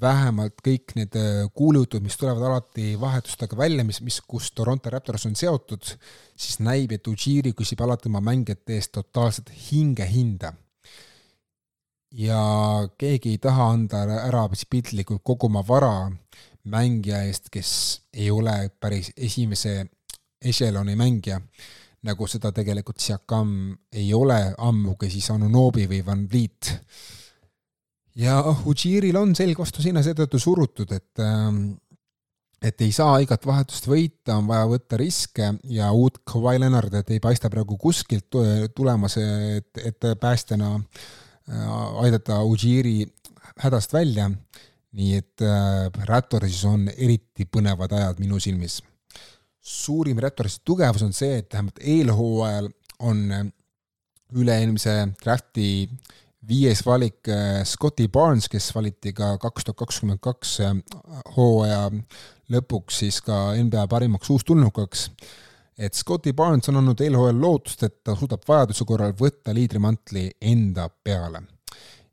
vähemalt 0.00 0.58
kõik 0.66 0.96
need 0.98 1.14
äh, 1.14 1.44
kuulujutud, 1.54 2.02
mis 2.02 2.16
tulevad 2.18 2.42
alati 2.42 2.96
vahetustega 2.98 3.56
välja, 3.56 3.84
mis, 3.86 4.00
mis, 4.02 4.18
kus 4.26 4.50
Toronto 4.50 4.90
Raptors 4.90 5.28
on 5.28 5.36
seotud, 5.38 5.92
siis 6.34 6.58
näib, 6.58 6.92
et 6.92 7.06
Ujiri 7.06 7.52
küsib 7.54 7.84
alati 7.86 8.10
oma 8.10 8.20
mängijate 8.20 8.74
eest 8.74 8.96
totaalset 8.96 9.52
hingehinda. 9.68 10.56
Ja 12.12 12.40
keegi 12.98 13.34
ei 13.34 13.38
taha 13.38 13.70
anda 13.72 14.04
ära 14.22 14.46
piltlikult 14.70 15.22
kogu 15.24 15.46
oma 15.46 15.62
vara 15.66 16.10
mängija 16.64 17.22
eest, 17.26 17.50
kes 17.50 18.02
ei 18.14 18.30
ole 18.30 18.70
päris 18.80 19.12
esimese 19.16 19.86
ešeloni 20.44 20.96
mängija 20.96 21.40
nagu 22.06 22.28
seda 22.30 22.52
tegelikult 22.54 23.02
Siakam 23.02 23.50
ei 23.92 24.12
ole, 24.14 24.38
ammugi 24.58 25.10
siis 25.10 25.30
Anunobi 25.34 25.88
või 25.90 26.04
Van 26.06 26.26
Vliet. 26.30 26.70
ja 28.14 28.38
Ujiril 28.66 29.16
on 29.16 29.34
selg 29.34 29.58
vastu 29.58 29.82
seina 29.82 30.02
seetõttu 30.02 30.38
surutud, 30.38 30.92
et 30.92 31.24
ähm, 31.24 31.74
et 32.62 32.80
ei 32.80 32.92
saa 32.92 33.18
igat 33.20 33.44
vahetust 33.46 33.84
võita, 33.86 34.38
on 34.38 34.46
vaja 34.48 34.64
võtta 34.66 34.96
riske 34.96 35.50
ja 35.70 35.90
uut 35.92 36.22
Kawhi 36.24 36.58
Leonardit 36.58 37.10
ei 37.10 37.20
paista 37.20 37.50
praegu 37.52 37.76
kuskilt 37.78 38.38
tulemas, 38.74 39.18
et, 39.20 39.68
et 39.76 40.06
päästjana 40.20 40.72
äh, 40.74 41.10
aidata 41.46 42.40
Ujiri 42.42 43.06
hädast 43.62 43.92
välja. 43.92 44.30
nii 44.96 45.16
et 45.16 45.42
äh, 45.44 45.90
Raptorsis 46.08 46.64
on 46.64 46.86
eriti 46.88 47.44
põnevad 47.44 47.92
ajad 47.92 48.20
minu 48.22 48.38
silmis 48.40 48.78
suurim 49.66 50.20
Raptorite 50.22 50.62
tugevus 50.64 51.02
on 51.02 51.14
see, 51.16 51.40
et 51.40 51.50
vähemalt 51.52 51.80
eelhooajal 51.82 52.68
on 53.06 53.24
äh, 53.34 53.48
üle-eelmise 54.36 54.94
drafti 55.22 55.88
viies 56.46 56.84
valik 56.86 57.26
äh, 57.32 57.64
Scotti 57.66 58.06
Barnes, 58.12 58.46
kes 58.52 58.70
valiti 58.76 59.12
ka 59.16 59.34
kaks 59.42 59.66
tuhat 59.66 59.80
kakskümmend 59.82 60.22
kaks 60.22 60.60
äh, 60.62 60.76
hooaja 61.36 61.90
lõpuks 62.54 63.02
siis 63.02 63.18
ka 63.26 63.56
NBA 63.58 63.88
parimaks 63.90 64.30
uustulnukaks. 64.30 65.08
Et 65.78 65.94
Scotti 65.94 66.32
Barnes 66.32 66.68
on 66.68 66.80
andnud 66.80 67.00
eelhooajal 67.00 67.40
lootust, 67.40 67.82
et 67.82 67.98
ta 68.04 68.16
suudab 68.16 68.46
vajaduse 68.48 68.84
korral 68.88 69.12
võtta 69.18 69.54
liidrimantli 69.54 70.30
enda 70.40 70.88
peale 70.88 71.42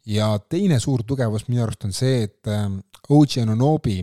ja 0.06 0.34
teine 0.50 0.80
suur 0.80 1.04
tugevus 1.08 1.48
minu 1.48 1.64
arust 1.64 1.86
on 1.88 1.94
see, 1.96 2.24
et 2.28 2.52
ähm, 2.52 2.80
OG 3.10 3.40
Anunobi 3.44 3.98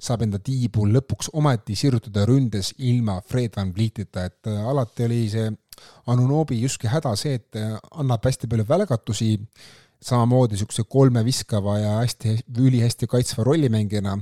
saab 0.00 0.26
enda 0.26 0.40
tiibu 0.42 0.86
lõpuks 0.88 1.30
ometi 1.36 1.76
sirutada 1.76 2.26
ründes 2.28 2.72
ilma 2.78 3.18
Fred 3.24 3.56
Van 3.56 3.72
Vlietita, 3.74 4.26
et 4.28 4.50
äh, 4.50 4.68
alati 4.68 5.06
oli 5.08 5.22
see 5.32 5.48
Anunobi 6.12 6.60
justkui 6.62 6.90
häda 6.92 7.14
see, 7.16 7.40
et 7.40 7.58
äh, 7.60 7.76
annab 8.00 8.24
hästi 8.24 8.48
palju 8.52 8.68
välgatusi, 8.68 9.32
samamoodi 10.06 10.56
niisuguse 10.56 10.84
kolme 10.88 11.24
viskava 11.24 11.78
ja 11.80 11.94
hästi, 12.02 12.36
ülihästi 12.60 13.08
kaitsva 13.08 13.44
rollimängijana, 13.48 14.16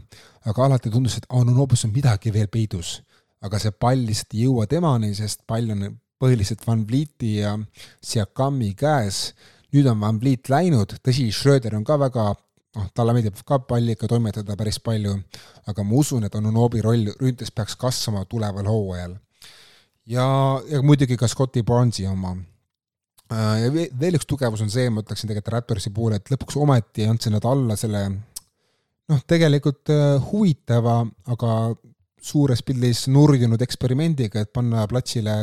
aga 0.47 0.69
alati 0.69 0.91
tundus, 0.91 1.19
et 1.19 1.27
Anunobis 1.35 1.85
on 1.87 1.95
midagi 1.95 2.33
veel 2.35 2.51
peidus. 2.51 3.01
Aga 3.45 3.61
see 3.61 3.75
pall 3.77 4.07
lihtsalt 4.09 4.35
ei 4.35 4.47
jõua 4.47 4.69
temani, 4.71 5.13
sest 5.17 5.45
pall 5.47 5.71
on 5.75 5.89
põhiliselt 6.21 6.63
Van 6.67 6.87
Vlieti 6.89 7.37
ja 7.43 7.57
Siakami 8.05 8.73
käes 8.79 9.35
nüüd 9.75 9.91
on 9.91 10.01
Van 10.01 10.19
Vliet 10.23 10.49
läinud, 10.53 10.97
tõsi, 11.05 11.29
Schröder 11.35 11.75
on 11.79 11.85
ka 11.87 11.99
väga 12.01 12.31
noh, 12.31 12.89
talle 12.95 13.15
meeldib 13.17 13.39
ka 13.47 13.59
palliga 13.67 14.09
toimetada 14.11 14.57
päris 14.59 14.79
palju, 14.83 15.17
aga 15.71 15.87
ma 15.87 16.01
usun, 16.01 16.27
et 16.27 16.35
Anunobi 16.39 16.83
roll 16.85 17.11
ründes 17.21 17.53
peaks 17.55 17.77
kasvama 17.81 18.25
tuleval 18.31 18.69
hooajal. 18.71 19.17
ja, 20.07 20.27
ja 20.71 20.83
muidugi 20.83 21.17
ka 21.17 21.29
Scotti 21.29 21.63
Barnesi 21.63 22.07
oma. 22.07 22.37
Äh, 23.33 23.65
ja 23.65 23.73
veel 23.73 24.19
üks 24.19 24.29
tugevus 24.29 24.63
on 24.63 24.71
see, 24.71 24.91
ma 24.93 25.03
ütleksin 25.03 25.31
tegelikult 25.31 25.57
Raptorsi 25.57 25.91
puhul, 25.95 26.19
et 26.19 26.31
lõpuks 26.31 26.59
ometi 26.61 27.09
andsid 27.09 27.35
nad 27.35 27.47
alla 27.49 27.77
selle 27.81 28.05
noh, 28.11 29.23
tegelikult 29.27 29.91
äh, 29.91 30.21
huvitava, 30.31 31.01
aga 31.35 31.51
suures 32.25 32.63
pildis 32.65 33.05
nurjunud 33.13 33.61
eksperimendiga, 33.63 34.45
et 34.45 34.53
panna 34.53 34.87
platsile 34.91 35.37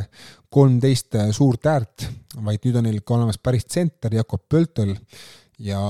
kolmteist 0.52 1.18
suurt 1.36 1.70
äärt, 1.70 2.08
vaid 2.42 2.66
nüüd 2.66 2.80
on 2.80 2.90
neil 2.90 3.04
ka 3.06 3.16
olemas 3.20 3.38
päris 3.38 3.68
tsenter, 3.70 4.16
Jakob 4.18 4.44
Pöltel, 4.50 4.96
ja, 5.62 5.82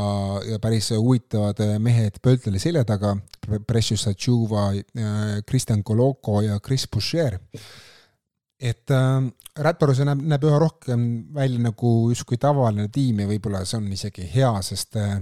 ja 0.48 0.60
päris 0.60 0.92
huvitavad 0.92 1.62
mehed 1.80 2.20
Pölteli 2.22 2.60
selja 2.60 2.84
taga, 2.88 3.16
Precious 3.68 4.08
Achuva, 4.12 4.72
Kristjan 5.48 5.84
Koloko 5.84 6.42
ja 6.42 6.60
Chris 6.60 6.88
Boucher. 6.92 7.40
et 8.62 8.92
äh, 8.92 9.24
Rättoruse 9.58 10.06
näeb, 10.06 10.20
näeb 10.22 10.44
üha 10.46 10.60
rohkem 10.62 11.02
välja 11.34 11.60
nagu 11.60 11.90
justkui 12.12 12.38
tavaline 12.38 12.88
tiim 12.94 13.24
ja 13.24 13.28
võib-olla 13.28 13.64
see 13.66 13.80
on 13.80 13.88
isegi 13.92 14.28
hea, 14.32 14.52
sest 14.64 14.96
äh, 15.02 15.18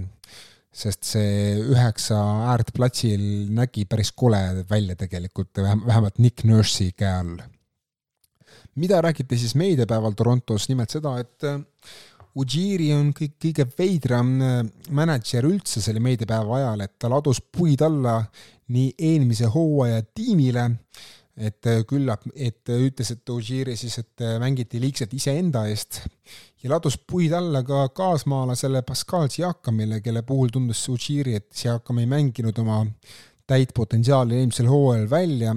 sest 0.70 1.06
see 1.08 1.56
üheksa 1.58 2.18
äärt 2.52 2.70
platsil 2.76 3.22
nägi 3.54 3.86
päris 3.90 4.12
kole 4.14 4.64
välja 4.70 4.94
tegelikult, 4.98 5.58
vähemalt 5.58 6.20
Nick 6.22 6.44
Nurse'i 6.46 6.92
käe 6.96 7.10
all. 7.10 7.40
mida 8.74 9.00
räägiti 9.02 9.36
siis 9.38 9.54
meediapäeval 9.54 10.14
Torontos, 10.16 10.68
nimelt 10.68 10.90
seda, 10.90 11.18
et 11.18 11.44
äh, 11.44 11.58
Ujiri 12.38 12.92
on 12.94 13.08
kõik, 13.10 13.34
kõige 13.42 13.66
veidram 13.78 14.30
äh, 14.40 14.60
mänedžer 14.94 15.48
üldse 15.48 15.82
selle 15.82 16.00
meediapäeva 16.00 16.60
ajal, 16.60 16.84
et 16.86 16.94
ta 16.98 17.10
ladus 17.10 17.42
puid 17.42 17.82
alla 17.82 18.20
nii 18.70 18.94
eelmise 19.10 19.50
hooaja 19.50 20.04
tiimile, 20.14 20.68
et 21.36 21.66
äh, 21.70 21.82
küllap, 21.88 22.26
et 22.34 22.68
ütles, 22.74 23.12
et 23.14 23.32
Ujiri 23.32 23.76
siis, 23.78 23.98
et 24.02 24.24
mängiti 24.42 24.80
liigselt 24.82 25.14
iseenda 25.16 25.66
eest 25.70 26.02
ja 26.62 26.72
ladus 26.74 26.98
puid 26.98 27.32
alla 27.36 27.62
ka 27.66 27.86
kaasmaalasele 27.96 28.82
Pascal 28.86 29.30
Siakamile, 29.32 30.00
kelle 30.04 30.22
puhul 30.26 30.52
tundus 30.52 30.82
Ujiri, 30.92 31.36
et 31.38 31.48
Siakam 31.56 32.02
ei 32.02 32.08
mänginud 32.10 32.58
oma 32.62 32.82
täit 33.50 33.72
potentsiaali 33.74 34.38
eelmisel 34.38 34.68
hooajal 34.70 35.08
välja, 35.10 35.54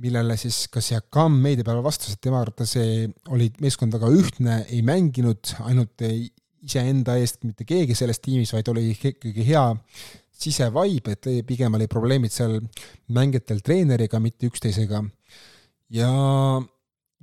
millele 0.00 0.36
siis 0.40 0.62
ka 0.72 0.82
Siakam 0.84 1.40
meediapäeval 1.44 1.84
vastas, 1.84 2.14
et 2.14 2.22
tema 2.24 2.40
arvates 2.40 2.76
oli 3.34 3.50
meeskond 3.60 3.92
väga 3.96 4.12
ühtne, 4.16 4.60
ei 4.70 4.80
mänginud 4.86 5.56
ainult 5.66 6.06
iseenda 6.60 7.16
eest 7.20 7.44
mitte 7.48 7.66
keegi 7.68 7.96
selles 7.96 8.20
tiimis, 8.22 8.52
vaid 8.54 8.68
oli 8.72 8.90
ikkagi 8.94 9.44
hea 9.46 9.66
sisevaib, 10.40 11.08
et 11.12 11.30
pigem 11.46 11.76
oli 11.78 11.88
probleemid 11.90 12.32
seal 12.34 12.58
mängijatel 13.12 13.62
treeneriga, 13.64 14.20
mitte 14.20 14.48
üksteisega. 14.50 15.04
ja, 15.96 16.10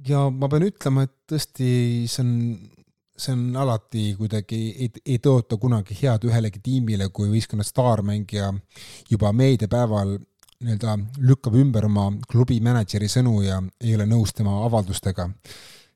ja 0.07 0.26
ma 0.30 0.49
pean 0.51 0.68
ütlema, 0.68 1.07
et 1.07 1.15
tõesti, 1.34 1.70
see 2.09 2.26
on 2.26 2.34
see 3.18 3.34
on 3.34 3.55
alati 3.57 4.11
kuidagi, 4.18 4.59
ei, 4.78 4.89
ei 5.05 5.18
tõota 5.24 5.57
kunagi 5.57 5.95
head 5.97 6.28
ühelegi 6.30 6.61
tiimile, 6.63 7.09
kui 7.09 7.32
võistkonna 7.32 7.65
staarmängija 7.65 8.51
juba 9.09 9.32
meediapäeval 9.34 10.20
nii-öelda 10.57 10.97
lükkab 11.22 11.57
ümber 11.57 11.86
oma 11.86 12.07
klubi 12.30 12.59
mänedžeri 12.65 13.09
sõnu 13.11 13.41
ja 13.45 13.59
ei 13.82 13.93
ole 13.97 14.07
nõus 14.09 14.34
tema 14.38 14.55
avaldustega. 14.65 15.30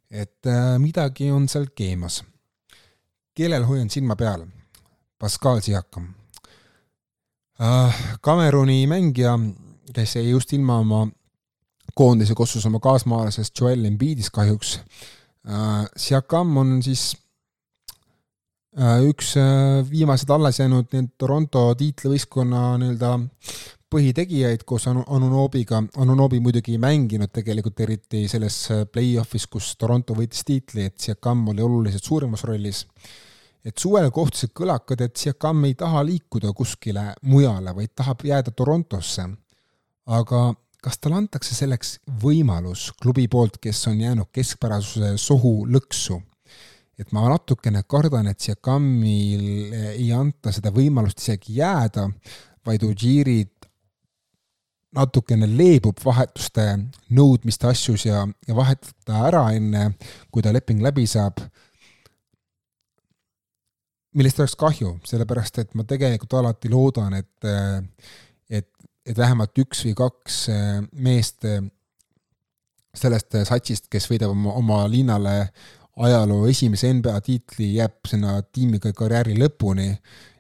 et 0.10 0.46
äh, 0.46 0.78
midagi 0.80 1.32
on 1.32 1.48
seal 1.48 1.70
keemas. 1.76 2.24
kellel 3.34 3.66
hoian 3.66 3.90
silma 3.90 4.16
peal? 4.16 4.46
Pascal 5.18 5.62
Siakam. 5.62 6.21
Kameruni 8.22 8.88
mängija, 8.89 9.36
kes 9.93 10.16
jäi 10.16 10.30
just 10.30 10.53
ilma 10.53 10.80
oma 10.82 11.07
koondise 11.95 12.34
kossus 12.34 12.66
oma 12.66 12.80
kaasmaalasest 12.82 13.59
Joel 13.59 13.86
Embiidist 13.86 14.32
kahjuks 14.34 14.80
Äh, 15.41 15.86
Siakam 15.97 16.57
on 16.57 16.84
siis 16.86 17.16
äh, 18.78 19.01
üks 19.09 19.34
viimased 19.89 20.30
alles 20.30 20.59
jäänud 20.62 20.93
need 20.93 21.16
Toronto 21.18 21.64
tiitlivõistkonna 21.80 22.76
nii-öelda 22.78 23.16
põhitegijaid 23.91 24.62
koos 24.70 24.86
Anunobiga, 24.88 25.82
Anunobi 25.97 26.39
muidugi 26.39 26.78
ei 26.78 26.84
mänginud 26.84 27.34
tegelikult 27.34 27.82
eriti 27.84 28.28
selles 28.32 28.59
play-off'is, 28.93 29.49
kus 29.51 29.74
Toronto 29.82 30.16
võitis 30.16 30.45
tiitli, 30.47 30.86
et 30.88 31.01
Siakam 31.01 31.41
oli 31.51 31.66
oluliselt 31.66 32.05
suuremas 32.05 32.45
rollis. 32.47 32.86
Et 33.66 33.78
suvel 33.78 34.09
kohtusid 34.12 34.53
kõlakad, 34.57 35.03
et 35.05 35.16
Siakam 35.18 35.64
ei 35.68 35.76
taha 35.78 36.03
liikuda 36.05 36.53
kuskile 36.57 37.12
mujale, 37.22 37.76
vaid 37.76 37.93
tahab 37.95 38.26
jääda 38.26 38.51
Torontosse. 38.51 39.30
aga 40.05 40.53
kas 40.82 40.97
talle 40.97 41.20
antakse 41.22 41.55
selleks 41.55 41.99
võimalus 42.24 42.89
klubi 43.01 43.28
poolt, 43.28 43.59
kes 43.62 43.86
on 43.88 44.01
jäänud 44.01 44.32
keskpärasuse 44.34 45.18
sohu 45.18 45.66
lõksu? 45.68 46.22
et 46.99 47.12
ma 47.12 47.24
natukene 47.30 47.82
kardan, 47.89 48.28
et 48.28 48.39
Siakamil 48.39 49.74
ei 49.95 50.12
anta 50.14 50.51
seda 50.53 50.70
võimalust 50.74 51.22
isegi 51.24 51.55
jääda, 51.57 52.05
vaid 52.66 52.84
Ujiri 52.86 53.39
natukene 54.95 55.47
leebub 55.47 55.97
vahetuste 56.03 56.66
nõudmiste 57.16 57.70
asjus 57.72 58.05
ja, 58.05 58.26
ja 58.47 58.55
vahetab 58.55 58.91
ta 59.07 59.24
ära 59.30 59.47
enne, 59.55 59.93
kui 60.30 60.43
ta 60.43 60.53
leping 60.53 60.84
läbi 60.84 61.07
saab 61.09 61.39
millest 64.18 64.39
oleks 64.39 64.57
kahju, 64.59 64.97
sellepärast 65.07 65.62
et 65.64 65.76
ma 65.76 65.86
tegelikult 65.88 66.34
alati 66.39 66.70
loodan, 66.70 67.14
et 67.16 67.51
et 69.05 69.18
vähemalt 69.18 69.57
üks 69.62 69.86
või 69.88 69.93
kaks 69.97 70.41
äh, 70.51 70.80
meest 70.93 71.45
äh, 71.49 71.62
sellest 72.93 73.38
äh, 73.38 73.45
satsist, 73.47 73.89
kes 73.91 74.09
võidab 74.12 74.34
oma, 74.36 74.55
oma 74.59 74.82
linnale 74.91 75.36
ajaloo 76.01 76.47
esimese 76.49 76.91
NBA 76.93 77.22
tiitli, 77.26 77.74
jääb 77.80 78.07
sinna 78.07 78.39
tiimiga 78.41 78.93
karjääri 78.95 79.36
lõpuni, 79.39 79.89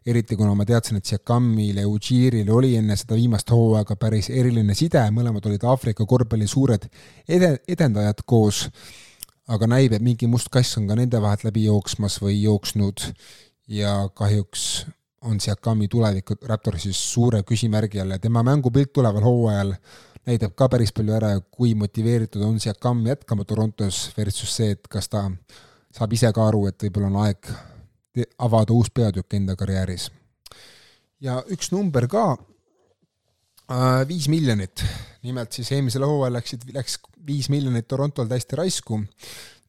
eriti 0.07 0.37
kuna 0.39 0.53
ma 0.57 0.65
teadsin, 0.65 0.97
et 0.97 1.09
Siakamil 1.09 1.81
ja 1.81 1.87
Ujiril 1.89 2.49
oli 2.49 2.73
enne 2.79 2.95
seda 2.97 3.17
viimast 3.19 3.51
hooaega 3.53 3.97
päris 3.99 4.31
eriline 4.33 4.75
side, 4.77 5.03
mõlemad 5.13 5.45
olid 5.49 5.65
Aafrika 5.67 6.07
korvpalli 6.09 6.47
suured 6.49 6.87
ede-, 7.27 7.59
edendajad 7.69 8.23
koos, 8.25 8.63
aga 9.51 9.67
näib, 9.69 9.93
et 9.93 10.05
mingi 10.05 10.29
must 10.31 10.49
kass 10.53 10.79
on 10.79 10.87
ka 10.89 10.97
nende 10.97 11.21
vahelt 11.21 11.43
läbi 11.45 11.67
jooksmas 11.67 12.21
või 12.23 12.39
jooksnud 12.39 13.09
ja 13.71 14.09
kahjuks 14.13 14.85
on 15.21 15.39
Siakami 15.39 15.87
tulevik 15.87 16.33
Raptorsis 16.49 16.99
suure 17.13 17.43
küsimärgi 17.47 18.01
all 18.01 18.15
ja 18.15 18.19
tema 18.19 18.43
mängupilt 18.43 18.91
tuleval 18.93 19.23
hooajal 19.23 19.73
näitab 20.27 20.55
ka 20.57 20.67
päris 20.69 20.91
palju 20.93 21.15
ära, 21.15 21.31
kui 21.51 21.73
motiveeritud 21.77 22.43
on 22.45 22.59
Siakam 22.59 23.05
jätkama 23.07 23.45
Torontos 23.47 24.09
versus 24.17 24.55
see, 24.57 24.75
et 24.75 24.87
kas 24.91 25.09
ta 25.09 25.23
saab 25.93 26.13
ise 26.13 26.31
ka 26.33 26.47
aru, 26.47 26.65
et 26.69 26.83
võib-olla 26.83 27.09
on 27.09 27.19
aeg 27.25 27.51
avada 28.43 28.75
uus 28.75 28.91
peatükk 28.93 29.37
enda 29.39 29.55
karjääris. 29.55 30.11
ja 31.21 31.39
üks 31.53 31.71
number 31.71 32.07
ka, 32.11 32.35
äh, 33.71 34.03
viis 34.07 34.27
miljonit, 34.27 34.83
nimelt 35.23 35.53
siis 35.53 35.71
eelmisel 35.71 36.05
hooajal 36.05 36.33
läksid, 36.41 36.67
läks 36.73 36.99
viis 37.25 37.49
miljonit 37.49 37.87
Torontol 37.87 38.27
täiesti 38.27 38.55
raisku, 38.55 39.03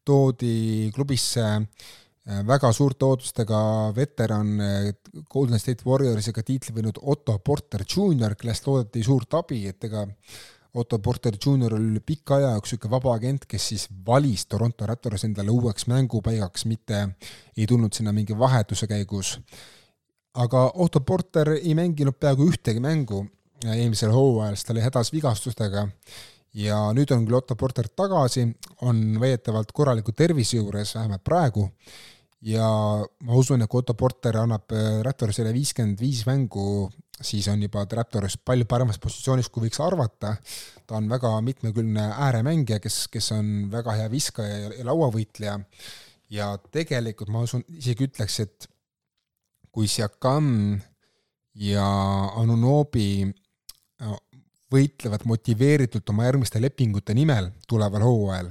toodi 0.04 0.90
klubisse 0.94 1.44
Äh, 1.44 2.01
väga 2.22 2.70
suurte 2.72 3.04
ootustega 3.04 3.58
veteran 3.96 4.60
äh, 4.60 4.92
Golden 5.30 5.58
State 5.58 5.82
Warriorsiga 5.86 6.42
tiitli 6.46 6.74
võinud 6.76 7.00
Otto 7.02 7.38
Porter 7.42 7.82
Jr, 7.82 8.36
kellest 8.38 8.66
loodeti 8.66 9.02
suurt 9.02 9.34
abi, 9.34 9.64
et 9.66 9.84
ega 9.88 10.06
Otto 10.78 10.98
Porter 11.04 11.34
Jr 11.36 11.74
oli 11.76 12.00
pika 12.00 12.38
aja 12.38 12.54
jaoks 12.54 12.72
niisugune 12.72 12.92
vaba 12.94 13.16
agent, 13.18 13.44
kes 13.50 13.66
siis 13.72 13.88
valis 14.06 14.46
Toronto 14.46 14.86
Raptors 14.86 15.26
endale 15.26 15.50
uueks 15.52 15.88
mängupaigaks, 15.90 16.64
mitte 16.70 17.02
ei 17.56 17.66
tulnud 17.66 17.92
sinna 17.92 18.14
mingi 18.14 18.38
vahetuse 18.38 18.86
käigus. 18.86 19.38
aga 20.34 20.70
Otto 20.74 21.00
Porter 21.00 21.56
ei 21.58 21.74
mänginud 21.74 22.16
peaaegu 22.20 22.46
ühtegi 22.48 22.80
mängu 22.80 23.26
äh, 23.66 23.74
eelmisel 23.80 24.14
hooajal, 24.14 24.54
sest 24.54 24.70
ta 24.70 24.72
oli 24.72 24.86
hädas 24.86 25.12
vigastustega 25.12 25.88
ja 26.54 26.78
nüüd 26.96 27.12
on 27.14 27.26
küll 27.26 27.38
Otto 27.38 27.56
Porter 27.56 27.88
tagasi, 27.88 28.46
on 28.84 29.20
väidetavalt 29.20 29.72
korraliku 29.72 30.12
tervise 30.16 30.58
juures, 30.58 30.94
vähemalt 30.98 31.24
praegu, 31.24 31.68
ja 32.44 32.66
ma 33.26 33.38
usun, 33.38 33.62
et 33.62 33.70
kui 33.70 33.80
Otto 33.80 33.94
Porter 33.98 34.36
annab 34.42 34.74
äh, 34.74 35.00
Raptorsile 35.06 35.52
viiskümmend 35.54 36.00
viis 36.02 36.24
mängu, 36.28 36.90
siis 37.22 37.46
on 37.48 37.62
juba 37.62 37.86
Raptors 37.90 38.36
palju 38.42 38.66
paremas 38.68 38.98
positsioonis, 39.02 39.48
kui 39.48 39.68
võiks 39.68 39.80
arvata. 39.82 40.36
ta 40.86 40.98
on 40.98 41.08
väga 41.08 41.32
mitmekülgne 41.40 42.08
ääremängija, 42.26 42.80
kes, 42.82 43.06
kes 43.08 43.32
on 43.36 43.70
väga 43.72 43.96
hea 44.00 44.10
viskaja 44.10 44.58
ja, 44.58 44.72
ja 44.78 44.86
lauavõitleja. 44.90 45.58
ja 46.30 46.56
tegelikult 46.72 47.30
ma 47.30 47.44
usun, 47.46 47.64
isegi 47.68 48.08
ütleks, 48.08 48.40
et 48.40 48.68
kui 49.72 49.88
Siakam 49.88 50.80
ja 51.54 51.86
Anunobi 52.36 53.24
võitlevad 54.72 55.26
motiveeritult 55.28 56.08
oma 56.10 56.26
järgmiste 56.28 56.60
lepingute 56.62 57.14
nimel 57.14 57.50
tuleval 57.68 58.04
hooajal, 58.06 58.50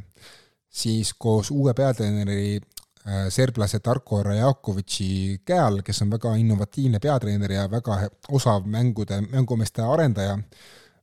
siis 0.69 1.13
koos 1.17 1.51
uue 1.51 1.74
peatreeneri 1.78 2.59
Äh, 3.01 3.32
serblase 3.34 3.80
Darko 3.82 4.19
Rajakovitši 4.22 5.39
käe 5.45 5.57
all, 5.57 5.80
kes 5.82 6.03
on 6.03 6.11
väga 6.13 6.36
innovatiivne 6.38 6.99
peatreener 7.01 7.53
ja 7.55 7.63
väga 7.69 7.95
osav 8.30 8.67
mängude, 8.69 9.17
mängumeeste 9.26 9.82
arendaja, 9.82 10.36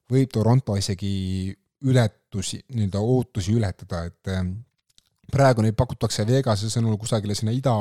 võib 0.06 0.30
Toronto 0.30 0.76
isegi 0.78 1.50
ületusi, 1.90 2.60
nii-öelda 2.70 3.02
ootusi 3.02 3.56
ületada, 3.58 4.04
et 4.06 4.30
äh, 4.30 4.44
praegu 5.26 5.66
neid 5.66 5.74
pakutakse 5.74 6.22
Vegase 6.28 6.70
sõnul 6.70 6.94
kusagile 7.02 7.34
sinna 7.34 7.56
ida 7.56 7.74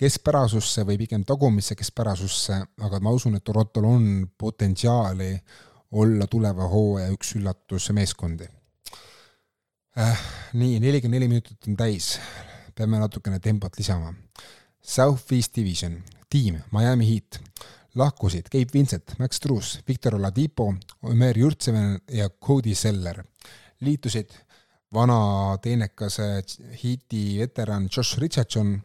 keskpärasusse 0.00 0.86
või 0.88 0.96
pigem 1.04 1.28
tagumisse 1.28 1.76
keskpärasusse, 1.76 2.62
aga 2.80 3.02
ma 3.04 3.12
usun, 3.12 3.36
et 3.36 3.44
Torontol 3.44 3.90
on 3.90 4.08
potentsiaali 4.40 5.34
olla 5.94 6.26
tuleva 6.26 6.66
hooaja 6.68 7.12
üks 7.14 7.36
üllatusmeeskondi 7.38 8.48
äh,. 9.98 10.24
nii, 10.52 10.80
nelikümmend 10.82 11.18
neli 11.20 11.30
minutit 11.30 11.70
on 11.70 11.76
täis 11.78 12.16
peame 12.74 12.98
natukene 12.98 13.38
tempot 13.42 13.78
lisama. 13.78 14.12
Southeast 14.84 15.54
Division, 15.56 15.96
tiim 16.30 16.58
Miami 16.74 17.06
Heat, 17.08 17.38
lahkusid 17.96 18.50
Gabe 18.52 18.72
Vincent, 18.74 19.14
Max 19.18 19.40
Truss, 19.40 19.78
Victor 19.88 20.18
Oladipo, 20.18 20.72
Omer 21.02 21.38
Jurtseven 21.38 21.98
ja 22.10 22.28
Cody 22.30 22.74
Seller. 22.74 23.24
liitusid 23.84 24.30
vana 24.94 25.58
teenekas 25.62 26.18
Heati 26.82 27.38
veteran 27.38 27.88
Josh 27.96 28.18
Richardson, 28.18 28.82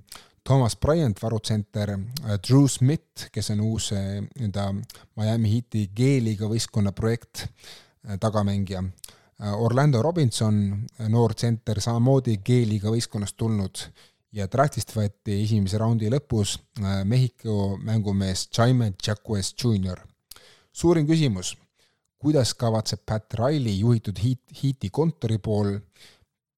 Thomas 0.50 0.76
Bryant, 0.76 1.20
varutsenter, 1.22 1.92
Drew 2.48 2.68
Smith, 2.68 3.28
kes 3.30 3.52
on 3.54 3.60
uus 3.62 3.92
nii-öelda 3.94 4.64
Miami 5.20 5.52
Heati 5.52 5.84
G-liiga 5.94 6.50
võistkonna 6.50 6.90
projekt, 6.98 7.44
tagamängija. 8.18 8.82
Orlando 9.62 10.02
Robinson, 10.02 10.58
noor 11.14 11.38
tsenter, 11.38 11.78
samamoodi 11.86 12.40
G-liiga 12.42 12.90
võistkonnast 12.90 13.38
tulnud 13.38 13.86
ja 14.34 14.50
draftist 14.50 14.98
võeti 14.98 15.38
esimese 15.44 15.78
raundi 15.78 16.10
lõpus 16.10 16.58
Mehhiko 16.82 17.76
mängumees 17.86 18.48
Jaime 18.50 18.96
Jacques 18.98 19.54
Jr. 19.54 20.02
suurim 20.74 21.06
küsimus, 21.06 21.54
kuidas 22.18 22.58
kavatseb 22.58 23.06
Pat 23.06 23.38
Riley 23.38 23.84
juhitud 23.84 24.18
Heat, 24.18 24.48
Heati 24.64 24.90
kontori 24.90 25.38
pool 25.38 25.76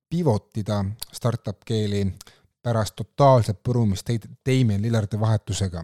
pivotida 0.08 0.86
startup 1.12 1.68
keeli 1.68 2.06
pärast 2.64 2.96
totaalset 2.96 3.62
põrumist 3.64 4.10
Damien 4.46 4.82
Lillardi 4.82 5.20
vahetusega. 5.20 5.84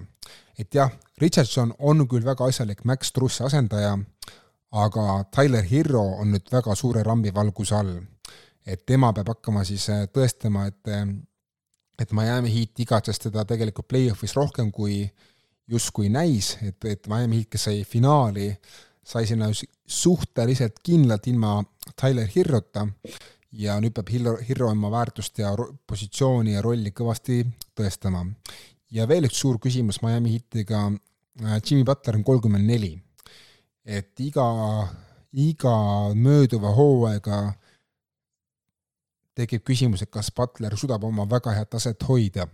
et 0.59 0.73
jah, 0.73 0.91
Richardson 1.17 1.73
on 1.79 2.07
küll 2.07 2.25
väga 2.25 2.45
asjalik 2.45 2.83
Max 2.85 3.11
Trussi 3.11 3.43
asendaja, 3.43 3.97
aga 4.71 5.23
Tyler 5.35 5.63
Hero 5.63 6.01
on 6.01 6.31
nüüd 6.31 6.51
väga 6.51 6.75
suure 6.75 7.03
rambivalguse 7.03 7.75
all. 7.75 8.01
et 8.65 8.85
tema 8.85 9.13
peab 9.13 9.27
hakkama 9.27 9.63
siis 9.63 9.89
äh, 9.89 10.07
tõestama, 10.13 10.67
et 10.67 10.87
äh, 10.87 11.07
et 11.99 12.11
Miami 12.13 12.51
Heat 12.53 12.79
igatses 12.79 13.19
teda 13.19 13.45
tegelikult 13.47 13.87
play-off'is 13.89 14.35
rohkem 14.37 14.71
kui 14.71 15.01
justkui 15.67 16.11
näis, 16.13 16.55
et, 16.61 16.77
et 16.85 17.07
Miami 17.09 17.41
Heat, 17.41 17.49
kes 17.55 17.67
sai 17.69 17.81
finaali, 17.87 18.51
sai 19.03 19.25
sinna 19.27 19.49
suhteliselt 19.87 20.79
kindlalt 20.83 21.27
ilma 21.27 21.57
Tyler 21.99 22.29
Hirrota 22.35 22.85
ja 23.57 23.77
nüüd 23.81 23.95
peab 23.95 24.11
Hillo, 24.13 24.35
Hirro 24.47 24.69
oma 24.71 24.91
väärtust 24.93 25.39
ja 25.41 25.51
positsiooni 25.89 26.53
ja 26.53 26.61
rolli 26.61 26.93
kõvasti 26.95 27.41
tõestama. 27.77 28.25
ja 28.91 29.07
veel 29.07 29.27
üks 29.27 29.39
suur 29.41 29.59
küsimus 29.59 30.01
Miami 30.01 30.37
Heatiga, 30.37 30.85
äh, 31.43 31.59
Jimmy 31.65 31.83
Butler 31.83 32.15
on 32.15 32.23
kolmkümmend 32.23 32.65
neli. 32.65 32.97
et 33.85 34.19
iga, 34.19 34.87
iga 35.33 35.75
mööduva 36.13 36.73
hooaega 36.75 37.53
tekib 39.35 39.63
küsimus, 39.63 40.01
et 40.01 40.11
kas 40.11 40.31
Butler 40.31 40.75
suudab 40.77 41.03
oma 41.03 41.25
väga 41.29 41.53
head 41.53 41.69
taset 41.69 42.03
hoida 42.03 42.47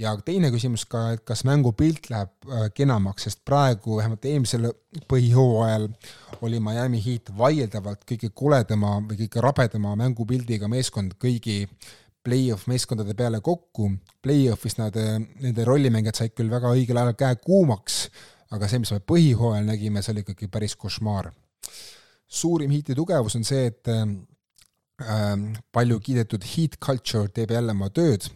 ja 0.00 0.12
teine 0.24 0.50
küsimus 0.52 0.84
ka, 0.88 1.02
et 1.16 1.22
kas 1.26 1.42
mängupilt 1.48 2.10
läheb 2.12 2.50
äh, 2.50 2.66
kenamaks, 2.76 3.26
sest 3.26 3.42
praegu, 3.48 3.96
vähemalt 4.00 4.24
eelmisel 4.28 4.68
põhihooajal 5.08 5.88
oli 6.44 6.60
Miami 6.60 7.00
Heat 7.04 7.32
vaieldavalt 7.36 8.04
kõige 8.08 8.30
koledama 8.36 8.98
või 9.00 9.22
kõige 9.22 9.44
rabedama 9.44 9.94
mängupildiga 10.02 10.68
meeskond 10.68 11.16
kõigi 11.22 11.62
play-off 12.26 12.66
meeskondade 12.66 13.14
peale 13.14 13.40
kokku. 13.40 13.92
Play-off'is 14.22 14.76
nad, 14.80 14.96
äh, 15.00 15.16
nende 15.40 15.64
rollimängijad 15.64 16.20
said 16.20 16.36
küll 16.36 16.52
väga 16.52 16.74
õigel 16.74 17.00
ajal 17.00 17.16
käe 17.16 17.40
kuumaks, 17.40 18.06
aga 18.52 18.68
see, 18.68 18.82
mis 18.82 18.92
me 18.92 19.00
põhihooajal 19.00 19.68
nägime, 19.70 20.04
see 20.04 20.12
oli 20.12 20.26
ikkagi 20.26 20.52
päris 20.52 20.76
košmaar. 20.76 21.32
suurim 22.28 22.72
Heati 22.74 22.94
tugevus 22.94 23.36
on 23.38 23.44
see, 23.46 23.68
et 23.70 23.88
äh, 23.88 24.02
äh 25.00 25.36
palju 25.72 26.00
kiidetud 26.00 26.44
heat 26.44 26.76
culture 26.80 27.28
teeb 27.28 27.50
jälle 27.54 27.72
oma 27.72 27.88
tööd 27.88 28.26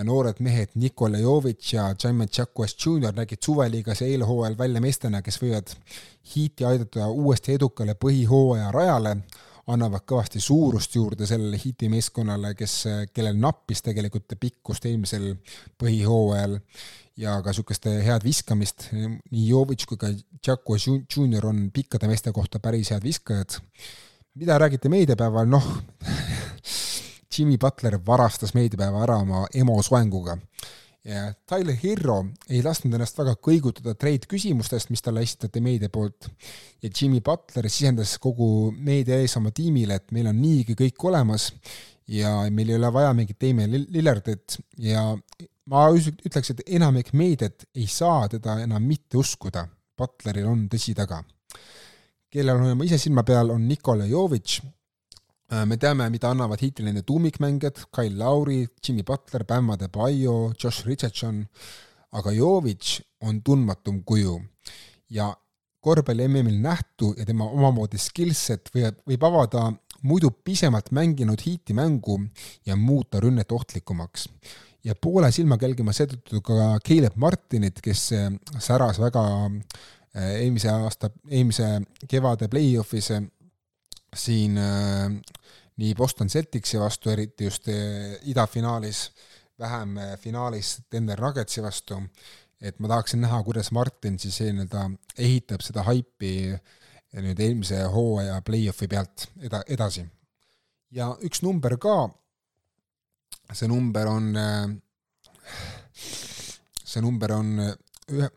noored 0.00 0.40
mehed 0.40 0.72
Nikola 0.74 1.18
Jovic 1.18 1.72
ja 1.72 1.94
Jaime 2.02 2.26
Jacques 2.38 2.76
Jr 2.86 3.12
nägid 3.16 3.44
suveliigas 3.44 4.00
ja 4.00 4.06
eelhooajal 4.08 4.58
välja 4.58 4.80
meestena, 4.80 5.22
kes 5.22 5.38
võivad 5.42 5.74
Heati 6.34 6.64
aidata 6.64 7.08
uuesti 7.08 7.52
edukale 7.58 7.94
põhihooaja 8.00 8.70
rajale, 8.72 9.16
annavad 9.66 10.06
kõvasti 10.08 10.40
suurust 10.40 10.96
juurde 10.96 11.26
sellele 11.28 11.60
Heati 11.60 11.90
meeskonnale, 11.92 12.54
kes, 12.56 12.76
kellel 13.12 13.36
nappis 13.38 13.84
tegelikult 13.84 14.32
pikkust 14.40 14.88
eelmisel 14.88 15.34
põhihooajal 15.78 16.56
ja 17.20 17.36
ka 17.44 17.52
niisugust 17.52 17.88
head 18.06 18.24
viskamist, 18.24 18.88
nii 18.92 19.48
Jovic 19.50 19.84
kui 19.88 20.00
ka 20.00 20.08
Jacques 20.40 20.88
Jr 20.88 21.50
on 21.50 21.66
pikkade 21.74 22.08
meeste 22.08 22.32
kohta 22.32 22.62
päris 22.64 22.90
head 22.94 23.04
viskajad. 23.04 23.60
mida 24.34 24.58
räägiti 24.58 24.88
meediapäeval, 24.88 25.46
noh 25.46 25.66
Jimmy 27.32 27.58
Butler 27.58 27.98
varastas 28.06 28.54
meediapäeva 28.54 29.02
ära 29.06 29.18
oma 29.22 29.46
emo 29.54 29.78
soenguga. 29.82 30.38
ja 31.04 31.32
Tyler 31.50 31.74
Hero 31.82 32.20
ei 32.46 32.60
lasknud 32.62 32.94
ennast 32.94 33.16
väga 33.18 33.32
kõigutada 33.42 33.96
trade 33.98 34.28
küsimustest, 34.30 34.90
mis 34.90 35.02
talle 35.02 35.24
esitati 35.26 35.60
meedia 35.60 35.88
poolt. 35.90 36.28
ja 36.82 36.90
Jimmy 36.90 37.20
Butler 37.20 37.68
sisendas 37.70 38.18
kogu 38.18 38.72
meedia 38.76 39.18
ees 39.18 39.36
oma 39.36 39.50
tiimile, 39.50 39.94
et 39.94 40.12
meil 40.12 40.28
on 40.30 40.38
niigi 40.40 40.76
kõik 40.78 41.08
olemas 41.08 41.52
ja 42.06 42.42
meil 42.50 42.70
ei 42.70 42.76
ole 42.76 42.92
vaja 42.92 43.14
mingit 43.14 43.40
Damien 43.40 43.86
Lillardit 43.88 44.58
ja 44.78 45.08
ma 45.66 45.88
ütleks, 45.90 46.50
et 46.50 46.62
enamik 46.66 47.12
meediat 47.12 47.64
ei 47.74 47.86
saa 47.86 48.28
teda 48.28 48.60
enam 48.62 48.82
mitte 48.82 49.16
uskuda. 49.16 49.66
Butleril 49.98 50.46
on 50.46 50.68
tõsi 50.68 50.94
taga. 50.94 51.22
kellel 52.32 52.56
on 52.56 52.84
ise 52.84 52.98
silma 52.98 53.22
peal, 53.22 53.50
on 53.50 53.66
Nikola 53.68 54.06
Jovic 54.06 54.60
Äh, 54.62 54.81
me 55.68 55.76
teame, 55.76 56.06
mida 56.08 56.30
annavad 56.32 56.60
Heatile 56.62 56.88
nende 56.88 57.02
tuumikmängijad, 57.04 57.82
Kyle 57.92 58.16
Lauri, 58.16 58.62
Jimmy 58.80 59.02
Butler, 59.04 59.44
Bam 59.44 59.70
Adebayo, 59.74 60.52
Josh 60.56 60.86
Richardson, 60.86 61.42
aga 62.16 62.32
Jovic 62.32 63.00
on 63.20 63.42
tundmatum 63.44 64.02
kuju 64.04 64.38
ja 65.12 65.28
korvpalli 65.82 66.28
MM-il 66.28 66.60
nähtu 66.62 67.12
ja 67.18 67.26
tema 67.26 67.48
omamoodi 67.50 68.00
skillset 68.00 68.70
võib, 68.74 69.00
võib 69.08 69.24
avada 69.26 69.66
muidu 70.06 70.30
pisemalt 70.44 70.92
mänginud 70.94 71.42
Heati 71.44 71.74
mängu 71.74 72.18
ja 72.66 72.76
muuta 72.76 73.20
rünnet 73.20 73.52
ohtlikumaks. 73.52 74.28
ja 74.84 74.94
poole 74.98 75.28
silmaga 75.30 75.66
jälgima 75.66 75.92
seetõttu 75.94 76.40
ka 76.42 76.78
Caleb 76.82 77.14
Martinit, 77.16 77.78
kes 77.80 78.08
äh, 78.16 78.32
säras 78.58 78.98
väga 78.98 79.22
äh, 79.46 80.40
eelmise 80.40 80.70
aasta, 80.70 81.10
eelmise 81.30 81.68
kevade 82.10 82.48
play-off'is 82.50 83.12
siin 84.16 84.58
nii 85.82 85.94
Boston 85.98 86.30
Celticsi 86.30 86.78
vastu, 86.78 87.10
eriti 87.10 87.48
just 87.48 87.66
eh, 87.68 88.14
idafinaalis, 88.30 89.08
vähem 89.58 89.96
eh, 89.98 90.14
finaalis 90.18 90.76
Denver 90.92 91.20
Nuggetsi 91.20 91.62
vastu, 91.62 91.98
et 92.62 92.78
ma 92.78 92.90
tahaksin 92.92 93.22
näha, 93.24 93.42
kuidas 93.42 93.72
Martin 93.74 94.18
siis 94.22 94.38
nii-öelda 94.44 94.86
ehitab 95.18 95.64
seda 95.66 95.82
haipi 95.88 96.34
eh, 96.54 97.22
nüüd 97.22 97.40
eelmise 97.42 97.82
hooaja 97.92 98.38
play-off'i 98.46 98.88
pealt 98.88 99.26
eda-, 99.42 99.64
edasi. 99.68 100.06
ja 100.94 101.10
üks 101.26 101.42
number 101.42 101.74
ka, 101.82 101.96
see 103.52 103.68
number 103.68 104.08
on, 104.08 104.30
see 106.84 107.02
number 107.02 107.34
on 107.34 107.50
ühe, 107.62 108.28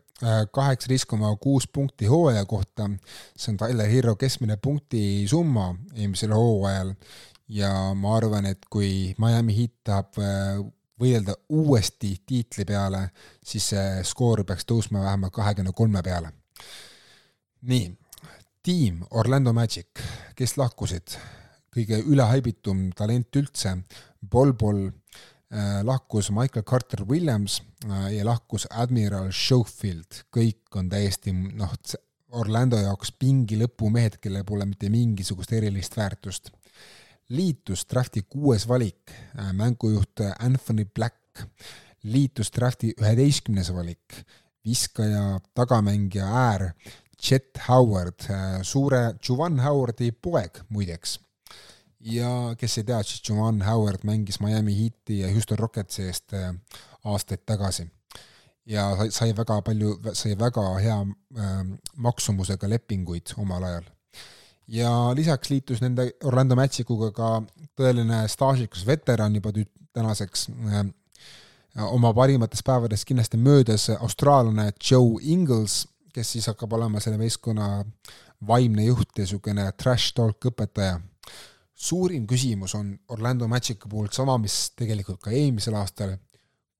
kaheksateist 0.56 1.04
koma 1.08 1.30
kuus 1.40 1.68
punkti 1.68 2.08
hooaja 2.10 2.44
kohta, 2.48 2.88
see 3.36 3.52
on 3.52 3.60
Tyler 3.60 3.88
Hero 3.92 4.16
keskmine 4.16 4.56
punktisumma 4.56 5.70
eelmisel 5.94 6.34
hooajal 6.34 6.94
ja 7.48 7.70
ma 7.94 8.16
arvan, 8.16 8.46
et 8.46 8.64
kui 8.70 9.14
Miami 9.22 9.56
Heat 9.56 9.74
tahab 9.84 10.18
äh, 10.22 10.58
võidelda 11.00 11.36
uuesti 11.52 12.14
tiitli 12.26 12.64
peale, 12.64 13.10
siis 13.44 13.70
see 13.72 14.02
skoor 14.04 14.44
peaks 14.48 14.64
tõusma 14.64 15.04
vähemalt 15.04 15.34
kahekümne 15.36 15.72
kolme 15.76 16.02
peale. 16.02 16.32
nii, 17.66 17.90
tiim 18.62 19.02
Orlando 19.10 19.52
Magic, 19.52 20.02
kes 20.36 20.56
lahkusid, 20.56 21.16
kõige 21.74 22.00
ülehaibitum 22.06 22.90
talent 22.96 23.36
üldse, 23.36 23.76
Bol-Bol 24.30 24.88
Äh, 25.52 25.84
lahkus 25.84 26.30
Michael 26.30 26.64
Carter 26.64 27.08
Williams 27.08 27.62
äh, 27.88 28.16
ja 28.16 28.24
lahkus 28.26 28.66
Admiral 28.70 29.30
Schofield, 29.30 30.24
kõik 30.34 30.74
on 30.74 30.88
täiesti 30.90 31.30
noh, 31.30 31.70
Orlando 32.34 32.80
jaoks 32.80 33.12
pingi 33.14 33.54
lõpumehed, 33.60 34.18
kellel 34.18 34.42
pole 34.44 34.66
mitte 34.66 34.90
mingisugust 34.90 35.54
erilist 35.54 35.94
väärtust. 35.94 36.50
Liitus 37.28 37.86
drafti 37.90 38.22
kuues 38.22 38.68
valik, 38.68 39.10
äh, 39.38 39.52
mängujuht 39.52 40.24
Anthony 40.38 40.84
Black, 40.84 41.46
liitus 42.02 42.52
drafti 42.54 42.94
üheteistkümnes 43.00 43.72
valik, 43.74 44.22
viskaja, 44.64 45.40
tagamängija 45.54 46.26
äär 46.26 46.70
Chet 47.16 47.58
Howard, 47.68 48.26
suure 48.62 49.14
Juvan 49.28 49.60
Howardi 49.60 50.10
poeg 50.12 50.60
muideks 50.68 51.16
ja 52.06 52.54
kes 52.58 52.78
ei 52.78 52.84
tea, 52.84 53.02
siis 53.02 53.22
Juwan 53.28 53.62
Howard 53.62 54.04
mängis 54.04 54.40
Miami 54.40 54.76
Heati 54.78 55.20
ja 55.20 55.30
Houston 55.32 55.58
Rocketsi 55.58 56.02
eest 56.02 56.32
äh, 56.32 56.54
aastaid 57.04 57.42
tagasi. 57.46 57.90
ja 58.66 58.84
sai 59.10 59.36
väga 59.36 59.60
palju, 59.62 60.00
sai 60.12 60.38
väga 60.38 60.64
hea 60.82 61.00
äh, 61.38 61.66
maksumusega 61.96 62.68
lepinguid 62.68 63.34
omal 63.36 63.62
ajal. 63.62 63.84
Ja 64.68 64.90
lisaks 65.14 65.50
liitus 65.50 65.82
nende 65.82 66.10
Orlando 66.24 66.56
Magicuga 66.58 67.10
ka 67.14 67.30
tõeline 67.78 68.24
staažikas 68.28 68.86
veteran 68.86 69.34
juba 69.34 69.52
nüüd 69.54 69.70
tänaseks 69.96 70.48
äh, 70.50 70.86
oma 71.92 72.12
parimatest 72.14 72.64
päevadest 72.66 73.06
kindlasti 73.08 73.36
möödas 73.40 73.88
austraallane 73.96 74.72
Joe 74.90 75.20
Ingles, 75.22 75.84
kes 76.12 76.32
siis 76.32 76.48
hakkab 76.50 76.72
olema 76.72 77.00
selle 77.00 77.20
meeskonna 77.20 77.84
vaimne 78.46 78.84
juht 78.84 79.12
ja 79.16 79.24
niisugune 79.24 79.70
trash 79.78 80.14
talk 80.16 80.50
õpetaja 80.50 80.98
suurim 81.76 82.26
küsimus 82.26 82.74
on 82.74 82.94
Orlando 83.12 83.48
Magici 83.48 83.88
puhul 83.88 84.08
sama, 84.12 84.38
mis 84.40 84.72
tegelikult 84.76 85.20
ka 85.22 85.32
eelmisel 85.34 85.76
aastal, 85.76 86.16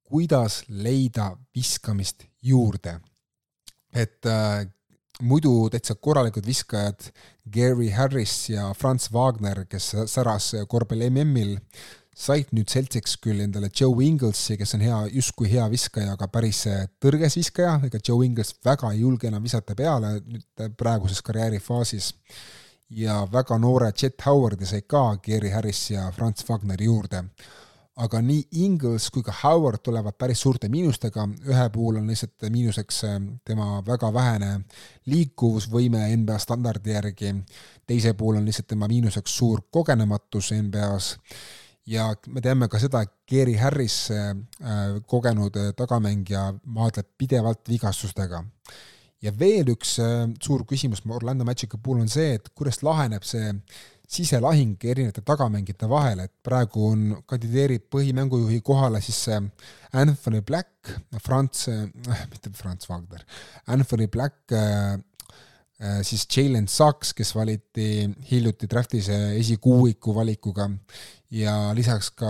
kuidas 0.07 0.63
leida 0.69 1.33
viskamist 1.55 2.25
juurde. 2.43 3.01
et 3.97 4.27
äh, 4.27 4.67
muidu 5.23 5.69
täitsa 5.73 5.95
korralikud 5.95 6.47
viskajad, 6.47 7.11
Gary 7.53 7.91
Harris 7.91 8.51
ja 8.51 8.73
Franz 8.75 9.11
Wagner, 9.13 9.65
kes 9.71 9.95
säras 10.11 10.53
korvpalli 10.69 11.09
MM-il, 11.11 11.57
said 12.17 12.53
nüüd 12.57 12.73
seltsiks 12.73 13.19
küll 13.21 13.43
endale 13.45 13.69
Joe 13.69 14.05
Inglesi, 14.05 14.57
kes 14.57 14.75
on 14.77 14.85
hea, 14.85 15.01
justkui 15.19 15.51
hea 15.53 15.67
viskaja, 15.73 16.15
aga 16.17 16.29
päris 16.33 16.63
tõrges 17.03 17.37
viskaja, 17.37 17.77
ega 17.89 18.01
Joe 18.01 18.25
Ingles 18.27 18.55
väga 18.65 18.93
ei 18.95 19.03
julge 19.03 19.29
enam 19.29 19.45
visata 19.45 19.77
peale 19.77 20.17
nüüd 20.25 20.67
praeguses 20.79 21.23
karjäärifaasis. 21.23 22.15
ja 22.91 23.27
väga 23.33 23.59
noore 23.59 23.93
Chet 23.93 24.23
Howardi 24.23 24.67
sai 24.67 24.83
ka 24.83 25.17
Gary 25.17 25.51
Harris 25.51 25.91
ja 25.91 26.11
Franz 26.13 26.45
Wagner 26.49 26.83
juurde 26.83 27.25
aga 27.97 28.21
nii 28.21 28.43
Ingles 28.67 29.09
kui 29.13 29.25
ka 29.25 29.33
Howard 29.43 29.81
tulevad 29.85 30.17
päris 30.21 30.43
suurte 30.45 30.69
miinustega, 30.69 31.25
ühe 31.49 31.67
puhul 31.73 32.01
on 32.01 32.11
lihtsalt 32.11 32.49
miinuseks 32.53 33.03
äh, 33.09 33.21
tema 33.45 33.81
väga 33.87 34.11
vähene 34.13 34.51
liikuvusvõime 35.09 36.03
NBA 36.17 36.39
standardi 36.43 36.93
järgi, 36.93 37.33
teise 37.89 38.13
puhul 38.19 38.41
on 38.41 38.49
lihtsalt 38.49 38.69
tema 38.75 38.89
miinuseks 38.91 39.39
suur 39.39 39.65
kogenematus 39.73 40.53
NBA-s 40.59 41.15
ja 41.89 42.11
me 42.29 42.43
teame 42.45 42.69
ka 42.69 42.81
seda, 42.83 43.05
et 43.07 43.15
Gary 43.31 43.57
Harris, 43.61 44.11
äh, 44.13 44.35
kogenud 45.09 45.57
tagamängija, 45.79 46.51
maadleb 46.65 47.09
pidevalt 47.19 47.65
vigastustega. 47.69 48.45
ja 49.25 49.33
veel 49.33 49.71
üks 49.73 49.95
äh, 50.05 50.29
suur 50.45 50.67
küsimus 50.69 51.01
Orlando 51.09 51.45
Magicu 51.49 51.79
puhul 51.83 52.03
on 52.05 52.09
see, 52.13 52.35
et 52.37 52.51
kuidas 52.55 52.83
laheneb 52.85 53.25
see 53.25 53.55
siselahing 54.07 54.77
erinevate 54.87 55.23
tagamängijate 55.27 55.89
vahel, 55.91 56.23
et 56.27 56.33
praegu 56.47 56.91
on, 56.93 57.03
kandideerib 57.29 57.89
põhimängujuhi 57.93 58.61
kohale 58.67 59.01
siis 59.05 59.25
Anthony 59.97 60.43
Black, 60.47 60.93
Franz 61.25 61.67
äh,, 61.73 61.89
mitte 62.31 62.53
Franz 62.55 62.89
Wagner, 62.91 63.25
Anthony 63.67 64.09
Black 64.09 64.53
äh,, 64.53 64.95
äh 65.81 66.01
siis 66.07 66.27
Jalen 66.31 66.69
Sachs, 66.69 67.13
kes 67.15 67.35
valiti 67.35 68.07
hiljuti 68.31 68.69
draftis 68.71 69.11
esikuuiku 69.11 70.15
valikuga. 70.15 70.71
Ja 71.31 71.75
lisaks 71.75 72.13
ka 72.15 72.29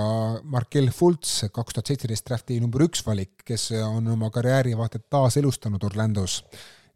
Markel 0.48 0.88
Fultz, 0.90 1.44
kaks 1.52 1.76
tuhat 1.76 1.92
seitseteist 1.92 2.24
drafti 2.26 2.56
number 2.62 2.86
üks 2.86 3.04
valik, 3.04 3.44
kes 3.44 3.68
on 3.84 4.08
oma 4.14 4.30
karjääri 4.32 4.72
vaata 4.78 4.96
et 4.96 5.10
taaselustanud 5.12 5.84
Orlandos 5.84 6.40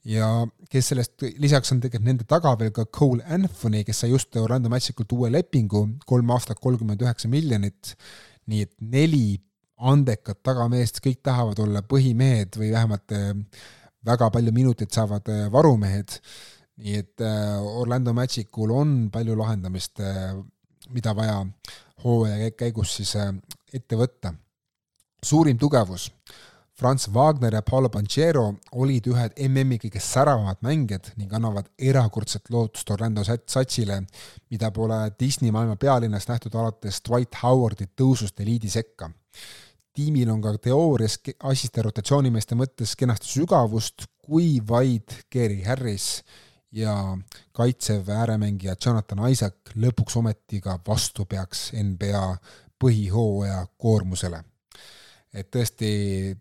ja 0.04 0.28
kes 0.70 0.92
sellest, 0.92 1.26
lisaks 1.42 1.72
on 1.74 1.80
tegelikult 1.82 2.08
nende 2.08 2.26
taga 2.28 2.54
veel 2.60 2.72
ka 2.74 2.86
Cole 2.86 3.24
Anthony, 3.28 3.82
kes 3.84 4.02
sai 4.04 4.12
just 4.12 4.36
Orlando 4.40 4.70
Magikult 4.72 5.12
uue 5.12 5.30
lepingu, 5.32 5.86
kolm 6.08 6.32
aastat 6.34 6.60
kolmkümmend 6.62 7.02
üheksa 7.04 7.28
miljonit, 7.32 7.94
nii 8.48 8.64
et 8.66 8.74
neli 8.80 9.40
andekat 9.80 10.42
tagameest, 10.44 11.00
kõik 11.04 11.20
tahavad 11.24 11.60
olla 11.62 11.82
põhimehed 11.86 12.56
või 12.60 12.70
vähemalt 12.72 13.14
äh, 13.16 13.32
väga 14.06 14.30
palju 14.32 14.52
minuteid 14.56 14.92
saavad 14.92 15.28
äh, 15.32 15.46
varumehed, 15.52 16.18
nii 16.80 16.96
et 17.00 17.24
äh, 17.24 17.56
Orlando 17.60 18.14
Magicul 18.16 18.72
on 18.76 18.94
palju 19.12 19.36
lahendamist, 19.36 20.00
mida 20.90 21.14
vaja 21.16 21.42
hooaja 22.04 22.52
käigus 22.56 22.96
siis 22.96 23.12
ette 23.72 23.96
võtta. 23.96 24.32
suurim 25.22 25.58
tugevus 25.58 26.08
Franz 26.80 27.10
Wagner 27.12 27.52
ja 27.52 27.60
Paolo 27.60 27.90
Banchero 27.92 28.46
olid 28.80 29.04
ühed 29.12 29.34
MM-i 29.44 29.76
kõige 29.82 30.00
säravamad 30.00 30.62
mängijad 30.64 31.10
ning 31.20 31.32
annavad 31.36 31.66
erakordset 31.76 32.48
lootust 32.48 32.88
Orlando 32.94 33.20
satsile, 33.20 33.98
mida 34.48 34.70
pole 34.72 34.96
Disney 35.20 35.52
maailma 35.52 35.76
pealinnas 35.76 36.24
nähtud 36.30 36.56
alates 36.56 37.02
Dwight 37.04 37.36
Howardi 37.42 37.90
tõusust 38.00 38.40
eliidi 38.40 38.72
sekka. 38.72 39.10
tiimil 39.92 40.30
on 40.32 40.40
ka 40.40 40.54
teoorias 40.56 41.18
assiste 41.52 41.82
rotatsioonimeeste 41.82 42.56
mõttes 42.56 42.96
kenasti 42.96 43.28
sügavust, 43.28 44.06
kui 44.24 44.62
vaid 44.64 45.12
Gary 45.32 45.60
Harris 45.66 46.22
ja 46.72 46.94
kaitsev 47.52 48.08
ääremängija 48.08 48.76
Jonathan 48.86 49.28
Isaac 49.28 49.76
lõpuks 49.76 50.16
ometi 50.16 50.62
ka 50.64 50.78
vastu 50.86 51.26
peaks 51.26 51.74
NBA 51.76 52.38
põhihooaja 52.80 53.66
koormusele 53.76 54.46
et 55.30 55.46
tõesti 55.46 55.88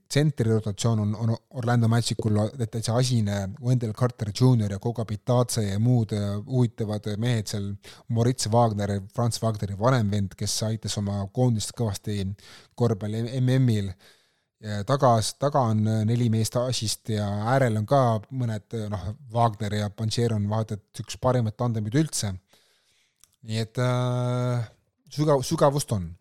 tsentri 0.10 0.50
rotatsioon 0.50 1.02
on, 1.04 1.16
on 1.24 1.34
Orlando 1.62 1.88
Magicul 1.92 2.40
täitsa 2.58 2.96
asine, 2.98 3.42
Wendell 3.62 3.94
Carter 3.94 4.32
Jr 4.34 4.74
ja 4.74 4.80
Koga 4.82 5.06
Pitace 5.06 5.68
ja 5.68 5.80
muud 5.80 6.16
äh, 6.18 6.32
huvitavad 6.46 7.12
mehed 7.22 7.52
seal, 7.52 7.68
Moritz 8.16 8.50
Wagner, 8.50 8.96
Franz 9.14 9.42
Wagneri 9.44 9.78
vanem 9.80 10.10
vend, 10.12 10.34
kes 10.38 10.58
aitas 10.70 10.98
oma 10.98 11.22
koondist 11.34 11.76
kõvasti 11.78 12.24
korvpalli 12.76 13.28
MM-il, 13.42 13.94
taga, 14.60 15.14
taga 15.40 15.62
on 15.72 15.84
neli 16.08 16.28
meest 16.32 16.58
asist 16.60 17.14
ja 17.14 17.28
äärel 17.54 17.78
on 17.80 17.86
ka 17.88 18.20
mõned 18.36 18.76
noh, 18.92 19.06
Wagner 19.32 19.78
ja 19.78 19.90
Pancher 19.90 20.36
on 20.36 20.50
vaata 20.52 20.76
et 20.76 21.04
üks 21.04 21.16
parimaid 21.22 21.56
tandemid 21.56 21.96
üldse. 21.96 22.34
nii 23.48 23.62
et 23.62 23.78
äh, 23.80 24.66
sügav, 25.10 25.44
sügavust 25.44 25.92
on. 25.92 26.16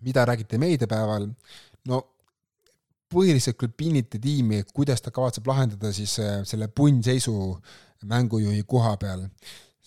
mida 0.00 0.24
räägiti 0.24 0.56
meediapäeval, 0.56 1.26
no 1.88 2.02
põhiliselt 3.10 3.58
küll 3.58 3.72
pinniti 3.76 4.20
tiimi, 4.22 4.62
kuidas 4.74 5.02
ta 5.02 5.12
kavatseb 5.14 5.48
lahendada 5.50 5.92
siis 5.94 6.16
äh, 6.22 6.40
selle 6.48 6.68
punnseisu 6.68 7.34
mängujuhi 8.10 8.64
koha 8.68 8.96
peal. 9.00 9.26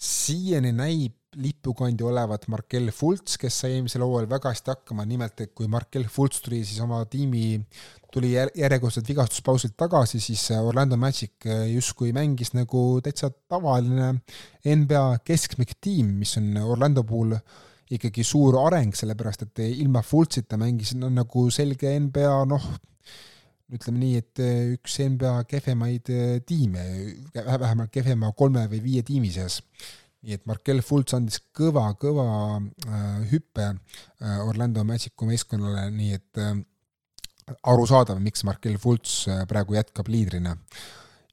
siiani 0.03 0.73
näib 0.75 1.13
lipukandja 1.39 2.05
olevat 2.05 2.47
Markel 2.51 2.91
Fultz, 2.91 3.37
kes 3.41 3.55
sai 3.61 3.77
eelmisel 3.77 4.03
hooajal 4.05 4.29
väga 4.29 4.51
hästi 4.51 4.71
hakkama, 4.73 5.05
nimelt 5.07 5.39
et 5.41 5.53
kui 5.55 5.69
Markel 5.71 6.05
Fultz 6.11 6.41
tuli 6.43 6.59
siis 6.65 6.81
oma 6.83 6.99
tiimi, 7.09 7.57
tuli 8.13 8.33
järjekordselt 8.35 9.07
vigastuspausilt 9.09 9.77
tagasi, 9.79 10.19
siis 10.21 10.43
äh, 10.51 10.61
Orlando 10.61 10.97
Magic 10.99 11.47
äh, 11.47 11.65
justkui 11.71 12.13
mängis 12.13 12.53
nagu 12.53 12.99
täitsa 13.03 13.31
tavaline 13.49 14.13
NBA 14.65 15.05
keskmik 15.25 15.77
tiim, 15.81 16.13
mis 16.21 16.37
on 16.41 16.51
Orlando 16.61 17.05
puhul 17.07 17.37
ikkagi 17.97 18.25
suur 18.25 18.57
areng, 18.63 18.93
sellepärast 18.97 19.45
et 19.47 19.63
ilma 19.67 20.01
Fultsita 20.05 20.57
mängisid 20.59 21.01
nad 21.01 21.13
nagu 21.15 21.45
selge 21.53 21.91
NBA 22.05 22.33
noh, 22.49 22.67
ütleme 23.73 23.99
nii, 24.01 24.21
et 24.21 24.43
üks 24.75 24.99
NBA 25.13 25.33
kehvemaid 25.49 26.13
eh, 26.13 26.37
tiime, 26.45 26.83
vähemalt 27.33 27.93
kehvema 27.93 28.31
kolme 28.37 28.65
või 28.71 28.83
viie 28.83 29.05
tiimi 29.05 29.31
seas. 29.33 29.61
nii 30.23 30.37
et 30.37 30.45
Markel 30.47 30.79
Fultz 30.85 31.15
andis 31.17 31.41
kõva, 31.51 31.89
kõva 31.99 32.27
äh, 32.57 33.07
hüppe 33.33 33.73
Orlando 34.45 34.85
Magicu 34.87 35.27
meeskonnale, 35.27 35.89
nii 35.91 36.13
et 36.15 36.39
arusaadav, 37.67 38.19
miks 38.23 38.43
Markel 38.47 38.77
Fultz 38.81 39.27
äh, 39.27 39.43
praegu 39.49 39.77
jätkab 39.77 40.09
liidrina 40.11 40.55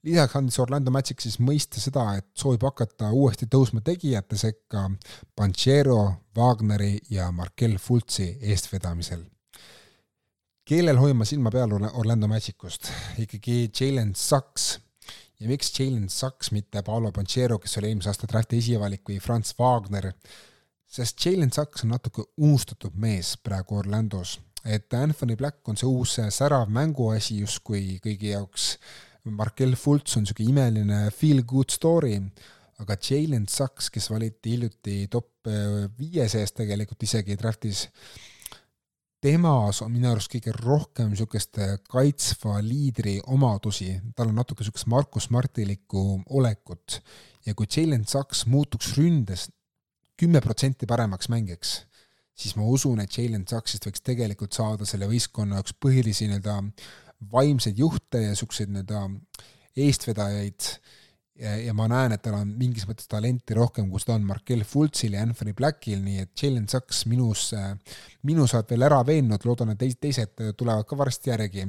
lisaks 0.03 0.37
andis 0.37 0.59
Orlando 0.63 0.93
Magic 0.93 1.21
siis 1.21 1.39
mõista 1.43 1.81
seda, 1.81 2.07
et 2.19 2.29
soovib 2.39 2.65
hakata 2.65 3.11
uuesti 3.17 3.49
tõusma 3.51 3.83
tegijate 3.85 4.39
sekka 4.41 4.87
Panchero, 5.37 6.01
Wagneri 6.37 6.99
ja 7.11 7.31
Markel 7.33 7.77
Fultsi 7.79 8.31
eestvedamisel. 8.41 9.25
kellel 10.65 11.01
hoian 11.03 11.19
ma 11.19 11.25
silma 11.27 11.51
peal 11.51 11.73
Orlando 11.73 12.29
Magicust? 12.29 12.89
ikkagi 13.19 13.71
Jalen 13.81 14.15
Sachs. 14.15 14.79
ja 15.41 15.49
miks 15.49 15.73
Jalen 15.79 16.09
Sachs, 16.09 16.51
mitte 16.53 16.83
Paolo 16.83 17.13
Panchero, 17.13 17.59
kes 17.59 17.79
oli 17.79 17.89
eelmise 17.89 18.09
aasta 18.09 18.29
drafti 18.29 18.59
esivalik, 18.59 19.03
või 19.09 19.21
Franz 19.21 19.53
Wagner, 19.59 20.13
sest 20.87 21.27
Jalen 21.27 21.53
Sachs 21.53 21.85
on 21.85 21.93
natuke 21.97 22.25
unustatud 22.39 22.97
mees 22.97 23.37
praegu 23.37 23.77
Orlandos. 23.77 24.41
et 24.65 24.93
Anthony 24.95 25.37
Black 25.37 25.69
on 25.69 25.77
see 25.77 25.89
uus 25.89 26.19
särav 26.29 26.69
mänguasi 26.69 27.39
justkui 27.41 28.01
kõigi 28.05 28.35
jaoks 28.35 28.75
Markel 29.25 29.77
Fultz 29.77 30.17
on 30.17 30.25
niisugune 30.25 30.51
imeline 30.53 31.01
feel 31.15 31.43
good 31.49 31.73
story, 31.73 32.17
aga 32.81 32.97
Jalen 32.97 33.47
Sachs, 33.49 33.91
kes 33.93 34.11
valiti 34.11 34.55
hiljuti 34.55 35.05
top 35.13 35.49
äh, 35.51 35.87
viie 35.99 36.29
sees 36.33 36.55
tegelikult 36.57 37.03
isegi 37.05 37.37
draftis, 37.41 37.87
temas 39.21 39.83
on 39.85 39.93
minu 39.93 40.09
arust 40.11 40.33
kõige 40.33 40.55
rohkem 40.57 41.11
niisugust 41.13 41.61
kaitsva 41.93 42.59
liidri 42.65 43.19
omadusi, 43.29 43.93
tal 44.17 44.33
on 44.33 44.41
natuke 44.41 44.65
niisugust 44.65 44.89
Markus 44.89 45.29
Martilikku 45.31 46.23
olekut. 46.41 47.01
Ja 47.47 47.55
kui 47.57 47.69
Jalen 47.69 48.07
Sachs 48.09 48.47
muutuks 48.49 48.95
ründes 48.97 49.49
kümme 50.21 50.41
protsenti 50.45 50.89
paremaks 50.89 51.31
mängiks, 51.33 51.71
siis 52.37 52.57
ma 52.57 52.67
usun, 52.69 53.01
et 53.01 53.13
Jalen 53.17 53.47
Sachsist 53.49 53.87
võiks 53.89 54.03
tegelikult 54.05 54.57
saada 54.57 54.89
selle 54.89 55.09
võistkonna 55.09 55.61
üks 55.63 55.77
põhilisi 55.81 56.29
nii-öelda 56.29 56.57
vaimseid 57.33 57.79
juhte 57.79 58.23
ja 58.23 58.33
niisuguseid 58.33 58.73
nii-öelda 58.73 59.05
eestvedajaid. 59.77 60.73
Ja, 61.41 61.55
ja 61.57 61.73
ma 61.73 61.87
näen, 61.89 62.13
et 62.13 62.21
tal 62.21 62.35
on 62.37 62.51
mingis 62.61 62.85
mõttes 62.89 63.09
talenti 63.09 63.57
rohkem, 63.57 63.87
kui 63.89 64.03
seda 64.03 64.19
on 64.19 64.27
Markel 64.29 64.61
Fultzil 64.69 65.15
ja 65.17 65.23
Anthony 65.25 65.55
Blackil, 65.57 66.03
nii 66.05 66.27
et 66.27 66.43
Jalen 66.43 66.67
Sachs 66.69 67.07
minus, 67.09 67.47
minus 68.29 68.53
oled 68.57 68.75
veel 68.75 68.85
ära 68.85 68.99
veennud, 69.09 69.47
loodan, 69.49 69.73
et 69.73 69.81
teised, 69.81 70.35
tulevad 70.61 70.85
ka 70.89 70.99
varsti 71.01 71.33
järgi, 71.33 71.65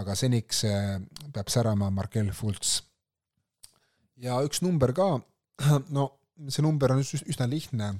aga 0.00 0.16
seniks 0.16 0.62
äh, 0.64 0.94
peab 1.34 1.52
särama 1.52 1.90
Markel 1.92 2.30
Fultz. 2.32 2.80
ja 4.16 4.38
üks 4.46 4.62
number 4.64 4.94
ka, 4.96 5.10
no 5.96 6.08
see 6.48 6.64
number 6.64 6.94
on 6.94 7.04
üsna 7.04 7.50
lihtne, 7.50 7.92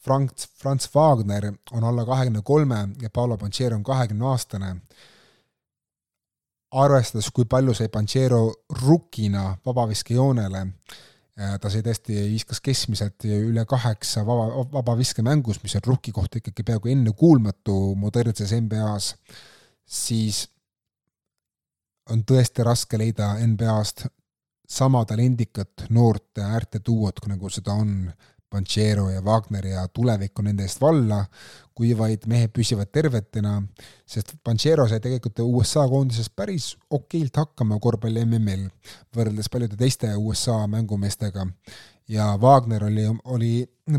Franz, 0.00 0.44
Franz 0.60 0.90
Wagner 0.92 1.50
on 1.72 1.84
alla 1.84 2.04
kahekümne 2.04 2.42
kolme 2.44 2.88
ja 3.00 3.10
Paolo 3.10 3.36
Panchero 3.36 3.76
on 3.76 3.84
kahekümne 3.84 4.26
aastane 4.26 4.74
arvestades, 6.70 7.30
kui 7.34 7.46
palju 7.50 7.74
sai 7.74 7.88
Panchero 7.92 8.42
rukina 8.82 9.50
vabaviskejoonele, 9.66 10.62
ta 11.60 11.70
sai 11.72 11.82
tõesti, 11.82 12.16
viskas 12.30 12.60
keskmiselt 12.62 13.24
üle 13.24 13.64
kaheksa 13.68 14.22
vaba, 14.26 14.64
vabaviskemängus, 14.74 15.62
mis 15.64 15.76
on 15.78 15.86
rukki 15.86 16.12
kohta 16.12 16.38
ikkagi 16.38 16.66
peaaegu 16.66 16.92
ennekuulmatu 16.92 17.76
modernses 17.98 18.52
NBA-s, 18.54 19.14
siis 19.86 20.44
on 22.10 22.24
tõesti 22.26 22.66
raske 22.66 22.98
leida 23.00 23.32
NBA-st 23.46 24.06
sama 24.70 25.02
talendikat 25.08 25.88
noort 25.90 26.38
äärtetuuot, 26.38 27.24
nagu 27.30 27.50
seda 27.50 27.74
on 27.74 28.04
Panchero 28.50 29.08
ja 29.10 29.22
Wagner 29.22 29.66
ja 29.66 29.84
tulevik 29.94 30.38
on 30.38 30.48
nende 30.50 30.64
eest 30.66 30.80
valla, 30.82 31.20
kui 31.74 31.92
vaid 31.96 32.26
mehed 32.28 32.50
püsivad 32.52 32.90
tervetena, 32.92 33.60
sest 34.08 34.34
Panchero 34.44 34.88
sai 34.90 34.98
tegelikult 35.00 35.38
USA 35.44 35.86
koondises 35.88 36.28
päris 36.34 36.72
okeilt 36.90 37.38
hakkama 37.40 37.78
korvpalli 37.80 38.24
MM-il, 38.26 38.66
võrreldes 39.16 39.48
paljude 39.52 39.78
teiste 39.80 40.10
USA 40.16 40.58
mängumeestega. 40.66 41.46
ja 42.10 42.34
Wagner 42.42 42.84
oli, 42.84 43.06
oli 43.24 43.52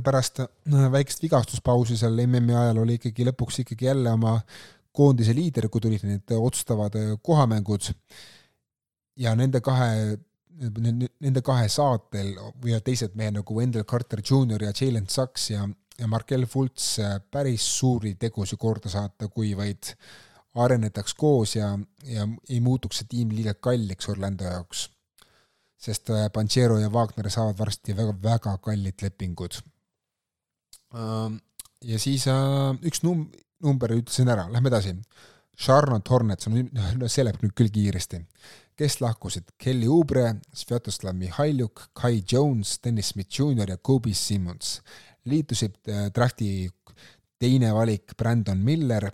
pärast 0.03 0.43
väikest 0.67 1.23
vigastuspausi 1.23 1.97
seal 1.97 2.19
MM-i 2.27 2.53
ajal, 2.53 2.83
oli 2.83 2.99
ikkagi 2.99 3.25
lõpuks 3.29 3.63
ikkagi 3.63 3.85
jälle 3.85 4.11
oma 4.11 4.39
koondise 4.91 5.33
liider, 5.33 5.69
kui 5.69 5.81
tulid 5.81 6.03
need 6.03 6.35
otsustavad 6.35 6.97
kohamängud 7.23 7.93
ja 9.15 9.35
nende 9.35 9.61
kahe 9.63 10.17
nende 10.59 11.41
kahe 11.45 11.67
saatel 11.71 12.33
võivad 12.61 12.83
teised 12.85 13.15
mehed 13.19 13.37
nagu 13.39 13.55
Wendell 13.57 13.87
Carter 13.87 14.21
Jr 14.21 14.67
ja 14.67 14.73
Jalen 14.75 15.07
Sachs 15.09 15.49
ja, 15.51 15.65
ja 15.97 16.09
Markel 16.11 16.45
Fultz 16.49 16.97
äh, 16.99 17.17
päris 17.31 17.65
suuri 17.79 18.15
tegusid 18.19 18.59
korda 18.61 18.91
saata, 18.91 19.29
kui 19.31 19.53
vaid 19.57 19.93
arenetaks 20.61 21.15
koos 21.15 21.55
ja, 21.55 21.71
ja 22.05 22.27
ei 22.49 22.59
muutuks 22.63 23.01
see 23.01 23.11
tiim 23.15 23.31
liiga 23.35 23.53
kalliks 23.53 24.09
Orlando 24.11 24.49
jaoks. 24.49 24.89
sest 25.81 26.11
äh, 26.13 26.27
Panchero 26.33 26.77
ja 26.79 26.91
Wagner 26.93 27.29
saavad 27.29 27.57
varsti 27.57 27.95
väga, 27.97 28.13
väga 28.23 28.57
kallid 28.61 29.01
lepingud. 29.01 29.61
Ähm, 30.93 31.39
ja 31.81 31.99
siis 31.99 32.27
äh, 32.27 32.75
üks 32.85 33.01
num-, 33.03 33.31
number 33.63 33.95
ütlesin 33.95 34.29
ära, 34.29 34.45
lähme 34.51 34.69
edasi. 34.69 34.93
Charlotte 35.57 36.09
Hornets 36.09 36.47
on, 36.47 36.59
no 36.97 37.07
see 37.09 37.25
läheb 37.25 37.41
nüüd 37.41 37.55
küll 37.57 37.73
kiiresti 37.73 38.21
kes 38.81 38.97
lahkusid 38.97 39.51
Kelly 39.61 39.85
Oubre, 39.91 40.39
Svjatoslav 40.57 41.13
Mihhailjuk, 41.13 41.91
Kai 41.93 42.23
Jones, 42.25 42.79
Dennis 42.81 43.11
Smith 43.13 43.29
Jr 43.29 43.69
ja 43.69 43.77
Kobe 43.77 44.13
Simmons. 44.13 44.81
liitusid 45.29 45.75
äh, 45.85 46.07
drafti 46.09 46.65
teine 47.37 47.69
valik 47.75 48.15
Brandon 48.17 48.57
Miller, 48.57 49.05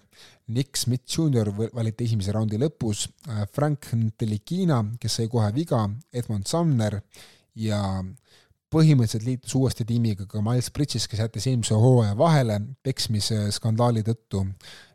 Nick 0.55 0.77
Smith 0.79 1.03
Jr 1.11 1.51
valiti 1.51 2.05
esimese 2.07 2.31
raundi 2.31 2.55
lõpus, 2.61 3.09
äh, 3.27 3.43
Frank 3.51 3.89
Ntelikina, 3.91 4.79
kes 5.01 5.19
sai 5.19 5.27
kohe 5.27 5.51
viga, 5.51 5.83
Edmond 6.13 6.47
Sumner 6.47 7.01
ja 7.59 7.81
põhimõtteliselt 8.71 9.27
liitus 9.27 9.59
uuesti 9.59 9.83
tiimiga 9.87 10.29
ka 10.31 10.39
Miles 10.45 10.71
Bridges, 10.71 11.09
kes 11.11 11.25
jättis 11.25 11.51
eelmise 11.51 11.75
hooaja 11.75 12.15
vahele 12.15 12.61
peksmisskandaali 12.87 14.07
tõttu. 14.07 14.47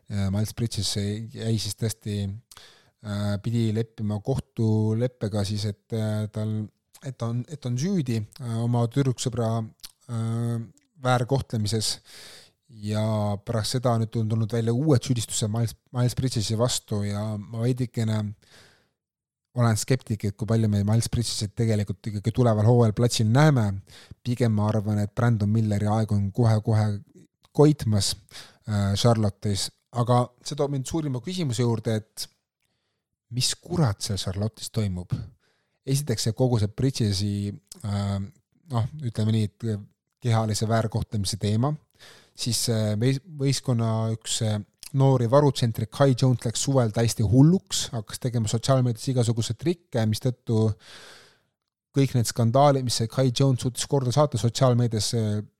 Äh, 0.09 0.31
Miles 0.33 0.57
Bridges 0.57 0.95
jäi 0.97 1.59
siis 1.61 1.77
tõesti 1.77 2.23
äh, 2.25 2.63
pidi 3.43 3.67
leppima 3.75 4.19
kohtuleppega 4.23 5.43
siis, 5.47 5.65
et 5.67 5.95
äh, 5.97 6.27
tal, 6.31 6.55
et 7.03 7.17
ta 7.19 7.31
on, 7.33 7.41
et 7.49 7.59
ta 7.59 7.69
on 7.71 7.79
süüdi 7.79 8.21
äh, 8.21 8.57
oma 8.63 8.85
tüdruksõbra 8.91 9.57
väärkohtlemises. 11.03 11.97
Ja 12.83 13.03
pärast 13.45 13.77
seda 13.77 13.93
nüüd 14.01 14.15
on 14.19 14.29
tulnud 14.31 14.51
välja 14.51 14.73
uued 14.73 15.03
süüdistused 15.05 15.51
Miles, 15.51 15.75
Miles 15.93 16.15
Bridges'i 16.17 16.57
vastu 16.57 17.03
ja 17.05 17.21
ma 17.37 17.61
veidikene 17.61 18.17
olen 19.53 19.77
skeptik, 19.77 20.25
et 20.25 20.35
kui 20.35 20.49
palju 20.49 20.67
me 20.71 20.81
Miles 20.87 21.07
Bridges'it 21.13 21.53
tegelikult 21.55 22.09
ikkagi 22.09 22.33
tuleval 22.33 22.65
hooajal 22.65 22.95
platsil 22.97 23.29
näeme, 23.29 23.67
pigem 24.25 24.55
ma 24.57 24.67
arvan, 24.71 25.03
et 25.03 25.13
Brandon 25.15 25.51
Milleri 25.53 25.87
aeg 25.87 26.11
on 26.15 26.25
kohe-kohe 26.33 26.87
koitmas 27.53 28.15
Charlotte'is, 28.65 29.67
aga 30.01 30.23
see 30.41 30.57
toob 30.57 30.73
mind 30.73 30.89
suurima 30.89 31.21
küsimuse 31.21 31.61
juurde, 31.61 31.99
et 32.01 32.27
mis 33.33 33.53
kurat 33.61 34.01
seal 34.01 34.19
Charlotte'is 34.21 34.71
toimub? 34.73 35.13
esiteks 35.83 36.29
see 36.29 36.35
kogu 36.37 36.59
see 36.61 36.71
Bridges'i 36.71 37.33
äh, 37.83 38.19
noh, 38.71 38.91
ütleme 39.03 39.33
nii, 39.35 39.49
et 39.49 39.65
kehalise 40.23 40.67
väärkohtlemise 40.69 41.39
teema, 41.41 41.73
siis 42.35 42.65
äh, 42.71 42.93
võistkonna 43.39 43.89
üks 44.13 44.39
äh, 44.47 44.61
noori 44.99 45.27
varutsentri 45.31 45.89
Kai 45.91 46.13
Jones 46.13 46.45
läks 46.45 46.63
suvel 46.67 46.93
täiesti 46.95 47.25
hulluks, 47.27 47.87
hakkas 47.95 48.21
tegema 48.23 48.51
sotsiaalmeedias 48.51 49.09
igasuguseid 49.11 49.59
trikke, 49.59 50.05
mistõttu 50.09 50.69
kõik 51.93 52.15
need 52.15 52.29
skandaalid, 52.29 52.85
mis 52.85 53.01
see 53.01 53.09
Kai 53.11 53.29
Jones 53.29 53.65
suutis 53.65 53.85
korda 53.89 54.13
saata 54.13 54.39
sotsiaalmeedias, 54.41 55.11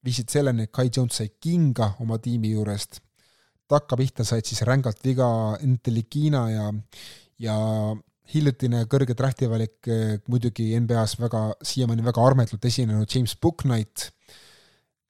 viisid 0.05 0.32
selleni, 0.34 0.67
et 0.67 0.74
Kai 0.74 0.88
Jones 0.89 1.19
sai 1.19 1.34
kinga 1.41 1.95
oma 2.05 2.19
tiimi 2.21 2.53
juurest. 2.53 3.01
takkapihta 3.74 4.24
said 4.28 4.45
siis 4.45 4.61
rängalt 4.67 4.99
viga 5.03 5.26
Intelligina 5.65 6.49
ja 6.51 6.65
ja 7.43 7.55
hiljutine 8.33 8.85
kõrge 8.91 9.15
draftivalik 9.17 9.89
eh, 9.91 10.17
muidugi 10.31 10.71
NBA-s 10.79 11.19
väga, 11.19 11.45
siiamaani 11.65 12.05
väga 12.05 12.25
armetult 12.25 12.65
esinenud 12.65 13.09
James 13.09 13.35
Booknight, 13.41 14.09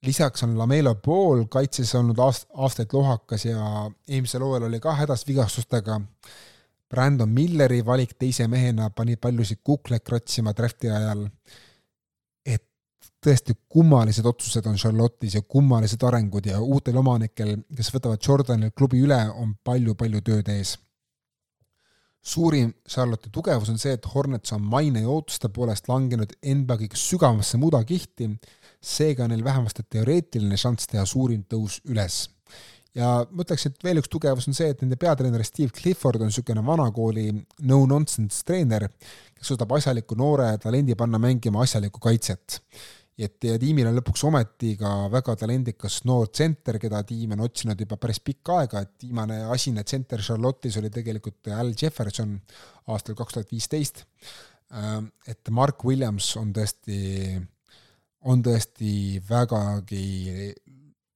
lisaks 0.04 0.44
on 0.46 0.58
Lamelo 0.60 0.96
Ball 1.00 1.46
kaitses 1.52 1.94
olnud 2.00 2.20
aast-, 2.20 2.50
aastaid 2.54 2.94
lohakas 2.94 3.46
ja 3.48 3.60
eelmisel 4.10 4.44
hooajal 4.44 4.68
oli 4.70 4.82
ka 4.84 4.96
hädas 5.00 5.28
vigastustega, 5.28 6.00
Brandon 6.94 7.30
Milleri 7.30 7.80
valik 7.86 8.18
teise 8.22 8.46
mehena 8.48 8.90
pani 8.94 9.16
paljusid 9.18 9.64
kukleid 9.66 10.04
kratsima 10.06 10.54
drafti 10.54 10.92
ajal, 10.94 11.24
et 12.46 12.66
tõesti 13.24 13.56
kummalised 13.70 14.26
otsused 14.30 14.68
on 14.70 14.78
Charlotte'is 14.78 15.40
ja 15.40 15.42
kummalised 15.42 16.04
arengud 16.06 16.46
ja 16.50 16.60
uutel 16.62 17.00
omanikel, 17.02 17.56
kes 17.74 17.90
võtavad 17.96 18.22
Jordani 18.22 18.70
klubi 18.78 19.02
üle, 19.02 19.22
on 19.32 19.56
palju-palju 19.66 20.22
tööd 20.28 20.52
ees 20.54 20.76
suurim 22.24 22.72
Charlotte'i 22.88 23.32
tugevus 23.34 23.70
on 23.72 23.80
see, 23.80 23.94
et 23.98 24.06
Hornets 24.14 24.54
on 24.56 24.64
maine 24.64 25.04
ja 25.04 25.10
ootuste 25.12 25.50
poolest 25.54 25.90
langenud 25.92 26.38
NBA 26.40 26.78
kõige 26.86 27.00
sügavasse 27.00 27.60
mudakihti, 27.60 28.30
seega 28.84 29.26
on 29.26 29.34
neil 29.34 29.44
vähemasti 29.44 29.84
teoreetiline 29.92 30.58
šanss 30.60 30.88
teha 30.92 31.04
suurim 31.10 31.44
tõus 31.50 31.82
üles. 31.90 32.30
ja 32.96 33.24
ma 33.26 33.42
ütleks, 33.42 33.66
et 33.66 33.84
veel 33.84 34.00
üks 34.00 34.12
tugevus 34.14 34.48
on 34.48 34.56
see, 34.56 34.70
et 34.70 34.82
nende 34.84 34.96
peatreener 35.02 35.44
Steve 35.44 35.74
Clifford 35.74 36.22
on 36.22 36.30
niisugune 36.30 36.62
vanakooli 36.66 37.32
no-nonsense 37.68 38.44
treener, 38.46 38.86
kes 39.34 39.54
suudab 39.54 39.74
asjaliku 39.80 40.16
noore 40.16 40.52
talendi 40.62 40.96
panna 40.96 41.20
mängima 41.20 41.64
asjalikku 41.66 42.00
kaitset 42.04 42.62
ja 43.20 43.30
tiimil 43.62 43.88
on 43.90 43.98
lõpuks 44.00 44.24
ometi 44.28 44.74
ka 44.80 44.92
väga 45.14 45.36
talendikas 45.44 46.00
noor 46.10 46.32
tsenter, 46.34 46.80
keda 46.82 47.04
tiim 47.08 47.36
on 47.36 47.44
otsinud 47.46 47.80
juba 47.80 47.98
päris 48.02 48.20
pikka 48.26 48.62
aega, 48.64 48.82
et 48.82 49.06
viimane 49.06 49.44
asine 49.54 49.84
tsenter 49.86 50.24
Charlotte'is 50.24 50.80
oli 50.82 50.90
tegelikult 50.94 51.52
Al 51.54 51.74
Jefferson 51.78 52.34
aastal 52.94 53.18
kaks 53.20 53.38
tuhat 53.38 53.54
viisteist. 53.54 54.04
Ähm, 54.74 55.12
et 55.28 55.50
Mark 55.54 55.86
Williams 55.86 56.32
on 56.42 56.54
tõesti, 56.56 57.38
on 58.30 58.42
tõesti 58.42 59.22
vägagi 59.30 60.54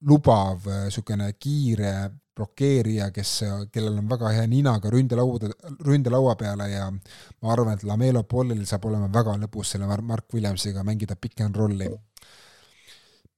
lubav 0.06 0.68
niisugune 0.68 1.32
kiire 1.42 1.92
blokeerija, 2.38 3.10
kes, 3.14 3.32
kellel 3.74 3.98
on 3.98 4.08
väga 4.10 4.32
hea 4.36 4.46
ninaga 4.50 4.90
ründelauda, 4.94 5.50
ründelaua 5.86 6.36
peale 6.38 6.68
ja 6.70 6.86
ma 6.90 7.52
arvan, 7.54 7.74
et 7.74 7.86
Lamelo 7.88 8.22
Pollil 8.30 8.64
saab 8.68 8.86
olema 8.90 9.10
väga 9.12 9.34
lõbus 9.42 9.74
selle 9.74 9.88
Mark 9.88 10.34
Williamsiga 10.34 10.84
mängida 10.86 11.16
pick 11.16 11.40
and 11.44 11.56
rolli. 11.56 11.90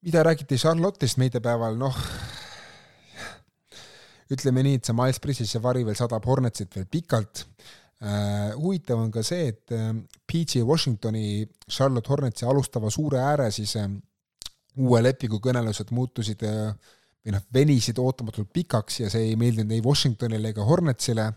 mida 0.00 0.22
räägiti 0.24 0.56
Charlotte'ist 0.56 1.18
meediapäeval, 1.20 1.76
noh, 1.76 1.96
ütleme 4.32 4.62
nii, 4.64 4.78
et 4.78 4.88
see 4.88 4.96
Miles 4.96 5.20
Bridges 5.20 5.54
ja 5.54 5.60
vari 5.62 5.84
veel 5.84 5.98
sadab 5.98 6.26
Hornetsit 6.28 6.76
veel 6.76 6.86
pikalt 6.90 7.44
uh,. 7.44 8.54
huvitav 8.56 9.00
on 9.00 9.10
ka 9.12 9.24
see, 9.26 9.50
et 9.52 9.74
äh, 9.76 9.90
PG 10.26 10.64
Washingtoni 10.66 11.44
Charlotte 11.68 12.08
Hornetsi 12.12 12.46
alustava 12.48 12.90
suure 12.90 13.20
ääre 13.20 13.50
siis 13.54 13.74
uh, 13.80 13.90
uue 14.80 15.02
lepingu 15.02 15.40
kõnelused 15.42 15.92
muutusid 15.96 16.46
uh, 16.46 16.72
või 17.24 17.34
noh, 17.36 17.44
venisid 17.54 17.98
ootamatult 18.00 18.48
pikaks 18.52 19.02
ja 19.02 19.10
see 19.12 19.30
ei 19.30 19.36
meeldinud 19.40 19.74
ei 19.76 19.82
Washingtonile 19.84 20.54
ega 20.54 20.64
Hornetsile. 20.64 21.32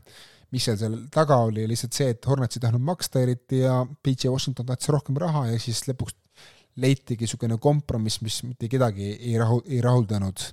mis 0.53 0.67
seal 0.67 0.77
seal 0.77 0.97
taga 1.11 1.39
oli, 1.47 1.63
lihtsalt 1.67 1.95
see, 1.97 2.11
et 2.13 2.25
Hornets 2.29 2.57
ei 2.57 2.61
tahtnud 2.61 2.83
maksta 2.85 3.23
eriti 3.23 3.63
ja 3.63 3.79
PJ 4.03 4.29
Washington 4.29 4.67
tahtis 4.69 4.91
rohkem 4.93 5.17
raha 5.17 5.47
ja 5.49 5.59
siis 5.59 5.81
lõpuks 5.87 6.13
leitigi 6.75 7.25
niisugune 7.25 7.57
kompromiss, 7.61 8.21
mis 8.21 8.39
mitte 8.45 8.69
kedagi 8.69 9.15
ei 9.15 9.37
rahu, 9.37 9.61
ei 9.65 9.81
rahuldanud. 9.81 10.45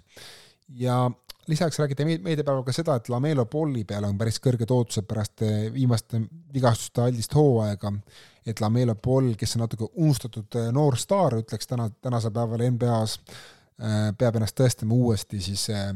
ja 0.81 1.11
lisaks 1.51 1.78
räägiti 1.78 2.05
meediapäeval 2.05 2.62
ka 2.62 2.72
seda, 2.72 2.97
et 2.97 3.09
Lamelo 3.09 3.45
Polli 3.51 3.85
peale 3.85 4.09
on 4.09 4.18
päris 4.18 4.39
kõrged 4.43 4.70
ootused 4.70 5.07
pärast 5.09 5.43
eh, 5.43 5.70
viimaste 5.72 6.20
vigastuste 6.55 7.03
aldist 7.03 7.35
hooaega, 7.35 7.93
et 8.47 8.61
Lamelo 8.61 8.95
Poll, 8.95 9.35
kes 9.39 9.57
on 9.57 9.64
natuke 9.64 9.89
unustatud 9.95 10.61
eh, 10.61 10.68
noor 10.74 10.99
staar, 11.01 11.41
ütleks 11.41 11.70
täna, 11.70 11.89
tänasel 12.03 12.35
päeval 12.37 12.66
NBA-s, 12.70 13.18
peab 14.18 14.37
ennast 14.37 14.57
tõestama 14.59 14.97
uuesti 14.97 15.41
siis 15.41 15.68
äh, 15.72 15.95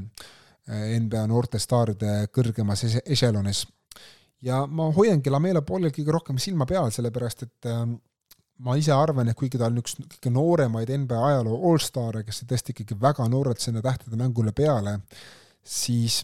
NBA 1.00 1.26
noorte 1.28 1.58
staaride 1.60 2.24
kõrgemas 2.32 2.84
ešelonis. 3.04 3.66
ja 4.42 4.64
ma 4.66 4.90
hoiangi 4.92 5.30
Lamela 5.30 5.62
Paulil 5.62 5.92
kõige 5.92 6.12
rohkem 6.12 6.38
silma 6.38 6.66
peal, 6.66 6.90
sellepärast 6.90 7.42
et 7.42 7.68
äh, 7.68 7.84
ma 8.64 8.76
ise 8.78 8.92
arvan, 8.92 9.28
et 9.28 9.36
kuigi 9.36 9.58
ta 9.58 9.66
on 9.66 9.80
üks 9.82 9.98
kõige 9.98 10.32
nooremaid 10.32 10.92
NBA 11.04 11.20
ajaloo 11.28 11.58
allstaare, 11.72 12.24
kes 12.24 12.44
tõesti 12.48 12.74
ikkagi 12.74 12.96
väga 13.00 13.26
noorelt 13.28 13.60
sinna 13.60 13.82
tähtede 13.82 14.16
mängule 14.20 14.52
peale, 14.52 14.98
siis 15.64 16.22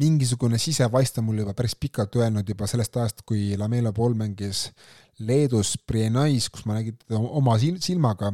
mingisugune 0.00 0.58
sisevaist 0.58 1.18
on 1.20 1.26
mulle 1.28 1.44
juba 1.44 1.54
päris 1.56 1.74
pikalt 1.76 2.16
öelnud 2.16 2.48
juba 2.48 2.66
sellest 2.70 2.96
ajast, 2.96 3.22
kui 3.28 3.56
Lamela 3.58 3.92
Paul 3.92 4.14
mängis 4.16 4.70
Leedus 5.20 5.74
Briennais, 5.86 6.48
kus 6.50 6.64
ma 6.66 6.78
nägin 6.78 6.96
teda 6.96 7.20
oma 7.20 7.58
silmaga 7.58 8.32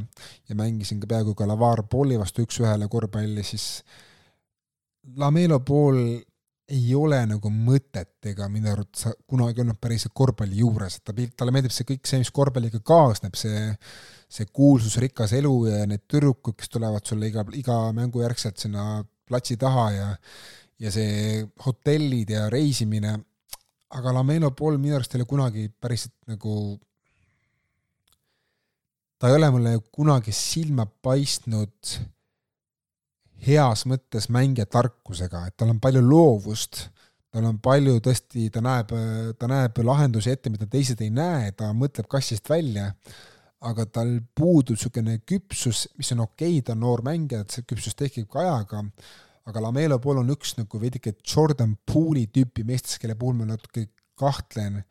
ja 0.49 0.55
mängisin 0.55 1.01
ka 1.01 1.11
peaaegu 1.11 1.35
ka 1.35 1.49
Lavar 1.49 1.83
Pauli 1.91 2.19
vastu 2.19 2.47
üks-ühele 2.47 2.89
korvpalli, 2.89 3.43
siis 3.43 3.83
Lamela 5.17 5.59
Paul 5.59 6.21
ei 6.69 6.95
ole 6.95 7.23
nagu 7.27 7.51
mõtet 7.51 8.29
ega 8.29 8.47
minu 8.53 8.69
arvates 8.71 9.09
kunagi 9.27 9.63
olnud 9.65 9.81
päriselt 9.81 10.13
korvpalli 10.15 10.61
juures, 10.61 10.99
et 10.99 11.05
ta, 11.05 11.15
talle 11.37 11.55
meeldib 11.55 11.73
see 11.73 11.89
kõik 11.89 12.07
see, 12.07 12.21
mis 12.21 12.31
korvpalliga 12.35 12.81
kaasneb, 12.85 13.35
see 13.41 13.73
see 14.29 14.49
kuulsusrikas 14.53 15.33
elu 15.39 15.53
ja 15.71 15.85
need 15.89 16.05
tüdrukud, 16.11 16.57
kes 16.59 16.69
tulevad 16.73 17.05
sulle 17.09 17.31
iga, 17.31 17.45
iga 17.57 17.79
mängu 17.97 18.23
järgselt 18.23 18.61
sinna 18.61 19.01
platsi 19.29 19.57
taha 19.61 19.87
ja 19.95 20.09
ja 20.79 20.93
see 20.95 21.43
hotellid 21.65 22.31
ja 22.31 22.47
reisimine, 22.53 23.17
aga 23.99 24.13
Lamelo 24.15 24.53
Paul 24.55 24.79
minu 24.79 24.99
arust 24.99 25.15
ei 25.15 25.23
ole 25.23 25.29
kunagi 25.29 25.69
päriselt 25.81 26.15
nagu 26.31 26.79
ta 29.19 29.29
ei 29.29 29.35
ole 29.35 29.51
mulle 29.51 29.73
kunagi 29.93 30.33
silma 30.35 30.87
paistnud 30.87 31.97
heas 33.47 33.85
mõttes 33.87 34.29
mängija 34.35 34.67
tarkusega, 34.71 35.47
et 35.47 35.57
tal 35.59 35.73
on 35.73 35.81
palju 35.83 36.03
loovust, 36.03 36.89
tal 37.31 37.47
on 37.51 37.59
palju 37.63 37.99
tõesti, 38.03 38.49
ta 38.55 38.63
näeb, 38.65 38.95
ta 39.39 39.51
näeb 39.51 39.79
lahendusi 39.85 40.33
ette, 40.33 40.51
mida 40.51 40.67
teised 40.71 41.03
ei 41.05 41.11
näe, 41.15 41.53
ta 41.57 41.71
mõtleb 41.77 42.09
kassist 42.11 42.51
välja, 42.51 42.91
aga 43.69 43.87
tal 43.91 44.19
puudub 44.39 44.77
niisugune 44.77 45.19
küpsus, 45.27 45.87
mis 45.99 46.11
on 46.15 46.25
okei 46.27 46.59
okay,, 46.59 46.67
ta 46.67 46.75
on 46.75 46.83
noor 46.83 47.03
mängija, 47.07 47.43
et 47.43 47.55
see 47.55 47.67
küpsus 47.67 47.99
tekib 47.99 48.29
ka 48.31 48.43
ajaga, 48.45 48.85
aga 49.49 49.63
Lamelo 49.65 49.97
pool 50.03 50.21
on 50.21 50.33
üks 50.35 50.57
nagu 50.59 50.81
veidike 50.81 51.15
Jordan 51.25 51.73
Poole'i 51.89 52.29
tüüpi 52.33 52.67
meestest, 52.69 52.99
kelle 53.01 53.17
puhul 53.19 53.39
ma 53.39 53.49
natuke 53.49 53.87
kahtlen, 54.19 54.83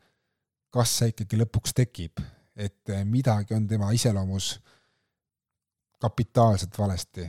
kas 0.74 0.96
see 0.98 1.12
ikkagi 1.12 1.38
lõpuks 1.38 1.76
tekib, 1.78 2.22
et 2.58 2.94
midagi 3.06 3.54
on 3.54 3.68
tema 3.70 3.92
iseloomus 3.94 4.56
kapitaalselt 6.02 6.78
valesti. 6.78 7.26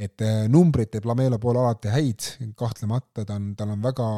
Et 0.00 0.24
äh, 0.24 0.46
numbrid 0.48 0.88
teeb 0.90 1.06
Lamela 1.06 1.38
pool 1.38 1.58
alati 1.60 1.90
häid, 1.92 2.26
kahtlemata 2.56 3.26
ta 3.28 3.36
on, 3.36 3.50
tal 3.58 3.74
on 3.74 3.82
väga, 3.84 4.08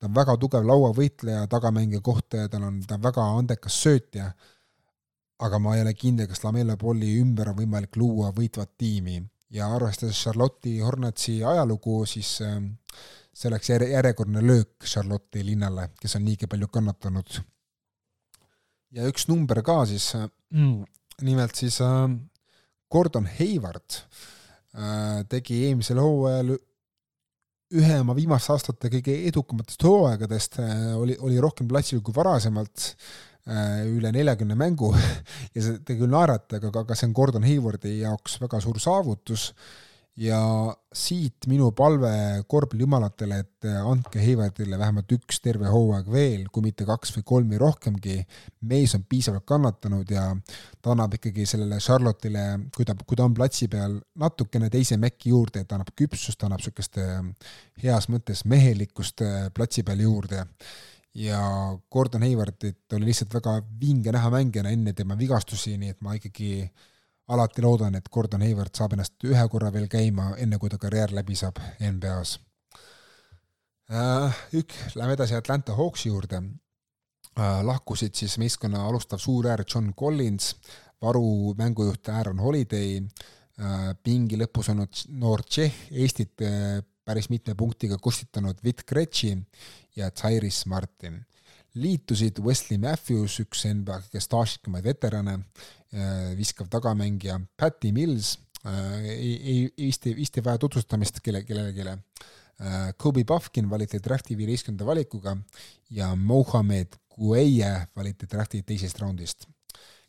ta 0.00 0.08
on 0.08 0.14
väga 0.16 0.36
tugev 0.40 0.64
lauavõitleja, 0.64 1.44
tagamängija 1.52 2.00
kohta 2.02 2.46
ja 2.46 2.50
tal 2.50 2.64
on, 2.70 2.80
ta 2.88 2.96
on 2.96 3.04
väga 3.04 3.26
andekas 3.36 3.76
söötja, 3.84 4.30
aga 5.44 5.60
ma 5.60 5.76
ei 5.76 5.84
ole 5.84 5.92
kindel, 5.98 6.30
kas 6.30 6.42
Lamela 6.46 6.78
pooli 6.80 7.18
ümber 7.20 7.52
on 7.52 7.58
võimalik 7.60 8.00
luua 8.00 8.32
võitvat 8.34 8.72
tiimi 8.80 9.20
ja 9.50 9.68
arvestades 9.74 10.22
Charlotte'i 10.22 10.78
Hornetsi 10.80 11.38
ajalugu, 11.44 12.04
siis 12.06 12.36
äh, 12.42 12.60
see 13.34 13.48
oleks 13.50 13.70
järje, 13.70 13.90
järjekordne 13.92 14.42
löök 14.46 14.84
Charlotte'i 14.84 15.44
linnale, 15.46 15.90
kes 16.00 16.16
on 16.16 16.24
niigi 16.24 16.46
palju 16.46 16.68
kannatanud. 16.68 17.40
ja 18.94 19.08
üks 19.10 19.28
number 19.28 19.62
ka 19.62 19.84
siis 19.86 20.12
mm., 20.14 20.84
nimelt 21.22 21.54
siis 21.54 21.80
äh, 21.80 22.08
Gordon 22.90 23.26
Hayward 23.26 24.00
äh, 24.00 24.32
Äh, 24.74 25.20
tegi 25.30 25.60
eelmisel 25.68 26.00
hooajal 26.02 26.56
ühe 27.78 27.98
oma 28.02 28.14
viimaste 28.16 28.50
aastate 28.50 28.90
kõige 28.90 29.14
edukamatest 29.28 29.84
hooaegadest, 29.86 30.58
äh, 30.62 30.88
oli, 30.98 31.14
oli 31.22 31.38
rohkem 31.42 31.68
platsil 31.70 32.00
kui 32.02 32.14
varasemalt, 32.16 32.88
äh, 32.90 32.96
üle 33.44 34.12
neljakümne 34.14 34.56
mängu 34.56 34.92
ja 35.54 35.60
see 35.60 35.80
tegi 35.84 36.00
küll 36.00 36.12
naerata, 36.12 36.56
aga, 36.56 36.70
aga 36.80 36.96
see 36.96 37.10
on 37.10 37.16
Gordon 37.16 37.44
Haywardi 37.44 37.98
jaoks 38.00 38.38
väga 38.40 38.60
suur 38.64 38.78
saavutus 38.80 39.50
ja 40.16 40.38
siit 40.94 41.48
minu 41.50 41.72
palve 41.74 42.10
korvpallijumalatele, 42.46 43.38
et 43.42 43.66
andke 43.82 44.20
Heiverdile 44.22 44.78
vähemalt 44.78 45.10
üks 45.16 45.40
terve 45.42 45.72
hooaeg 45.72 46.10
veel, 46.10 46.44
kui 46.54 46.62
mitte 46.62 46.86
kaks 46.86 47.16
või 47.16 47.26
kolm 47.26 47.50
või 47.50 47.58
rohkemgi. 47.64 48.20
mees 48.70 48.94
on 48.94 49.04
piisavalt 49.08 49.44
kannatanud 49.44 50.10
ja 50.10 50.28
ta 50.80 50.94
annab 50.94 51.18
ikkagi 51.18 51.46
sellele 51.46 51.80
Charlotte'ile, 51.82 52.46
kui 52.76 52.86
ta, 52.86 52.94
kui 52.94 53.18
ta 53.18 53.26
on 53.26 53.34
platsi 53.34 53.68
peal, 53.68 53.98
natukene 54.14 54.70
teise 54.70 54.96
mekki 54.96 55.34
juurde, 55.34 55.64
ta 55.64 55.74
annab 55.74 55.90
küpsust, 55.96 56.38
ta 56.38 56.46
annab 56.46 56.62
niisugust 56.62 57.00
heas 57.82 58.08
mõttes 58.08 58.44
mehelikkust 58.46 59.26
äh, 59.26 59.48
platsi 59.54 59.82
peal 59.82 60.06
juurde 60.06 60.46
ja 61.14 61.40
Gordon 61.92 62.22
Haywardit 62.22 62.92
oli 62.92 63.04
lihtsalt 63.10 63.34
väga 63.34 63.58
vinge 63.80 64.12
näha 64.12 64.30
mängijana 64.30 64.72
enne 64.74 64.92
tema 64.92 65.18
vigastusi, 65.18 65.76
nii 65.78 65.94
et 65.94 66.00
ma 66.02 66.14
ikkagi 66.18 66.64
alati 67.28 67.62
loodan, 67.62 67.94
et 67.94 68.08
Gordon 68.12 68.42
Hayward 68.42 68.74
saab 68.76 68.96
ennast 68.96 69.24
ühe 69.24 69.44
korra 69.48 69.70
veel 69.72 69.86
käima, 69.88 70.34
enne 70.40 70.58
kui 70.58 70.72
ta 70.72 70.78
karjäär 70.78 71.14
läbi 71.14 71.36
saab 71.38 71.60
NBA-s 71.78 72.38
äh,. 73.90 74.42
Ük-, 74.58 74.76
lähme 74.94 75.16
edasi 75.16 75.36
Atlanta 75.38 75.76
Hawksi 75.76 76.08
juurde 76.08 76.42
äh,. 76.42 77.62
lahkusid 77.64 78.14
siis 78.14 78.38
meeskonna 78.38 78.86
alustav 78.88 79.22
suuräär 79.22 79.64
John 79.74 79.92
Collins, 79.94 80.56
varu 81.00 81.54
mängujuht 81.58 82.08
Aaron 82.08 82.42
Holiday 82.42 82.98
äh,, 82.98 83.94
pingi 84.02 84.40
lõpus 84.40 84.72
olnud 84.74 85.06
noor 85.08 85.46
Tšehh, 85.46 85.86
Eestit 85.92 86.42
päris 87.04 87.28
mitme 87.30 87.54
punktiga 87.54 87.98
kustitanud 88.00 88.60
Vitt 88.64 88.84
Kretši 88.86 89.36
ja 89.96 90.10
Tyrese 90.10 90.68
Martin. 90.68 91.20
Liitusid 91.74 92.38
Wesley 92.38 92.78
Matthews, 92.78 93.40
üks 93.42 93.64
NBA 93.66 93.98
kõige 94.04 94.22
staažikamaid 94.22 94.84
veterane, 94.86 95.40
äh, 95.92 96.32
viskav 96.38 96.68
tagamängija, 96.70 97.40
Patty 97.58 97.90
Mills, 97.92 98.36
äh, 98.62 99.08
ei, 99.10 99.32
ei, 99.34 99.88
vist 99.88 100.06
ei, 100.06 100.14
vist 100.14 100.38
ei 100.38 100.44
vaja 100.46 100.60
tutvustamist 100.62 101.18
kelle, 101.20 101.42
kellelegi, 101.42 101.88
äh, 101.88 102.92
Kobe 102.96 103.24
Puffkin 103.26 103.66
valiti 103.70 103.98
drafti 103.98 104.36
viieteistkümnenda 104.38 104.86
valikuga 104.86 105.36
ja 105.90 106.14
Mohammed 106.14 106.94
Gueye 107.16 107.88
valiti 107.96 108.30
drafti 108.30 108.62
teisest 108.62 109.02
raundist, 109.02 109.48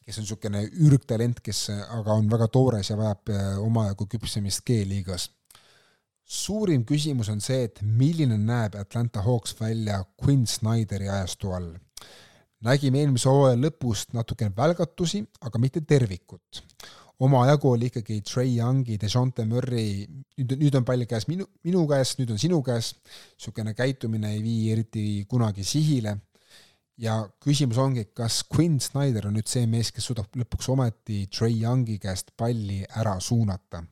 kes 0.05 0.19
on 0.19 0.25
niisugune 0.25 0.61
ürgtalent, 0.85 1.41
kes 1.41 1.69
aga 1.73 2.13
on 2.13 2.29
väga 2.29 2.47
toores 2.53 2.89
ja 2.89 2.97
vajab 2.97 3.33
omajagu 3.65 4.05
küpsemist 4.05 4.61
G-liigas 4.65 5.31
suurim 6.25 6.83
küsimus 6.85 7.29
on 7.29 7.41
see, 7.43 7.67
et 7.67 7.81
milline 7.85 8.37
näeb 8.41 8.75
Atlanta 8.79 9.21
Hawks 9.25 9.55
välja 9.59 10.01
Quinn 10.21 10.47
Snyderi 10.49 11.09
ajastu 11.09 11.53
all. 11.53 11.73
nägime 12.65 13.03
eelmise 13.03 13.29
hooaja 13.29 13.57
lõpust 13.61 14.15
natukene 14.17 14.49
välgatusi, 14.57 15.21
aga 15.41 15.59
mitte 15.59 15.81
tervikut. 15.81 16.63
omajagu 17.19 17.69
oli 17.71 17.85
ikkagi 17.85 18.21
Trey 18.21 18.57
Youngi, 18.57 18.97
DeJounte 18.99 19.45
Murray, 19.45 20.05
nüüd, 20.37 20.57
nüüd 20.59 20.75
on 20.75 20.85
pall 20.85 21.05
käes 21.05 21.27
minu, 21.27 21.45
minu 21.63 21.85
käes, 21.87 22.17
nüüd 22.17 22.31
on 22.31 22.39
sinu 22.41 22.61
käes, 22.63 22.95
niisugune 23.37 23.73
käitumine 23.73 24.33
ei 24.33 24.43
vii 24.43 24.71
eriti 24.71 25.25
kunagi 25.29 25.63
sihile 25.63 26.17
ja 26.97 27.21
küsimus 27.39 27.77
ongi, 27.77 28.09
kas 28.13 28.43
Quinn 28.49 28.81
Snyder 28.81 29.27
on 29.27 29.37
nüüd 29.37 29.47
see 29.47 29.67
mees, 29.67 29.91
kes 29.91 30.09
suudab 30.09 30.33
lõpuks 30.35 30.71
ometi 30.73 31.27
Trey 31.27 31.61
Youngi 31.61 31.99
käest 32.01 32.33
palli 32.35 32.81
ära 32.97 33.19
suunata 33.19 33.85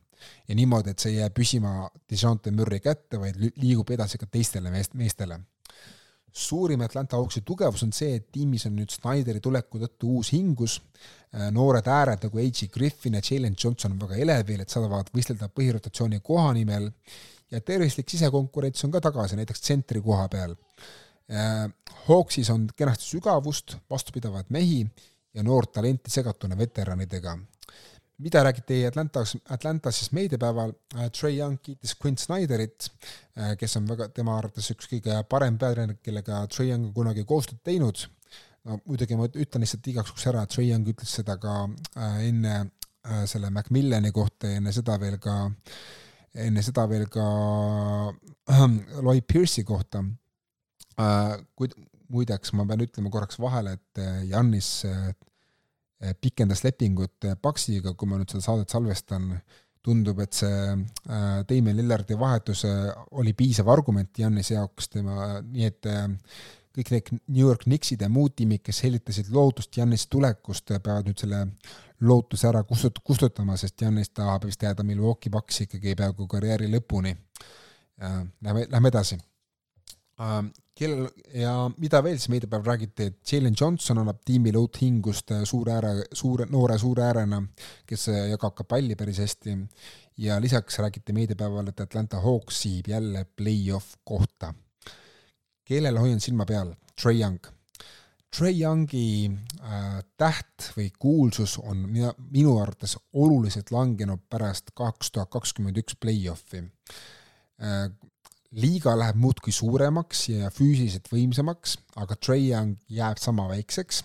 ja 0.48 0.54
niimoodi, 0.54 0.92
et 0.92 1.02
see 1.02 1.14
ei 1.14 1.18
jää 1.22 1.32
püsima 1.34 1.88
Dejante 2.10 2.52
Murry 2.54 2.80
kätte, 2.84 3.20
vaid 3.20 3.40
liigub 3.40 3.90
edasi 3.94 4.20
ka 4.20 4.28
teistele 4.30 4.72
meest, 4.74 4.94
meestele. 4.94 5.40
suurim 6.34 6.80
Atlanta 6.82 7.16
Hawksi 7.16 7.44
tugevus 7.46 7.84
on 7.86 7.92
see, 7.94 8.16
et 8.18 8.24
tiimis 8.34 8.64
on 8.66 8.72
nüüd 8.74 8.90
Snyderi 8.90 9.38
tuleku 9.40 9.78
tõttu 9.78 10.16
uus 10.16 10.32
hingus, 10.34 10.80
äh, 11.30 11.46
noored 11.54 11.86
ääred 11.86 12.26
nagu 12.26 12.40
A.J. 12.42 12.66
Griffin 12.74 13.14
ja 13.14 13.22
Jalen 13.22 13.54
Johnson 13.54 13.94
on 13.94 14.00
väga 14.00 14.18
elevil, 14.18 14.64
et 14.64 14.74
saavad 14.74 15.12
võistelda 15.14 15.46
põhirotatsiooni 15.48 16.18
koha 16.26 16.50
nimel 16.56 16.90
ja 17.54 17.60
tervislik 17.60 18.10
sisekonkurents 18.10 18.84
on 18.84 18.90
ka 18.90 19.00
tagasi, 19.04 19.38
näiteks 19.38 19.62
tsentri 19.62 20.02
koha 20.02 20.26
peal. 20.28 20.56
Äh, 21.30 21.68
Hawksis 22.08 22.50
on 22.50 22.66
kenasti 22.76 23.06
sügavust, 23.14 23.78
vastupidavaid 23.90 24.50
mehi 24.52 24.82
ja 25.34 25.42
noort 25.42 25.72
talenti 25.72 26.10
segatuna 26.10 26.58
veteranidega 26.58 27.38
mida 28.18 28.44
räägiti 28.44 28.86
Atlantas, 28.86 29.36
Atlantas 29.48 29.98
siis 29.98 30.12
meediapäeval, 30.12 30.72
äh, 30.94 31.10
Trey 31.10 31.38
Young 31.38 31.58
kiitis 31.62 31.96
Quinn 32.04 32.18
Snyderit, 32.18 32.90
äh, 33.38 33.56
kes 33.58 33.76
on 33.76 33.88
väga, 33.88 34.08
tema 34.14 34.38
arvates 34.38 34.70
üks 34.70 34.88
kõige 34.90 35.16
parem 35.28 35.58
peatreener, 35.58 35.98
kellega 36.02 36.44
Trey 36.46 36.70
Young 36.70 36.90
on 36.90 36.94
kunagi 36.94 37.24
koostööd 37.26 37.62
teinud, 37.66 38.06
no 38.64 38.78
muidugi 38.84 39.18
ma 39.18 39.26
ütlen 39.26 39.64
lihtsalt 39.64 39.90
igaks 39.90 40.12
juhuks 40.12 40.28
ära, 40.30 40.44
et 40.44 40.54
Trey 40.54 40.70
Young 40.70 40.88
ütles 40.94 41.16
seda 41.20 41.38
ka 41.42 41.64
äh, 41.66 42.20
enne 42.28 42.56
selle 43.28 43.50
Macmillani 43.52 44.14
kohta 44.16 44.48
ja 44.48 44.56
enne 44.56 44.72
seda 44.72 44.94
veel 44.96 45.18
ka, 45.20 45.34
enne 46.40 46.62
seda 46.64 46.86
veel 46.88 47.04
ka 47.12 47.24
äh, 48.48 48.62
Lloyd 49.04 49.26
Pierce'i 49.28 49.66
kohta. 49.68 50.00
Äh,, 50.96 51.34
kuid 51.58 51.74
muideks 52.14 52.54
ma 52.54 52.64
pean 52.68 52.80
ütlema 52.80 53.10
korraks 53.10 53.36
vahele, 53.42 53.74
et 53.74 54.00
Jannis 54.30 54.84
äh, 54.88 55.10
pikendas 56.20 56.64
lepingut 56.64 57.28
eh, 57.28 57.36
Paxiga, 57.40 57.94
kui 57.94 58.08
ma 58.08 58.18
nüüd 58.20 58.32
seda 58.32 58.44
saadet 58.44 58.72
salvestan, 58.74 59.30
tundub, 59.84 60.20
et 60.24 60.36
see 60.36 60.58
äh, 60.72 61.38
Damien 61.48 61.76
Lillardi 61.76 62.16
vahetus 62.18 62.64
äh, 62.68 62.90
oli 63.18 63.34
piisav 63.36 63.68
argument 63.72 64.12
Giannise 64.16 64.56
jaoks, 64.56 64.88
tema, 64.94 65.40
nii 65.44 65.68
et 65.68 65.88
äh, 65.90 66.06
kõik 66.74 66.92
need 66.94 67.10
New 67.18 67.44
York 67.44 67.66
Knicksid 67.68 68.02
ja 68.02 68.10
muud 68.10 68.34
tiimid, 68.38 68.64
kes 68.64 68.80
helitasid 68.86 69.28
lootust 69.34 69.72
Giannise 69.74 70.08
tulekust, 70.10 70.72
peavad 70.72 71.10
nüüd 71.10 71.20
selle 71.20 71.44
lootuse 72.04 72.48
ära 72.48 72.64
kustut-, 72.68 73.02
kustutama, 73.04 73.58
sest 73.60 73.76
Giannis 73.80 74.10
tahab 74.16 74.48
vist 74.48 74.64
jääda 74.64 74.86
Milwaukee 74.86 75.32
Bucksi 75.32 75.68
ikkagi 75.68 75.94
peaaegu 76.00 76.26
karjääri 76.28 76.70
lõpuni. 76.72 77.14
Lähme, 78.00 78.66
lähme 78.72 78.90
edasi. 78.90 79.20
Kellel 80.74 81.08
ja 81.34 81.52
mida 81.76 82.02
veel 82.02 82.18
siis 82.18 82.30
meediapäeval 82.30 82.66
räägiti, 82.74 83.08
et 83.10 83.32
Jalen 83.32 83.56
Johnson 83.60 83.98
annab 83.98 84.20
tiimile 84.24 84.58
uut 84.58 84.80
hingust 84.80 85.32
suure 85.44 85.72
ääre, 85.74 85.94
suure, 86.12 86.46
noore 86.50 86.78
suure 86.78 87.06
äärena, 87.08 87.40
kes 87.86 88.08
jagab 88.30 88.54
ka 88.54 88.66
palli 88.68 88.94
päris 88.98 89.18
hästi 89.22 89.56
ja 90.22 90.40
lisaks 90.40 90.78
räägiti 90.78 91.16
meediapäeval, 91.16 91.72
et 91.72 91.80
Atlanta 91.80 92.20
Hawks 92.22 92.62
siib 92.62 92.88
jälle 92.88 93.26
play-off 93.36 93.96
kohta 94.04 94.54
kellele 95.64 96.00
hoian 96.00 96.20
silma 96.20 96.46
peal? 96.46 96.72
Trey 97.00 97.20
Young. 97.20 97.38
Trey 98.34 98.56
Youngi 98.58 99.30
äh, 99.62 100.00
täht 100.18 100.70
või 100.74 100.88
kuulsus 100.98 101.56
on 101.62 101.84
mina, 101.86 102.10
minu 102.34 102.56
arvates 102.58 102.96
oluliselt 103.12 103.70
langenud 103.70 104.24
pärast 104.30 104.72
kaks 104.74 105.12
tuhat 105.14 105.30
kakskümmend 105.30 105.78
üks 105.84 105.98
play-off'i 106.00 106.64
äh,. 106.64 107.86
Liiga 108.54 108.94
läheb 108.98 109.18
muudkui 109.18 109.52
suuremaks 109.52 110.28
ja 110.30 110.50
füüsiliselt 110.54 111.08
võimsamaks, 111.10 111.78
aga 111.98 112.16
Trey 112.16 112.50
Young 112.50 112.76
jääb 112.88 113.18
sama 113.22 113.48
väikseks 113.50 114.02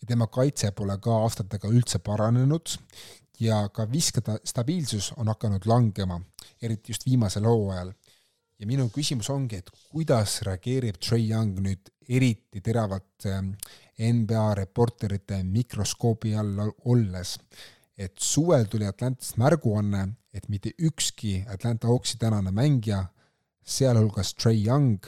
ja 0.00 0.08
tema 0.10 0.28
kaitse 0.32 0.70
pole 0.76 0.98
ka 1.02 1.14
aastatega 1.24 1.70
üldse 1.72 2.00
paranenud 2.04 2.76
ja 3.40 3.62
ka 3.72 3.86
viskade 3.90 4.38
stabiilsus 4.44 5.12
on 5.16 5.30
hakanud 5.32 5.66
langema, 5.66 6.20
eriti 6.62 6.92
just 6.92 7.06
viimasel 7.06 7.46
hooajal. 7.48 7.92
Ja 8.58 8.66
minu 8.66 8.88
küsimus 8.90 9.30
ongi, 9.30 9.60
et 9.60 9.70
kuidas 9.92 10.40
reageerib 10.46 10.98
Trey 10.98 11.28
Young 11.30 11.60
nüüd 11.62 11.92
eriti 12.08 12.60
teravalt 12.64 13.26
ähm, 13.30 13.52
NBA 13.98 14.46
reporterite 14.58 15.42
mikroskoobi 15.44 16.34
all 16.38 16.72
olles, 16.90 17.36
et 17.98 18.18
suvel 18.18 18.66
tuli 18.70 18.86
Atlantast 18.86 19.38
märguanne, 19.38 20.08
et 20.34 20.48
mitte 20.48 20.72
ükski 20.78 21.44
Atlanta 21.50 21.86
Hawksi 21.86 22.18
tänane 22.18 22.50
mängija, 22.54 23.04
sealhulgas 23.68 24.32
Trey 24.34 24.62
Young, 24.64 25.04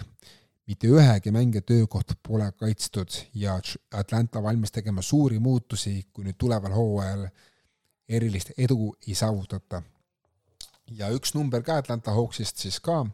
mitte 0.68 0.90
ühegi 0.90 1.32
mängija 1.34 1.64
töökoht 1.66 2.12
pole 2.22 2.50
kaitstud 2.58 3.16
ja 3.34 3.56
Atlanta 3.96 4.42
valmis 4.42 4.72
tegema 4.74 5.02
suuri 5.02 5.40
muutusi, 5.42 5.96
kui 6.12 6.26
nüüd 6.28 6.38
tuleval 6.38 6.76
hooajal 6.76 7.24
erilist 8.10 8.52
edu 8.58 8.92
ei 9.06 9.16
saavutata. 9.18 9.82
Ja 10.98 11.10
üks 11.14 11.34
number 11.36 11.62
ka 11.66 11.78
Atlanta 11.80 12.14
Hawksist 12.14 12.58
siis 12.62 12.80
ka, 12.82 13.04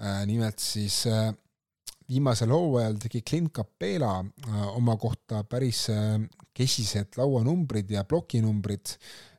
äh, 0.00 0.22
nimelt 0.28 0.62
siis 0.62 1.02
äh, 1.08 1.30
viimasel 2.08 2.52
hooajal 2.52 2.96
tegi 3.02 3.20
Clint 3.22 3.52
Capela 3.56 4.16
äh, 4.20 4.64
oma 4.72 4.96
kohta 5.00 5.42
päris 5.44 5.86
kesised 6.54 7.18
lauanumbrid 7.20 7.90
ja 7.92 8.04
plokinumbrid, 8.08 8.96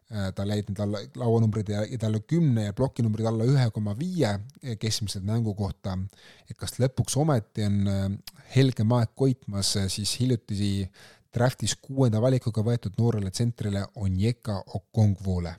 tal 0.07 0.51
jäid 0.53 0.67
need 0.69 1.15
lauanumbrid 1.17 1.71
jäid 1.73 2.03
alla 2.05 2.19
kümne 2.29 2.67
ja 2.67 2.73
plokinumbrid 2.77 3.25
alla 3.25 3.47
ühe 3.49 3.63
koma 3.73 3.95
viie 3.97 4.35
keskmiselt 4.77 5.25
mängu 5.25 5.55
kohta, 5.57 5.97
et 6.45 6.53
kas 6.57 6.77
lõpuks 6.77 7.17
ometi 7.17 7.65
on 7.65 8.19
helgem 8.53 8.93
aeg 8.99 9.15
koitmas 9.17 9.73
siis 9.89 10.13
hiljuti 10.21 10.85
draftis 11.33 11.73
kuuenda 11.81 12.21
valikuga 12.21 12.61
võetud 12.63 13.01
noorele 13.01 13.33
tsentrile 13.33 13.81
Onyeka 13.95 14.61
Okongwule 14.77 15.55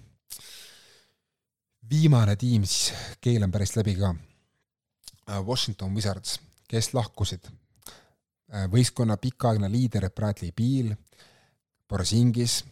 viimane 1.91 2.37
tiim, 2.37 2.65
siis 2.65 2.93
keelan 3.23 3.53
päris 3.53 3.77
läbi 3.77 3.95
ka. 3.99 4.15
Äh, 5.31 5.43
Washington 5.47 5.95
Wizards, 5.95 6.41
kes 6.69 6.93
lahkusid. 6.95 7.49
Äh, 8.53 8.67
võistkonna 8.71 9.17
pikaaegne 9.17 9.71
liider 9.71 10.09
Bradley 10.11 10.53
Beal, 10.53 10.95
Borisingis, 11.89 12.65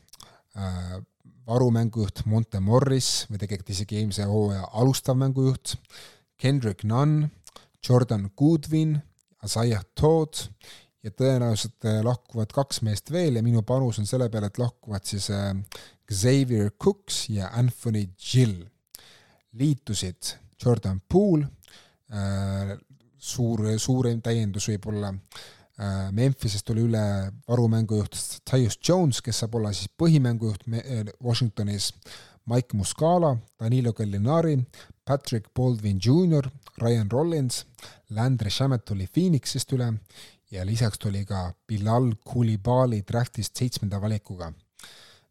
äh, 0.56 0.98
varumängujuht 1.46 2.24
Monte 2.30 2.60
Morris 2.60 3.24
või 3.30 3.40
tegelikult 3.42 3.74
isegi 3.74 3.98
eelmise 4.00 4.26
hooaja 4.28 4.68
alustav 4.80 5.18
mängujuht, 5.20 5.76
Kendrick 6.40 6.84
Nunn, 6.88 7.28
Jordan 7.84 8.30
Goodwin, 8.36 8.96
Isaiah 9.44 9.84
Todd 9.94 10.46
ja 11.04 11.12
tõenäoliselt 11.12 11.84
lahkuvad 12.04 12.52
kaks 12.56 12.80
meest 12.86 13.12
veel 13.12 13.36
ja 13.36 13.44
minu 13.44 13.62
panus 13.66 14.00
on 14.00 14.08
selle 14.08 14.30
peale, 14.32 14.48
et 14.48 14.60
lahkuvad 14.60 15.04
siis 15.04 15.28
Xavier 16.08 16.72
Cooks 16.80 17.28
ja 17.32 17.50
Anthony 17.52 18.08
Gill. 18.16 18.64
Liitusid 19.54 20.34
Jordan 20.64 21.00
Poole, 21.08 21.46
äh, 22.10 22.72
suur, 23.18 23.66
suurem 23.78 24.22
täiendus 24.24 24.66
võib-olla, 24.72 25.12
äh, 25.12 25.52
Memphisest 26.14 26.66
tuli 26.68 26.84
üle 26.86 27.00
varumängujuht 27.48 28.14
Tyus 28.46 28.76
Jones, 28.78 29.18
kes 29.20 29.40
saab 29.42 29.56
olla 29.58 29.72
siis 29.74 29.90
põhimängujuht 29.98 30.68
äh, 30.70 31.08
Washingtonis, 31.18 31.90
Mike 32.46 32.76
Muscala, 32.78 33.32
Danilo 33.58 33.92
Gallinari, 33.92 34.58
Patrick 35.04 35.50
Baldwin 35.54 35.98
Jr, 35.98 36.46
Ryan 36.78 37.10
Rollins, 37.10 37.64
Landry 38.10 38.50
Shamet 38.50 38.84
tuli 38.84 39.08
Phoenixist 39.10 39.72
üle 39.74 39.90
ja 40.54 40.62
lisaks 40.66 41.00
tuli 41.02 41.24
ka 41.26 41.48
Bilal 41.66 42.12
Koulibaly 42.22 43.02
draftist 43.02 43.58
seitsmenda 43.58 43.98
valikuga. 44.00 44.52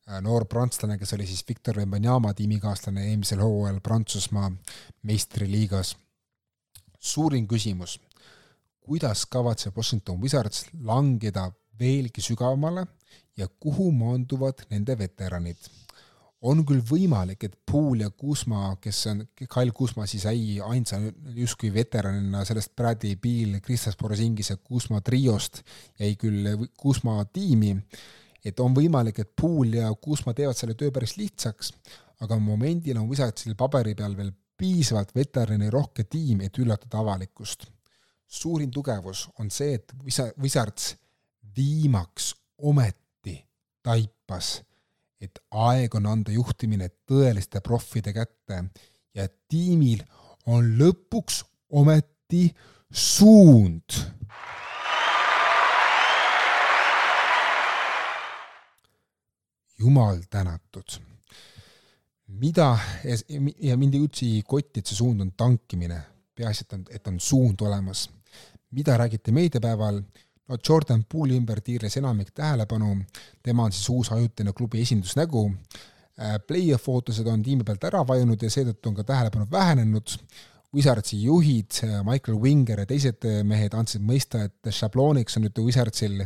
Äh, 0.10 0.20
noor 0.20 0.44
prantslane, 0.52 0.98
kes 1.00 1.16
oli 1.16 1.28
siis 1.30 1.46
Victor 1.48 1.80
Wembanyama 1.80 2.34
tiimikaaslane 2.36 3.08
eelmisel 3.14 3.40
hooajal 3.40 3.80
Prantsusmaa 3.80 4.52
meistriliigas. 5.08 5.96
suurim 7.04 7.48
küsimus, 7.48 8.00
kuidas 8.84 9.26
kavatseb 9.32 9.78
Washington 9.78 10.22
Wizards 10.22 10.66
langeda 10.84 11.50
veelgi 11.80 12.22
sügavamale 12.22 12.86
ja 13.38 13.48
kuhu 13.48 13.92
maanduvad 13.92 14.68
nende 14.70 14.98
veteranid? 15.00 15.58
on 16.44 16.60
küll 16.68 16.82
võimalik, 16.84 17.46
et 17.48 17.54
Pool 17.72 18.02
ja 18.04 18.10
Kuzma, 18.12 18.74
kes 18.84 18.98
on, 19.08 19.22
Kyle 19.40 19.72
Kuzma 19.72 20.04
siis 20.12 20.26
jäi 20.28 20.58
ainsa 20.60 20.98
justkui 21.38 21.70
veteranina 21.72 22.42
sellest 22.44 22.74
Bradley 22.76 23.16
Beal, 23.16 23.62
Kristaps 23.64 23.96
Porzingis 23.96 24.52
ja 24.52 24.58
Kuzma 24.58 25.00
triost, 25.00 25.62
jäi 26.02 26.18
küll 26.20 26.68
Kuzma 26.76 27.22
tiimi 27.32 27.78
et 28.44 28.60
on 28.60 28.76
võimalik, 28.76 29.22
et 29.24 29.32
Pool 29.40 29.78
ja 29.80 29.92
Kuusma 30.02 30.36
teevad 30.36 30.58
selle 30.60 30.76
töö 30.80 30.92
päris 30.94 31.16
lihtsaks, 31.18 31.72
aga 32.24 32.38
momendil 32.40 33.00
on 33.00 33.08
Wizardsil 33.12 33.56
paberi 33.60 33.96
peal 33.96 34.18
veel 34.18 34.34
piisavalt 34.60 35.14
veterani 35.16 35.70
rohke 35.74 36.06
tiim, 36.06 36.44
et 36.46 36.60
üllatada 36.60 37.02
avalikkust. 37.02 37.66
Suurim 38.34 38.72
tugevus 38.74 39.28
on 39.40 39.52
see, 39.54 39.78
et 39.78 39.94
Wizards 40.42 40.96
viimaks 41.56 42.34
ometi 42.58 43.38
taipas, 43.86 44.56
et 45.22 45.40
aeg 45.52 45.96
on 46.00 46.10
anda 46.10 46.34
juhtimine 46.34 46.90
tõeliste 47.10 47.62
proffide 47.64 48.14
kätte 48.16 48.64
ja 49.14 49.28
tiimil 49.50 50.02
on 50.50 50.74
lõpuks 50.80 51.44
ometi 51.80 52.48
suund 52.90 54.02
jumal 59.80 60.22
tänatud. 60.30 61.00
mida, 62.34 62.80
ja 63.60 63.78
mind 63.78 63.94
ei 63.94 64.02
üldse 64.02 64.26
ei 64.26 64.42
kotti, 64.48 64.82
et 64.82 64.90
see 64.90 64.98
suund 64.98 65.22
on 65.22 65.30
tankimine, 65.38 66.00
peaasi, 66.36 66.66
et 66.68 66.74
on, 66.74 66.86
et 66.90 67.08
on 67.08 67.20
suund 67.20 67.62
olemas. 67.62 68.10
mida 68.74 68.98
räägiti 68.98 69.32
meediapäeval, 69.32 70.00
no 70.50 70.58
Jordan 70.70 71.04
Poole'i 71.06 71.38
ümber 71.38 71.60
tiirles 71.62 71.98
enamik 71.98 72.32
tähelepanu, 72.34 72.96
tema 73.44 73.68
on 73.68 73.72
siis 73.72 73.90
uus 73.90 74.12
ajutine 74.12 74.54
klubi 74.54 74.82
esindusnägu, 74.82 75.52
äh, 76.20 76.40
play-off 76.48 76.90
ootused 76.90 77.28
on 77.28 77.44
tiimi 77.44 77.64
pealt 77.64 77.84
ära 77.84 78.02
vajunud 78.08 78.42
ja 78.42 78.50
seetõttu 78.50 78.90
on 78.90 78.96
ka 78.96 79.04
tähelepanu 79.04 79.46
vähenenud, 79.52 80.18
Wizardsi 80.74 81.20
juhid, 81.22 81.76
Michael 82.02 82.40
Winger 82.42 82.80
ja 82.82 82.88
teised 82.90 83.26
mehed 83.46 83.76
andsid 83.78 84.02
mõista, 84.02 84.42
et 84.48 84.72
šablooniks 84.74 85.38
on 85.38 85.46
nüüd 85.46 85.60
Wizardsil 85.62 86.24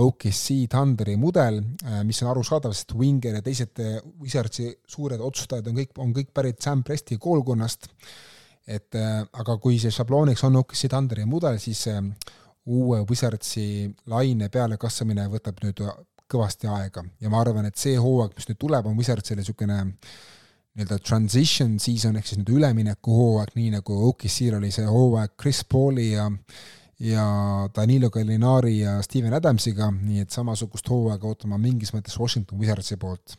OKC 0.00 0.62
Thunderi 0.72 1.18
mudel, 1.20 1.60
mis 2.08 2.22
on 2.24 2.30
arusaadav, 2.30 2.72
sest 2.72 2.94
Winger 2.96 3.36
ja 3.36 3.44
teised 3.44 3.82
Wizardsi 4.22 4.70
suured 4.88 5.20
otsustajad 5.20 5.68
on 5.68 5.76
kõik, 5.82 5.92
on 6.00 6.14
kõik 6.16 6.32
pärit 6.32 6.64
Sam 6.64 6.80
Presti 6.86 7.20
koolkonnast, 7.20 7.90
et 8.66 8.96
aga 8.96 9.56
kui 9.62 9.78
see 9.82 9.92
šablooniks 9.94 10.44
on 10.46 10.60
OKC 10.60 10.88
Thunderi 10.90 11.24
mudel, 11.26 11.58
siis 11.58 11.86
uue 12.70 13.00
Wizardsi 13.08 13.88
laine 14.12 14.48
pealekasvamine 14.52 15.26
võtab 15.32 15.62
nüüd 15.64 15.80
kõvasti 16.30 16.68
aega 16.70 17.04
ja 17.20 17.30
ma 17.32 17.40
arvan, 17.42 17.66
et 17.66 17.78
see 17.80 17.96
hooaeg, 17.98 18.36
mis 18.36 18.50
nüüd 18.50 18.60
tuleb, 18.60 18.86
on 18.86 18.98
Wizardsile 18.98 19.40
niisugune 19.40 19.80
nii-öelda 19.84 21.00
transition 21.02 21.78
season 21.82 22.18
ehk 22.18 22.28
siis 22.28 22.38
nüüd 22.38 22.52
üleminekuhooaeg, 22.60 23.56
nii 23.56 23.72
nagu 23.74 23.96
OKC-l 24.10 24.60
oli 24.60 24.70
see 24.74 24.86
hooaeg 24.86 25.34
Chris 25.40 25.64
Pauli 25.66 26.12
ja 26.12 26.28
ja 27.00 27.68
Danilo 27.76 28.10
Gallinari 28.12 28.78
ja 28.78 28.98
Steven 29.02 29.32
Adamsiga, 29.34 29.88
nii 29.90 30.20
et 30.20 30.34
samasugust 30.34 30.88
hooaega 30.92 31.30
ootama 31.30 31.58
mingis 31.58 31.94
mõttes 31.94 32.18
Washington 32.20 32.60
Wizardsi 32.60 32.98
poolt. 33.00 33.38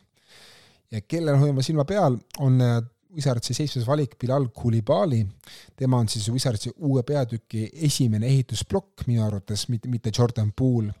ja 0.90 1.00
kellel 1.00 1.38
hoiame 1.40 1.62
silma 1.62 1.86
peal, 1.88 2.18
on 2.38 2.60
äh, 2.60 2.82
Wizardsi 3.16 3.54
seitsmes 3.54 3.86
valik 3.86 4.16
Bilal 4.18 4.46
Koulibaly, 4.56 5.26
tema 5.76 5.98
on 6.00 6.08
siis 6.08 6.30
Wizardsi 6.32 6.70
uue 6.76 7.02
peatüki 7.02 7.66
esimene 7.88 8.26
ehitusplokk 8.26 9.06
minu 9.06 9.24
arvates, 9.26 9.66
mitte, 9.68 9.88
mitte 9.88 10.12
Jordan 10.18 10.52
Poole. 10.56 10.94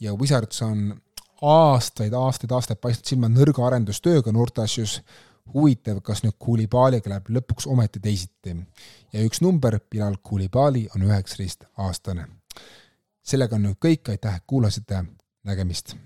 ja 0.00 0.14
Wizards 0.14 0.62
on 0.62 0.94
aastaid, 1.42 2.12
aastaid, 2.12 2.52
aastaid 2.52 2.80
paistnud 2.80 3.08
silma 3.08 3.30
nõrga 3.32 3.64
arendustööga 3.66 4.32
noorteasjus, 4.32 4.98
huvitav, 5.54 6.00
kas 6.04 6.24
nüüd 6.24 6.36
Koulibalyga 6.38 7.12
läheb 7.12 7.30
lõpuks 7.38 7.68
ometi 7.70 8.00
teisiti. 8.00 8.56
ja 9.12 9.24
üks 9.24 9.40
number, 9.40 9.78
Bilal 9.90 10.18
Koulibaly 10.22 10.88
on 10.94 11.02
üheksateist 11.08 11.64
aastane. 11.76 12.26
sellega 13.22 13.56
on 13.56 13.62
nüüd 13.62 13.80
kõik, 13.80 14.10
aitäh, 14.10 14.36
et 14.36 14.44
kuulasite, 14.46 15.04
nägemist 15.44 15.96